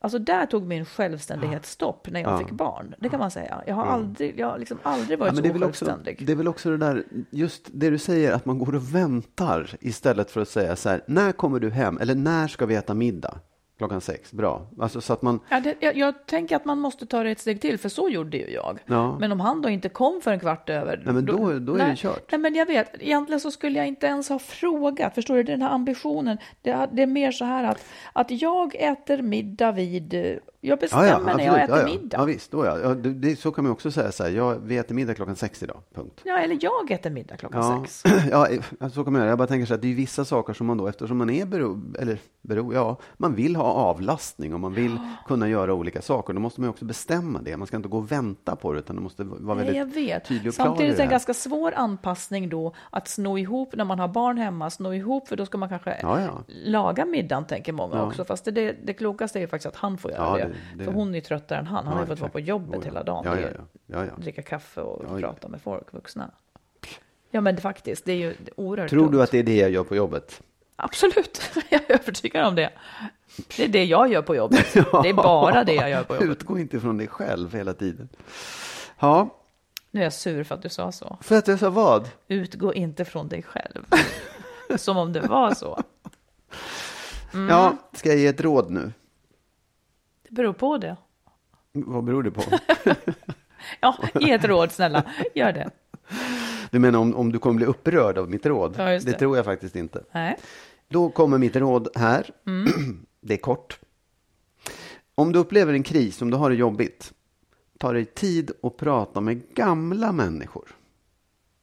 Alltså 0.00 0.18
där 0.18 0.46
tog 0.46 0.66
min 0.66 0.84
självständighet 0.84 1.66
stopp 1.66 2.08
när 2.10 2.20
jag 2.20 2.32
Ja. 2.32 2.38
fick 2.38 2.50
barn. 2.50 2.94
Det 2.98 3.08
kan 3.08 3.20
man 3.20 3.30
säga. 3.30 3.62
Jag 3.66 3.74
har 3.74 3.86
aldrig, 3.86 4.38
jag 4.40 4.46
har 4.50 4.58
liksom 4.58 4.78
aldrig 4.82 5.18
varit 5.18 5.28
Ja, 5.30 5.34
men 5.34 5.42
det, 5.42 5.48
är 5.48 5.52
så 5.52 5.58
väl 5.58 5.68
också, 5.68 5.84
självständig. 5.84 6.26
det 6.26 6.32
är 6.32 6.36
väl 6.36 6.48
också 6.48 6.70
det 6.70 6.76
där, 6.76 7.04
just 7.30 7.68
det 7.72 7.90
du 7.90 7.98
säger, 7.98 8.32
att 8.32 8.44
man 8.44 8.58
går 8.58 8.74
och 8.74 8.94
väntar 8.94 9.76
istället 9.80 10.30
för 10.30 10.40
att 10.40 10.48
säga 10.48 10.76
så 10.76 10.88
här, 10.88 11.00
när 11.06 11.32
kommer 11.32 11.60
du 11.60 11.70
hem? 11.70 11.98
Eller 12.00 12.14
när 12.14 12.48
ska 12.48 12.66
vi 12.66 12.74
äta 12.74 12.94
middag? 12.94 13.38
Klockan 13.78 14.00
sex, 14.00 14.32
bra. 14.32 14.66
Alltså 14.80 15.00
så 15.00 15.12
att 15.12 15.22
man, 15.22 15.40
Ja, 15.48 15.60
det, 15.60 15.74
jag, 15.80 15.96
jag 15.96 16.26
tänker 16.26 16.56
att 16.56 16.64
man 16.64 16.78
måste 16.78 17.06
ta 17.06 17.22
det 17.22 17.30
ett 17.30 17.38
steg 17.40 17.60
till, 17.60 17.78
för 17.78 17.88
så 17.88 18.08
gjorde 18.08 18.36
ju 18.36 18.50
jag. 18.50 18.78
Ja. 18.86 19.16
Men 19.20 19.32
om 19.32 19.40
han 19.40 19.62
då 19.62 19.68
inte 19.68 19.88
kom 19.88 20.20
för 20.20 20.32
en 20.32 20.40
kvart 20.40 20.70
över... 20.70 21.02
Nej, 21.04 21.14
men 21.14 21.26
då- 21.26 21.36
då 21.36 21.74
är 21.74 21.78
det 21.78 21.86
nej, 21.86 21.96
kört. 21.96 22.32
Nej, 22.32 22.40
men 22.40 22.54
jag 22.54 22.66
vet. 22.66 23.02
Egentligen 23.02 23.40
så 23.40 23.50
skulle 23.50 23.78
jag 23.78 23.86
inte 23.88 24.06
ens 24.06 24.28
ha 24.28 24.38
frågat. 24.38 25.14
Förstår 25.14 25.34
du? 25.36 25.42
Den 25.42 25.62
här 25.62 25.70
ambitionen. 25.70 26.38
Det, 26.62 26.70
är- 26.70 26.88
det 26.92 27.02
är 27.02 27.06
mer 27.06 27.32
så 27.32 27.44
här 27.44 27.64
att, 27.64 27.84
att 28.12 28.30
jag 28.30 28.74
äter 28.74 29.22
middag 29.22 29.72
vid 29.72 30.14
eh, 30.14 30.36
Jag 30.60 30.78
bestämmer 30.78 31.34
när 31.36 31.44
jag 31.44 31.62
äter 31.62 31.76
ja, 31.76 31.80
ja. 31.80 31.86
middag. 31.86 32.18
Ja, 32.18 32.24
visst, 32.24 32.50
då 32.50 32.64
ja. 32.64 32.78
ja 32.78 32.88
det, 32.94 33.12
det, 33.14 33.36
så 33.36 33.50
kan 33.50 33.64
man 33.64 33.72
också 33.72 33.90
säga 33.90 34.12
så 34.12 34.22
här, 34.24 34.30
ja, 34.30 34.54
vi 34.62 34.76
äter 34.78 34.94
middag 34.94 35.14
klockan 35.14 35.36
sex 35.36 35.62
idag, 35.62 35.80
punkt. 35.94 36.20
Ja, 36.24 36.38
eller 36.38 36.58
jag 36.60 36.90
äter 36.90 37.10
middag 37.10 37.36
klockan 37.36 37.60
Ja, 37.62 37.84
sex. 37.86 38.02
ja, 38.30 38.46
så 38.92 39.04
kan 39.04 39.12
man 39.12 39.20
göra. 39.22 39.28
Jag 39.30 39.38
bara 39.38 39.48
tänker 39.48 39.66
så 39.66 39.74
att 39.74 39.82
det 39.82 39.90
är 39.90 39.94
vissa 39.94 40.24
saker 40.24 40.52
som 40.52 40.66
man 40.66 40.76
då, 40.78 40.86
eftersom 40.88 41.16
man 41.18 41.30
är 41.30 41.46
bero, 41.46 41.80
eller 41.98 42.18
bero, 42.42 42.74
ja, 42.74 42.96
man 43.16 43.34
vill 43.34 43.56
ha 43.56 43.64
avlastning 43.64 44.54
och 44.54 44.60
man 44.60 44.74
vill 44.74 44.98
kunna 45.26 45.48
göra 45.48 45.74
olika 45.74 46.02
saker. 46.02 46.32
Då 46.32 46.40
måste 46.40 46.60
man 46.60 46.66
ju 46.66 46.70
också 46.70 46.84
bestämma 46.84 47.40
det. 47.42 47.56
Man 47.56 47.66
ska 47.66 47.76
inte 47.76 47.88
gå 47.88 47.98
och 47.98 48.12
vänta 48.12 48.56
på 48.56 48.72
det, 48.72 48.78
utan 48.78 48.96
det 48.96 49.02
måste 49.02 49.24
vara 49.24 49.56
väldigt 49.56 49.66
Nej, 49.76 49.78
jag 49.78 49.94
vet. 49.94 50.24
tydlig 50.24 50.48
och 50.48 50.54
klar 50.54 50.64
Samtidigt 50.66 50.92
är 50.92 50.96
det 50.96 51.02
en 51.02 51.06
här. 51.08 51.10
ganska 51.10 51.34
svår 51.34 51.72
anpassning 51.76 52.48
då 52.48 52.74
att 52.90 53.08
sno 53.08 53.38
ihop 53.38 53.74
när 53.76 53.84
man 53.84 53.98
har 53.98 54.08
barn 54.08 54.38
hemma, 54.38 54.70
sno 54.70 54.94
ihop 54.94 55.28
för 55.28 55.36
då 55.36 55.46
ska 55.46 55.58
man 55.58 55.68
kanske 55.68 55.98
Ja, 56.02 56.20
ja. 56.20 56.42
laga 56.48 57.04
middagen 57.04 57.44
tänker 57.46 57.72
många 57.72 57.96
Ja. 57.96 58.06
också. 58.06 58.24
Fast 58.24 58.44
det, 58.44 58.76
det, 58.84 58.92
klokaste 58.92 59.38
är 59.38 59.40
ju 59.40 59.46
faktiskt 59.46 59.66
att 59.66 59.76
han 59.76 59.98
får 59.98 60.10
göra 60.10 60.38
Ja, 60.38 60.46
det, 60.46 60.47
det- 60.48 60.54
det- 60.78 60.84
För 60.84 60.92
hon 60.92 61.10
är 61.10 61.14
ju 61.14 61.20
tröttare 61.20 61.58
än 61.58 61.66
han. 61.66 61.84
Han 61.84 61.86
har 61.86 62.00
Ja, 62.00 62.04
ju 62.04 62.08
fått 62.08 62.20
vara 62.20 62.30
på 62.30 62.40
jobbet 62.40 62.78
Oh, 62.80 62.84
hela 62.84 63.02
dagen. 63.02 63.24
Ja, 63.24 63.40
ja, 63.40 63.48
ja. 63.86 64.04
Ja. 64.04 64.12
Dricka 64.16 64.42
kaffe 64.42 64.80
och 64.80 65.18
prata 65.20 65.48
med 65.48 65.60
folk, 65.62 65.92
vuxna. 65.92 66.30
Ja 67.30 67.40
men 67.40 67.56
faktiskt, 67.56 68.04
det 68.04 68.12
är 68.12 68.16
ju 68.16 68.34
oerhört 68.56 68.90
Tror 68.90 69.02
du 69.06 69.08
tungt. 69.12 69.22
att 69.22 69.30
det 69.30 69.38
är 69.38 69.42
det 69.42 69.56
jag 69.56 69.70
gör 69.70 69.84
på 69.84 69.96
jobbet? 69.96 70.42
Absolut, 70.76 71.40
jag 71.70 71.80
är 71.90 71.92
övertygad 71.94 72.46
om 72.46 72.54
det. 72.54 72.70
Det 73.56 73.64
är 73.64 73.68
det 73.68 73.84
jag 73.84 74.12
gör 74.12 74.22
på 74.22 74.34
jobbet. 74.36 74.72
Det 74.74 75.08
är 75.08 75.14
bara 75.14 75.64
det 75.64 75.74
jag 75.74 75.90
gör 75.90 76.02
på 76.04 76.14
jobbet. 76.14 76.28
Utgå 76.30 76.58
inte 76.58 76.80
från 76.80 76.96
dig 76.98 77.06
själv 77.06 77.54
hela 77.54 77.74
tiden. 77.74 78.08
Ja, 78.98 79.28
Nu 79.90 80.00
är 80.00 80.04
jag 80.04 80.12
sur 80.12 80.44
för 80.44 80.54
att 80.54 80.62
du 80.62 80.68
sa 80.68 80.92
så. 80.92 81.18
för 81.22 81.38
att 81.38 81.48
jag 81.48 81.58
sa 81.58 81.70
vad? 81.70 82.10
Utgå 82.28 82.74
inte 82.74 83.04
från 83.04 83.28
dig 83.28 83.42
själv. 83.42 83.84
Som 84.76 84.96
om 84.96 85.12
det 85.12 85.20
var 85.20 85.54
så. 85.54 85.82
Mm. 87.34 87.48
Ja, 87.48 87.76
ska 87.92 88.08
jag 88.08 88.18
ge 88.18 88.26
ett 88.26 88.40
råd 88.40 88.70
nu? 88.70 88.92
Det 90.28 90.34
beror 90.34 90.52
på 90.52 90.78
det. 90.78 90.96
Vad 91.72 92.04
beror 92.04 92.22
det 92.22 92.30
på? 92.30 92.42
Ja, 93.80 93.96
ge 94.20 94.32
ett 94.32 94.44
råd 94.44 94.72
snälla. 94.72 95.04
Gör 95.34 95.52
det. 95.52 95.70
Du 96.70 96.78
menar 96.78 96.98
om, 96.98 97.14
om 97.16 97.32
du 97.32 97.38
kommer 97.38 97.56
bli 97.56 97.66
upprörd 97.66 98.18
av 98.18 98.30
mitt 98.30 98.46
råd? 98.46 98.74
Ja, 98.78 98.92
just 98.92 99.06
det. 99.06 99.12
tror 99.12 99.36
jag 99.36 99.44
faktiskt 99.44 99.76
inte. 99.76 100.04
Nej. 100.12 100.36
Då 100.88 101.10
kommer 101.10 101.38
mitt 101.38 101.56
råd 101.56 101.88
här. 101.94 102.30
Mm. 102.46 103.06
Det 103.20 103.34
är 103.34 103.38
kort. 103.38 103.78
Om 105.14 105.32
du 105.32 105.38
upplever 105.38 105.72
en 105.72 105.82
kris, 105.82 106.22
om 106.22 106.30
du 106.30 106.36
har 106.36 106.50
det 106.50 106.56
jobbigt, 106.56 107.12
ta 107.78 107.92
dig 107.92 108.04
tid 108.04 108.50
att 108.62 108.76
prata 108.76 109.20
med 109.20 109.54
gamla 109.54 110.12
människor. 110.12 110.76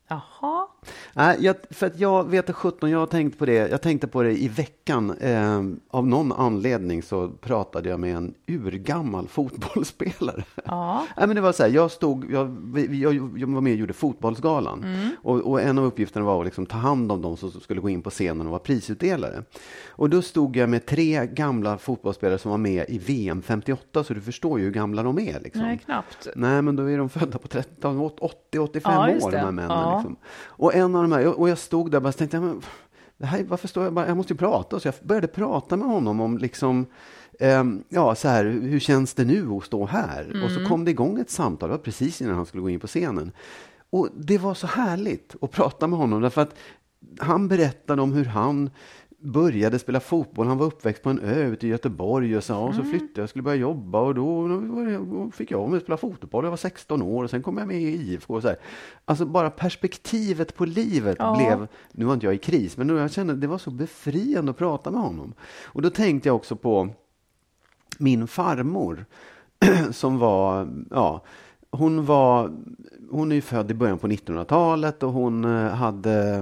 Jaha. 0.08 0.22
Nej, 1.14 1.38
jag, 1.40 1.56
för 1.70 1.88
att 1.88 2.00
jag 2.00 2.30
vet 2.30 2.50
att 2.50 2.56
17, 2.56 2.90
jag 2.92 3.00
har 3.00 3.06
tänkt 3.06 3.40
på 3.40 3.46
det, 3.46 3.54
jag 3.54 3.82
tänkte 3.82 4.08
på 4.08 4.24
det 4.24 4.32
i 4.32 4.48
veckan. 4.48 5.18
Eh, 5.18 5.64
av 5.90 6.08
någon 6.08 6.32
anledning 6.32 7.04
så 7.04 7.30
pratade 7.30 7.90
jag 7.90 8.00
med 8.00 8.16
en 8.16 8.34
urgammal 8.48 9.28
fotbollsspelare. 9.30 10.44
Ja. 10.66 11.08
Nej, 11.18 11.28
men 11.28 11.36
det 11.36 11.42
var 11.42 11.52
så 11.52 11.64
här, 11.64 11.70
jag, 11.70 11.92
stod, 11.92 12.32
jag, 12.32 12.58
jag, 12.92 13.16
jag 13.38 13.48
var 13.48 13.62
med 13.62 13.74
och 13.74 13.80
gjorde 13.80 13.94
Fotbollsgalan. 13.94 14.84
Mm. 14.84 15.10
Och, 15.24 15.42
och 15.42 15.62
en 15.62 15.78
av 15.78 15.86
uppgifterna 15.86 16.26
var 16.26 16.40
att 16.40 16.46
liksom 16.46 16.66
ta 16.66 16.78
hand 16.78 17.12
om 17.12 17.22
de 17.22 17.38
som 17.38 17.52
skulle 17.52 17.82
gå 17.82 17.90
in 17.90 18.02
på 18.02 18.10
scenen 18.10 18.48
och 18.48 18.52
vara 18.52 18.60
prisutdelare. 18.60 19.44
Och 19.88 20.10
då 20.10 20.22
stod 20.22 20.58
jag 20.58 20.70
med 20.70 20.86
tre 20.86 21.26
gamla 21.26 21.78
fotbollsspelare 21.78 22.38
som 22.38 22.52
var 22.52 22.58
med 22.58 22.86
i 22.88 22.98
VM 22.98 23.42
58, 23.42 24.04
så 24.04 24.14
du 24.14 24.22
förstår 24.22 24.60
ju 24.60 24.66
hur 24.66 24.72
gamla 24.72 25.04
de 25.04 25.20
är. 25.20 25.40
Liksom. 25.40 25.62
Nej, 25.62 25.78
knappt. 25.86 26.28
Nej, 26.36 26.62
men 26.62 26.76
då 26.76 26.90
är 26.90 26.98
de 26.98 27.10
födda 27.10 27.38
på 27.38 27.48
80-85 27.48 28.82
Ja, 28.84 29.26
år, 29.26 29.32
de 29.32 29.38
här 29.38 29.52
männen. 29.52 29.78
Ja. 29.78 29.96
Liksom. 29.96 30.16
Och 30.38 30.76
en 30.76 30.96
av 30.96 31.02
de 31.02 31.12
här, 31.12 31.40
och 31.40 31.50
jag 31.50 31.58
stod 31.58 31.92
där 31.92 31.98
och 31.98 32.02
bara 32.02 32.12
tänkte, 32.12 32.40
men, 32.40 32.62
det 33.18 33.26
här, 33.26 33.44
varför 33.44 33.68
står 33.68 33.84
jag 33.84 33.94
bara, 33.94 34.08
jag 34.08 34.18
måste 34.18 34.34
ju 34.34 34.38
prata. 34.38 34.80
Så 34.80 34.88
jag 34.88 34.96
började 35.02 35.28
prata 35.28 35.78
med 35.78 35.88
honom 35.88 36.22
om 36.22 36.38
liksom, 36.38 36.86
ehm, 37.40 37.84
ja, 37.90 38.16
så 38.16 38.28
här, 38.28 38.46
hur 38.46 38.80
känns 38.80 39.14
det 39.14 39.26
nu 39.26 39.50
att 39.52 39.64
stå 39.64 39.86
här? 39.86 40.44
Och 40.46 40.52
så 40.52 40.66
kom 40.66 40.86
det 40.86 40.92
igång 40.92 41.20
ett 41.20 41.30
samtal, 41.30 41.70
det 41.70 41.76
var 41.76 41.84
precis 41.84 42.22
innan 42.22 42.36
han 42.36 42.46
skulle 42.46 42.62
gå 42.62 42.70
in 42.70 42.80
på 42.80 42.88
scenen. 42.88 43.32
Och 43.90 44.10
det 44.16 44.38
var 44.38 44.54
så 44.54 44.68
härligt 44.68 45.36
att 45.42 45.52
prata 45.52 45.88
med 45.88 46.00
honom, 46.00 46.22
därför 46.22 46.42
att 46.42 46.56
han 47.20 47.48
berättade 47.48 48.02
om 48.02 48.14
hur 48.14 48.26
han 48.26 48.70
började 49.26 49.80
spela 49.80 50.00
fotboll. 50.00 50.48
Han 50.48 50.58
var 50.58 50.66
uppväxt 50.66 51.04
på 51.04 51.10
en 51.10 51.20
ö 51.20 51.46
ute 51.48 51.68
i 51.68 51.70
Göteborg 51.70 52.38
och 52.38 52.44
sa, 52.44 52.60
och 52.60 52.76
så 52.76 52.84
flyttade 52.84 53.12
jag 53.16 53.24
och 53.24 53.30
skulle 53.30 53.44
börja 53.44 53.58
jobba 53.58 54.00
och 54.00 54.16
då, 54.16 54.48
då 54.48 55.32
fick 55.32 55.52
jag 55.52 55.70
med 55.70 55.78
att 55.78 55.84
spela 55.84 55.98
fotboll. 55.98 56.44
Jag 56.44 56.50
var 56.52 56.58
16 56.58 57.02
år 57.02 57.24
och 57.24 57.30
sen 57.30 57.44
kom 57.44 57.58
jag 57.58 57.68
med 57.68 57.82
i 57.82 58.12
IFK. 58.12 58.34
Och 58.34 58.42
så 58.42 58.48
här. 58.48 58.58
Alltså 59.06 59.26
bara 59.26 59.50
perspektivet 59.50 60.56
på 60.56 60.66
livet 60.66 61.16
Ja. 61.20 61.36
blev, 61.38 61.68
nu 61.92 62.06
var 62.06 62.14
inte 62.14 62.26
jag 62.26 62.36
i 62.36 62.38
kris, 62.38 62.78
men 62.78 62.88
då 62.88 62.96
jag 62.96 63.12
kände 63.12 63.34
det 63.36 63.48
var 63.48 63.58
så 63.58 63.72
befriande 63.72 64.52
att 64.52 64.58
prata 64.58 64.92
med 64.92 65.02
honom. 65.02 65.34
Och 65.66 65.82
då 65.82 65.90
tänkte 65.90 66.30
jag 66.30 66.36
också 66.36 66.56
på 66.56 66.90
min 68.00 68.28
farmor 68.28 69.06
som 69.92 70.18
var, 70.20 70.68
ja, 70.92 71.24
hon 71.76 72.06
var, 72.06 72.52
hon 73.12 73.32
är 73.32 73.36
ju 73.36 73.42
född 73.42 73.72
i 73.72 73.74
början 73.74 73.98
på 73.98 74.08
1900-talet 74.08 75.04
och 75.04 75.12
hon 75.12 75.46
eh, 75.46 75.68
hade, 75.68 76.36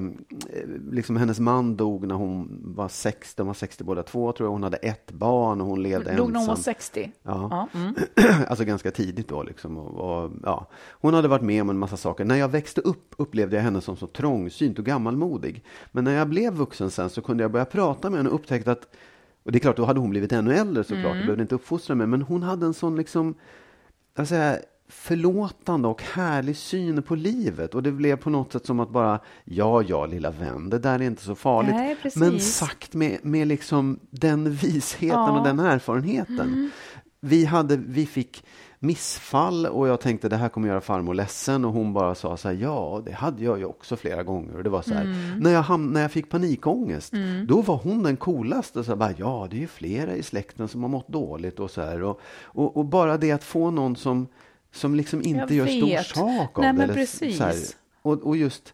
eh, 0.50 0.68
liksom 0.92 1.18
hennes 1.18 1.40
man 1.40 1.78
dog 1.78 2.08
när 2.08 2.16
hon 2.16 2.62
var 2.76 2.88
60, 2.88 3.34
de 3.38 3.48
var 3.48 3.54
60 3.54 3.84
båda 3.84 4.04
två 4.04 4.32
tror 4.32 4.48
jag, 4.48 4.52
hon 4.52 4.64
hade 4.64 4.78
ett 4.78 5.12
barn 5.12 5.62
och 5.62 5.68
hon 5.68 5.84
levde 5.84 6.16
Dog 6.16 6.32
när 6.32 6.40
hon 6.40 6.48
var 6.48 6.54
ensam. 6.54 6.64
60. 6.64 7.12
Ja. 7.24 7.48
Ja. 7.74 7.80
Mm. 7.80 7.96
alltså 8.48 8.66
ganska 8.66 8.92
tidigt 8.92 9.28
då 9.28 9.44
liksom. 9.44 9.78
Och, 9.78 10.24
och, 10.24 10.32
ja. 10.44 10.68
Hon 10.92 11.14
hade 11.14 11.28
varit 11.28 11.42
med 11.42 11.62
om 11.62 11.70
en 11.70 11.78
massa 11.78 11.98
saker. 11.98 12.26
När 12.26 12.36
jag 12.36 12.48
växte 12.48 12.82
upp 12.82 13.16
upplevde 13.18 13.56
jag 13.56 13.64
henne 13.64 13.82
som 13.82 13.98
så 13.98 14.08
trångsynt 14.08 14.80
och 14.80 14.86
gammalmodig. 14.86 15.64
Men 15.92 16.04
när 16.04 16.14
jag 16.14 16.30
blev 16.30 16.54
vuxen 16.54 16.92
sen 16.92 17.10
så 17.10 17.22
kunde 17.22 17.44
jag 17.44 17.52
börja 17.52 17.66
prata 17.66 18.10
med 18.10 18.20
henne 18.20 18.30
och 18.30 18.36
upptäckte 18.36 18.72
att, 18.72 18.88
och 19.44 19.52
det 19.52 19.58
är 19.58 19.60
klart 19.60 19.78
då 19.78 19.86
hade 19.86 20.00
hon 20.00 20.10
blivit 20.10 20.32
ännu 20.32 20.54
äldre 20.54 20.84
såklart, 20.84 21.16
jag 21.16 21.26
behövde 21.26 21.42
inte 21.42 21.56
uppfostra 21.56 21.96
mig, 21.96 22.08
men 22.08 22.22
hon 22.22 22.44
hade 22.44 22.66
en 22.66 22.74
sån 22.74 22.96
liksom, 22.96 23.36
jag 24.16 24.28
säga, 24.28 24.60
förlåtande 24.94 25.88
och 25.88 26.02
härlig 26.02 26.58
syn 26.58 27.04
på 27.04 27.16
livet. 27.16 27.76
Och 27.76 27.84
det 27.84 27.92
blev 27.92 28.16
på 28.16 28.30
något 28.30 28.52
sätt 28.54 28.66
som 28.66 28.80
att 28.80 28.90
bara, 28.90 29.20
ja, 29.46 29.82
ja, 29.82 30.06
lilla 30.06 30.32
vän, 30.32 30.70
det 30.70 30.80
där 30.80 30.94
är 31.00 31.04
inte 31.04 31.24
så 31.24 31.36
farligt. 31.36 31.76
Nej, 31.76 31.98
men 32.16 32.40
sagt 32.40 32.94
med, 32.94 33.18
med 33.24 33.48
liksom 33.48 34.00
den 34.10 34.52
visheten 34.52 35.08
Ja. 35.20 35.32
och 35.40 35.44
den 35.46 35.60
erfarenheten. 35.60 36.72
Vi, 37.20 37.46
hade, 37.46 37.78
vi 37.78 38.06
fick 38.06 38.44
missfall 38.80 39.66
och 39.66 39.88
jag 39.88 40.00
tänkte 40.02 40.30
det 40.30 40.36
här 40.38 40.50
kommer 40.50 40.68
göra 40.68 40.82
farmor 40.82 41.14
ledsen 41.14 41.66
och 41.66 41.74
hon 41.74 41.94
bara 41.94 42.16
sa 42.16 42.38
så 42.38 42.48
här, 42.48 42.56
ja 42.56 43.02
det 43.06 43.12
hade 43.12 43.44
jag 43.44 43.58
ju 43.60 43.66
också 43.66 43.96
flera 43.96 44.24
gånger 44.24 44.58
och 44.58 44.64
det 44.64 44.70
var 44.70 44.82
så 44.82 44.94
här, 44.94 45.38
när, 45.42 45.52
jag 45.52 45.62
ham- 45.64 45.92
när 45.94 46.02
jag 46.02 46.12
fick 46.12 46.30
panikångest 46.30 47.14
då 47.48 47.62
var 47.62 47.76
hon 47.78 48.04
den 48.04 48.18
coolaste, 48.18 48.84
så 48.84 48.92
här, 48.92 48.96
bara, 48.98 49.14
ja 49.18 49.48
det 49.50 49.56
är 49.56 49.60
ju 49.60 49.68
flera 49.68 50.16
i 50.16 50.24
släkten 50.24 50.68
som 50.68 50.82
har 50.82 50.90
mått 50.90 51.08
dåligt 51.08 51.60
och 51.60 51.72
så 51.72 51.82
här 51.82 52.04
och, 52.04 52.20
och, 52.44 52.78
och 52.78 52.86
bara 52.86 53.18
det 53.18 53.32
att 53.32 53.44
få 53.44 53.72
någon 53.72 53.96
som, 53.96 54.28
som 54.74 54.96
liksom 54.96 55.22
inte 55.22 55.56
Jag 55.56 55.70
gör 55.70 56.04
stor 56.04 56.14
sak 56.16 56.58
av 56.58 56.64
Nej, 56.64 56.74
det. 56.74 56.84
eller 56.84 56.94
precis. 56.94 57.38
Så 57.38 57.44
här, 57.44 57.56
och, 58.02 58.28
och 58.28 58.38
just 58.38 58.74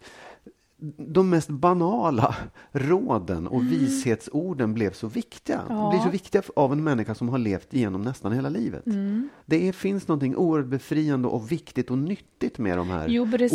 de 0.97 1.30
mest 1.30 1.49
banala 1.49 2.36
råden 2.71 3.47
och 3.47 3.71
vishetsorden 3.71 4.73
blev 4.73 4.93
så 4.93 5.07
viktiga. 5.07 5.57
De 5.67 5.73
Mm. 5.73 5.84
Ja. 5.84 5.89
blir 5.89 5.99
så 5.99 6.09
viktiga 6.09 6.41
av 6.55 6.73
en 6.73 6.84
människa 6.84 7.15
som 7.15 7.30
har 7.30 7.38
levt 7.38 7.73
igenom 7.73 8.01
nästan 8.01 8.32
hela 8.32 8.49
livet. 8.49 8.86
Mm. 8.86 9.30
Det 9.45 9.67
är, 9.67 9.71
finns 9.71 10.07
något 10.07 10.23
oerhört 10.23 10.67
befriande 10.69 11.27
och 11.27 11.51
viktigt 11.51 11.91
och 11.91 11.97
nyttigt 11.97 12.57
med 12.57 12.77
de 12.77 12.89
här 12.89 13.05
Jo, 13.07 13.23
orden. 13.23 13.49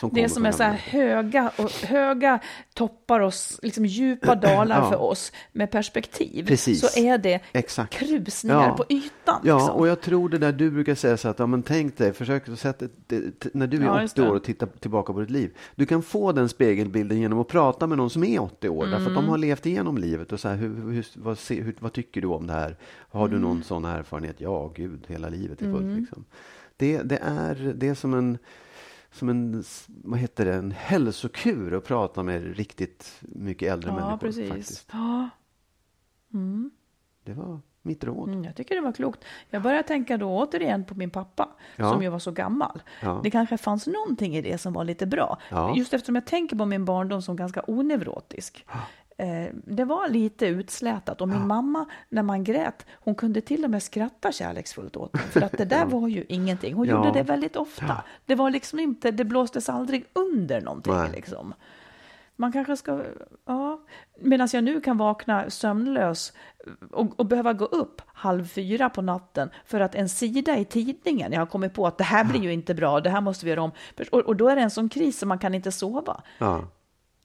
Som 0.00 0.10
det 0.12 0.28
som 0.28 0.46
är 0.46 0.52
så 0.52 0.62
här 0.62 0.72
höga, 0.72 1.52
och 1.58 1.70
höga 1.70 2.38
toppar 2.74 3.20
och 3.20 3.32
liksom 3.62 3.86
djupa 3.86 4.34
dalar 4.34 4.78
Ja. 4.82 4.90
för 4.90 5.00
oss 5.02 5.32
med 5.52 5.70
perspektiv. 5.70 6.46
Precis. 6.46 6.80
Så 6.80 7.00
är 7.00 7.18
det 7.18 7.40
Exakt. 7.52 7.92
krusningar 7.92 8.66
Ja. 8.68 8.74
på 8.76 8.84
ytan. 8.88 9.40
Ja, 9.44 9.58
liksom. 9.58 9.76
och 9.76 9.88
jag 9.88 10.00
tror 10.00 10.28
det 10.28 10.38
där 10.38 10.52
du 10.52 10.70
brukar 10.70 10.94
säga 10.94 11.16
så 11.16 11.28
att, 11.28 11.38
ja 11.38 11.46
men 11.46 11.62
tänk 11.62 11.96
dig, 11.98 12.12
försök 12.12 12.48
att 12.48 12.58
sätta, 12.58 12.86
när 13.52 13.66
du 13.66 13.76
är 13.76 13.84
Ja, 13.84 14.02
just 14.02 14.14
80 14.18 14.22
det. 14.22 14.30
år 14.30 14.34
och 14.36 14.44
tittar 14.44 14.66
tillbaka 14.80 15.12
på 15.12 15.20
ditt 15.20 15.30
liv. 15.30 15.56
Du 15.74 15.86
kan 15.86 16.02
få 16.02 16.32
den 16.32 16.41
spegelbilden 16.48 17.20
genom 17.20 17.38
att 17.38 17.48
prata 17.48 17.86
med 17.86 17.98
någon 17.98 18.10
som 18.10 18.24
är 18.24 18.42
80 18.42 18.68
år, 18.68 18.84
därför 18.86 18.96
att 18.98 19.04
de 19.04 19.16
Mm. 19.16 19.28
har 19.30 19.38
levt 19.38 19.66
igenom 19.66 19.98
livet 19.98 20.32
och 20.32 20.40
så 20.40 20.48
här, 20.48 20.56
hur, 20.56 20.90
hur, 20.92 21.06
vad, 21.14 21.38
se, 21.38 21.60
hur, 21.62 21.74
vad 21.78 21.92
tycker 21.92 22.20
du 22.20 22.26
om 22.28 22.46
det 22.46 22.52
här? 22.52 22.76
Har 22.98 23.28
du 23.28 23.36
Mm. 23.36 23.48
någon 23.48 23.62
sån 23.62 23.84
erfarenhet? 23.84 24.40
Ja, 24.40 24.72
gud, 24.74 25.04
hela 25.08 25.28
livet 25.28 25.62
är 25.62 25.72
fullt 25.72 25.98
liksom. 26.00 26.24
Det, 26.76 27.02
det 27.02 27.18
är, 27.22 27.72
det 27.76 27.88
är 27.88 27.94
som 27.94 28.14
en 28.14 28.38
som 29.10 29.28
en, 29.28 29.64
vad 29.86 30.18
heter 30.18 30.44
det, 30.44 30.54
en 30.54 30.70
hälsokur 30.70 31.74
att 31.74 31.84
prata 31.84 32.22
med 32.22 32.56
riktigt 32.56 33.12
mycket 33.20 33.72
äldre 33.72 33.90
ja, 33.90 33.94
människor. 33.96 34.16
precis. 34.18 34.48
Faktiskt. 34.48 34.88
Ja. 34.92 35.28
Det 37.24 37.32
var 37.32 37.60
mitt 37.82 38.04
råd. 38.04 38.28
Mm, 38.28 38.44
jag 38.44 38.56
tycker 38.56 38.74
det 38.74 38.80
var 38.80 38.92
klokt. 38.92 39.24
Jag 39.50 39.62
börjar 39.62 39.82
tänka 39.82 40.16
då 40.16 40.38
återigen 40.38 40.84
på 40.84 40.94
min 40.94 41.10
pappa, 41.10 41.48
Ja. 41.76 41.90
som 41.92 42.02
ju 42.02 42.08
var 42.08 42.18
så 42.18 42.30
gammal. 42.30 42.82
Ja. 43.00 43.20
Det 43.22 43.30
kanske 43.30 43.56
fanns 43.58 43.86
någonting 43.86 44.36
i 44.36 44.42
det 44.42 44.58
som 44.58 44.72
var 44.72 44.84
lite 44.84 45.06
bra. 45.06 45.38
Ja. 45.50 45.76
Just 45.76 45.94
eftersom 45.94 46.14
jag 46.14 46.26
tänker 46.26 46.56
på 46.56 46.64
min 46.66 46.84
barndom 46.84 47.22
som 47.22 47.36
ganska 47.36 47.62
onevrotisk. 47.66 48.66
Eh, 49.18 49.46
det 49.64 49.84
var 49.84 50.08
lite 50.08 50.46
utslätat 50.46 51.20
och 51.20 51.28
min 51.28 51.46
mamma, 51.46 51.86
när 52.08 52.22
man 52.22 52.44
grät, 52.44 52.86
hon 52.92 53.14
kunde 53.14 53.40
till 53.40 53.64
och 53.64 53.70
med 53.70 53.82
skratta 53.82 54.32
kärleksfullt 54.32 54.96
åt 54.96 55.12
mig. 55.14 55.22
För 55.22 55.40
att 55.42 55.52
det 55.52 55.64
där 55.64 55.84
var 55.86 56.08
ju 56.08 56.24
ingenting. 56.28 56.74
Hon 56.74 56.86
gjorde 56.88 57.10
det 57.12 57.22
väldigt 57.22 57.56
ofta. 57.56 58.02
Det 58.26 58.34
var 58.34 58.50
liksom 58.50 58.78
inte, 58.80 59.10
det 59.10 59.24
blåstes 59.24 59.68
aldrig 59.68 60.04
under 60.12 60.60
någonting 60.60 60.94
liksom. 61.14 61.54
Man 62.42 62.52
kanske 62.52 62.76
ska, 62.76 63.00
ja, 63.46 63.80
medan 64.20 64.48
jag 64.52 64.64
nu 64.64 64.80
kan 64.80 64.96
vakna 64.96 65.50
sömnlös 65.50 66.32
och, 66.90 67.20
och, 67.20 67.26
behöva 67.26 67.52
gå 67.52 67.64
upp 67.64 68.02
halv 68.06 68.44
fyra 68.44 68.90
på 68.90 69.02
natten 69.02 69.50
för 69.66 69.80
att 69.80 69.94
en 69.94 70.08
sida 70.08 70.56
i 70.56 70.64
tidningen, 70.64 71.32
jag 71.32 71.40
har 71.40 71.46
kommit 71.46 71.74
på 71.74 71.86
att 71.86 71.98
det 71.98 72.04
här 72.04 72.24
blir 72.24 72.40
ju 72.40 72.52
inte 72.52 72.74
bra, 72.74 73.00
det 73.00 73.10
här 73.10 73.20
måste 73.20 73.44
vi 73.44 73.50
göra 73.50 73.62
om. 73.62 73.70
Och, 74.10 74.20
och 74.20 74.36
då 74.36 74.48
är 74.48 74.56
det 74.56 74.62
en 74.62 74.70
sån 74.70 74.88
kris 74.88 75.18
som 75.18 75.28
man 75.28 75.38
kan 75.38 75.54
inte 75.54 75.72
sova. 75.72 76.22
Ja. 76.38 76.64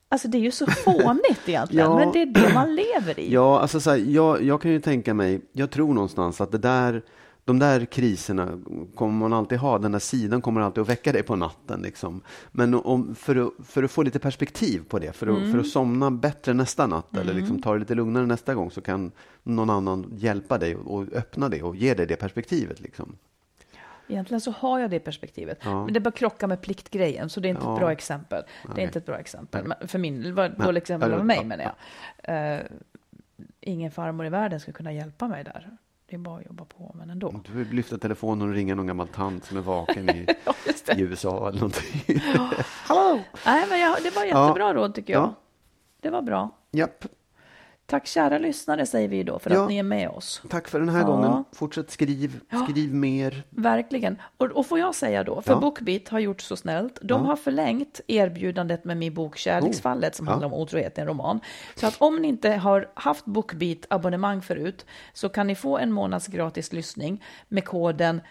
Alltså 0.10 0.28
det 0.28 0.38
är 0.38 0.42
ju 0.42 0.52
så 0.52 0.68
fånigt 0.68 1.42
egentligen, 1.50 1.92
ja. 1.92 1.98
men 1.98 2.12
det 2.12 2.22
är 2.22 2.26
det 2.26 2.54
man 2.54 2.76
lever 2.76 3.20
i. 3.20 3.34
Ja, 3.34 3.60
alltså 3.60 3.80
så 3.80 3.90
här, 3.90 3.98
jag, 3.98 4.44
jag 4.44 4.62
kan 4.62 4.72
ju 4.72 4.80
tänka 4.80 5.14
mig, 5.14 5.42
jag 5.52 5.72
tror 5.72 5.94
någonstans 5.94 6.42
att 6.42 6.52
det 6.52 6.58
där 6.58 7.04
de 7.48 7.60
där 7.60 7.86
kriserna 7.86 8.62
kommer 8.96 9.14
man 9.14 9.34
alltid 9.34 9.58
ha. 9.58 9.78
Den 9.78 9.92
där 9.92 10.00
sidan 10.00 10.42
kommer 10.42 10.62
alltid 10.62 10.82
att 10.82 10.90
väcka 10.90 11.12
dig 11.12 11.24
på 11.24 11.36
natten. 11.36 11.82
Liksom. 11.82 12.22
Men 12.52 12.74
om, 12.74 13.16
för, 13.16 13.36
att, 13.36 13.68
för 13.68 13.84
att 13.84 13.92
få 13.92 14.04
lite 14.04 14.20
perspektiv 14.20 14.84
på 14.88 15.00
det, 15.00 15.12
för 15.14 15.28
att, 15.28 15.38
mm. 15.38 15.52
för 15.52 15.60
att 15.60 15.68
somna 15.68 16.12
bättre 16.12 16.54
nästa 16.54 16.88
natt 16.88 17.14
mm. 17.14 17.22
eller 17.22 17.34
liksom 17.34 17.62
ta 17.62 17.74
det 17.74 17.80
lite 17.80 17.96
lugnare 17.96 18.26
nästa 18.26 18.56
gång 18.56 18.72
så 18.72 18.82
kan 18.82 19.12
någon 19.44 19.70
annan 19.70 20.14
hjälpa 20.18 20.58
dig 20.58 20.76
och, 20.76 20.96
och 20.96 21.14
öppna 21.14 21.50
det 21.50 21.64
och 21.64 21.76
ge 21.76 21.94
dig 21.94 22.06
det 22.06 22.16
perspektivet. 22.16 22.80
Liksom. 22.80 23.18
Egentligen 24.08 24.42
så 24.42 24.52
har 24.52 24.80
jag 24.80 24.90
det 24.90 25.00
perspektivet, 25.00 25.60
ja. 25.64 25.86
men 25.86 25.94
det 25.94 26.00
bara 26.00 26.12
krocka 26.12 26.48
med 26.48 26.62
pliktgrejen, 26.62 27.30
så 27.30 27.40
det 27.40 27.48
är 27.48 27.50
inte 27.50 27.66
ja. 27.66 27.74
ett 27.74 27.80
bra 27.80 27.92
exempel. 27.92 28.44
Det 28.64 28.68
är 28.68 28.72
okay. 28.72 28.84
inte 28.84 29.00
ett 29.00 29.06
bra 29.06 29.18
exempel, 29.18 29.74
för 29.88 30.00
min, 30.00 30.36
dåligt 30.58 30.84
exempel 30.84 31.14
av 31.14 31.26
mig, 31.26 31.46
menar 31.46 31.74
jag. 32.24 32.60
Uh, 32.60 32.66
ingen 33.62 33.92
farmor 33.92 34.26
i 34.26 34.30
världen 34.30 34.60
ska 34.60 34.72
kunna 34.72 34.94
hjälpa 34.94 35.28
mig 35.28 35.44
där. 35.44 35.78
Det 36.10 36.16
är 36.16 36.20
bara 36.20 36.40
att 36.40 36.46
jobba 36.46 36.66
på, 36.66 36.92
men 36.96 37.10
ändå. 37.10 37.42
Du 37.46 37.52
vill 37.52 37.70
lyfta 37.70 37.98
telefonen 37.98 38.48
och 38.50 38.54
ringa 38.54 38.76
någon 38.76 38.88
gammal 38.88 39.08
tant 39.08 39.46
som 39.46 39.58
är 39.58 39.62
vaken 39.62 40.10
i, 40.10 40.28
i 40.96 41.02
USA 41.02 41.50
eller 41.50 41.60
någonting. 41.60 42.20
Hallå! 42.66 43.20
Nej, 43.46 43.66
men 43.70 43.80
jag, 43.80 44.04
det 44.04 44.16
var 44.16 44.24
jättebra 44.24 44.68
ja. 44.68 44.74
råd 44.74 44.96
tycker 44.96 45.14
jag. 45.14 45.24
Ja. 45.24 45.34
Det 46.02 46.10
var 46.10 46.22
bra. 46.22 46.50
Japp. 46.72 47.06
Tack 47.90 48.08
kära 48.08 48.38
lyssnare 48.38 48.86
säger 48.86 49.08
vi 49.08 49.24
då 49.24 49.40
för 49.40 49.52
ja. 49.52 49.62
att 49.62 49.70
ni 49.70 49.78
är 49.78 49.84
med 49.84 50.10
oss. 50.10 50.42
Tack 50.50 50.68
för 50.68 50.80
den 50.80 50.90
här 50.90 51.00
ja. 51.00 51.06
gången. 51.06 51.44
Fortsätt 51.52 51.92
skriv, 51.92 52.40
skriv 52.66 52.94
mer. 52.94 53.44
Verkligen. 53.50 54.22
Och, 54.38 54.46
och 54.46 54.66
får 54.66 54.80
jag 54.80 54.96
säga 54.96 55.24
då, 55.24 55.42
för 55.42 55.52
ja. 55.52 55.60
Bookbeat 55.60 56.10
har 56.10 56.20
gjort 56.20 56.42
så 56.42 56.56
snällt. 56.56 57.00
De 57.02 57.26
har 57.26 57.36
förlängt 57.36 58.02
erbjudandet 58.08 58.86
med 58.86 58.98
min 58.98 59.14
bok 59.14 59.38
Kärleksfallet 59.38 60.16
som 60.16 60.28
handlar 60.28 60.48
om 60.48 60.54
otrohet, 60.54 60.98
en 60.98 61.08
roman. 61.08 61.40
Så 61.76 61.88
att 61.88 61.96
om 62.02 62.16
ni 62.16 62.28
inte 62.28 62.50
har 62.50 62.90
haft 62.94 63.26
Bookbeat 63.26 63.86
abonnemang 63.90 64.42
förut 64.42 64.86
så 65.14 65.30
kan 65.30 65.48
ni 65.48 65.56
få 65.56 65.78
en 65.78 65.92
månads 65.92 66.28
gratis 66.28 66.74
lyssning 66.74 67.24
med 67.48 67.66
koden 67.66 68.22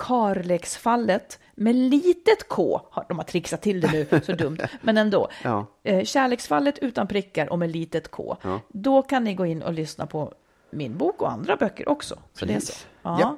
Karleksfallet 0.00 1.38
med 1.54 1.74
litet 1.74 2.48
K. 2.48 2.80
De 3.08 3.18
har 3.18 3.24
trixat 3.24 3.62
till 3.62 3.80
det 3.80 3.92
nu, 3.92 4.20
så 4.20 4.32
dumt, 4.32 4.58
men 4.80 4.98
ändå. 4.98 5.28
Ja. 5.44 5.66
Eh, 5.82 6.04
kärleksfallet 6.04 6.78
utan 6.78 7.06
prickar 7.06 7.52
och 7.52 7.58
med 7.58 7.70
litet 7.70 8.10
K. 8.10 8.36
Ja. 8.42 8.60
Då 8.68 9.02
kan 9.02 9.24
ni 9.24 9.34
gå 9.34 9.46
in 9.46 9.62
och 9.62 9.72
lyssna 9.72 10.06
på 10.06 10.34
min 10.70 10.98
bok 10.98 11.22
och 11.22 11.32
andra 11.32 11.56
böcker 11.56 11.88
också. 11.88 12.18
Så 12.32 12.44
det 12.44 12.54
är 12.54 12.60
så. 12.60 12.72
Ja. 13.02 13.36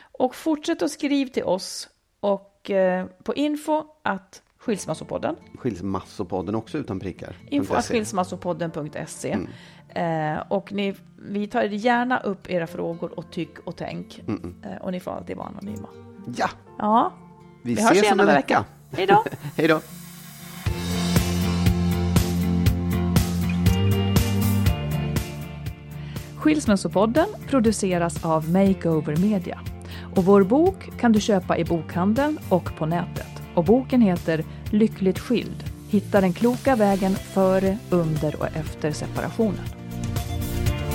Och 0.00 0.34
fortsätt 0.34 0.82
att 0.82 0.90
skriva 0.90 1.30
till 1.30 1.44
oss 1.44 1.88
och 2.20 2.70
eh, 2.70 3.06
på 3.22 3.34
info 3.34 3.84
att 4.02 4.42
Skilsmassopodden. 4.58 5.36
Skilsmassopodden 5.58 6.54
också 6.54 6.78
utan 6.78 7.00
prickar. 7.00 7.36
Info 7.50 7.74
att 7.74 7.84
skilsmassopodden.se. 7.84 9.32
Mm. 9.32 9.48
Eh, 9.98 10.42
och 10.48 10.72
ni, 10.72 10.94
vi 11.16 11.46
tar 11.46 11.62
gärna 11.62 12.18
upp 12.18 12.50
era 12.50 12.66
frågor 12.66 13.18
och 13.18 13.30
tyck 13.30 13.58
och 13.64 13.76
tänk. 13.76 14.22
Mm. 14.28 14.54
Eh, 14.62 14.76
och 14.76 14.92
ni 14.92 15.00
får 15.00 15.10
alltid 15.10 15.36
vara 15.36 15.48
anonyma. 15.48 15.88
Ja! 16.36 16.48
Ja. 16.78 17.12
Vi, 17.62 17.74
vi 17.74 17.82
ses 17.82 18.12
om 18.12 18.20
en 18.20 18.26
vecka. 18.26 18.64
Hej 18.96 19.06
då! 19.06 19.24
Hej 19.56 19.68
då! 19.68 19.80
Skilsmässopodden 26.36 27.26
produceras 27.46 28.24
av 28.24 28.50
Makeover 28.50 29.16
Media. 29.16 29.60
Och 30.16 30.24
vår 30.24 30.42
bok 30.42 30.98
kan 31.00 31.12
du 31.12 31.20
köpa 31.20 31.58
i 31.58 31.64
bokhandeln 31.64 32.38
och 32.48 32.76
på 32.76 32.86
nätet. 32.86 33.42
Och 33.54 33.64
boken 33.64 34.00
heter 34.00 34.44
Lyckligt 34.70 35.18
skild. 35.18 35.64
Hitta 35.88 36.20
den 36.20 36.32
kloka 36.32 36.76
vägen 36.76 37.14
före, 37.14 37.78
under 37.90 38.40
och 38.40 38.46
efter 38.56 38.92
separationen. 38.92 39.77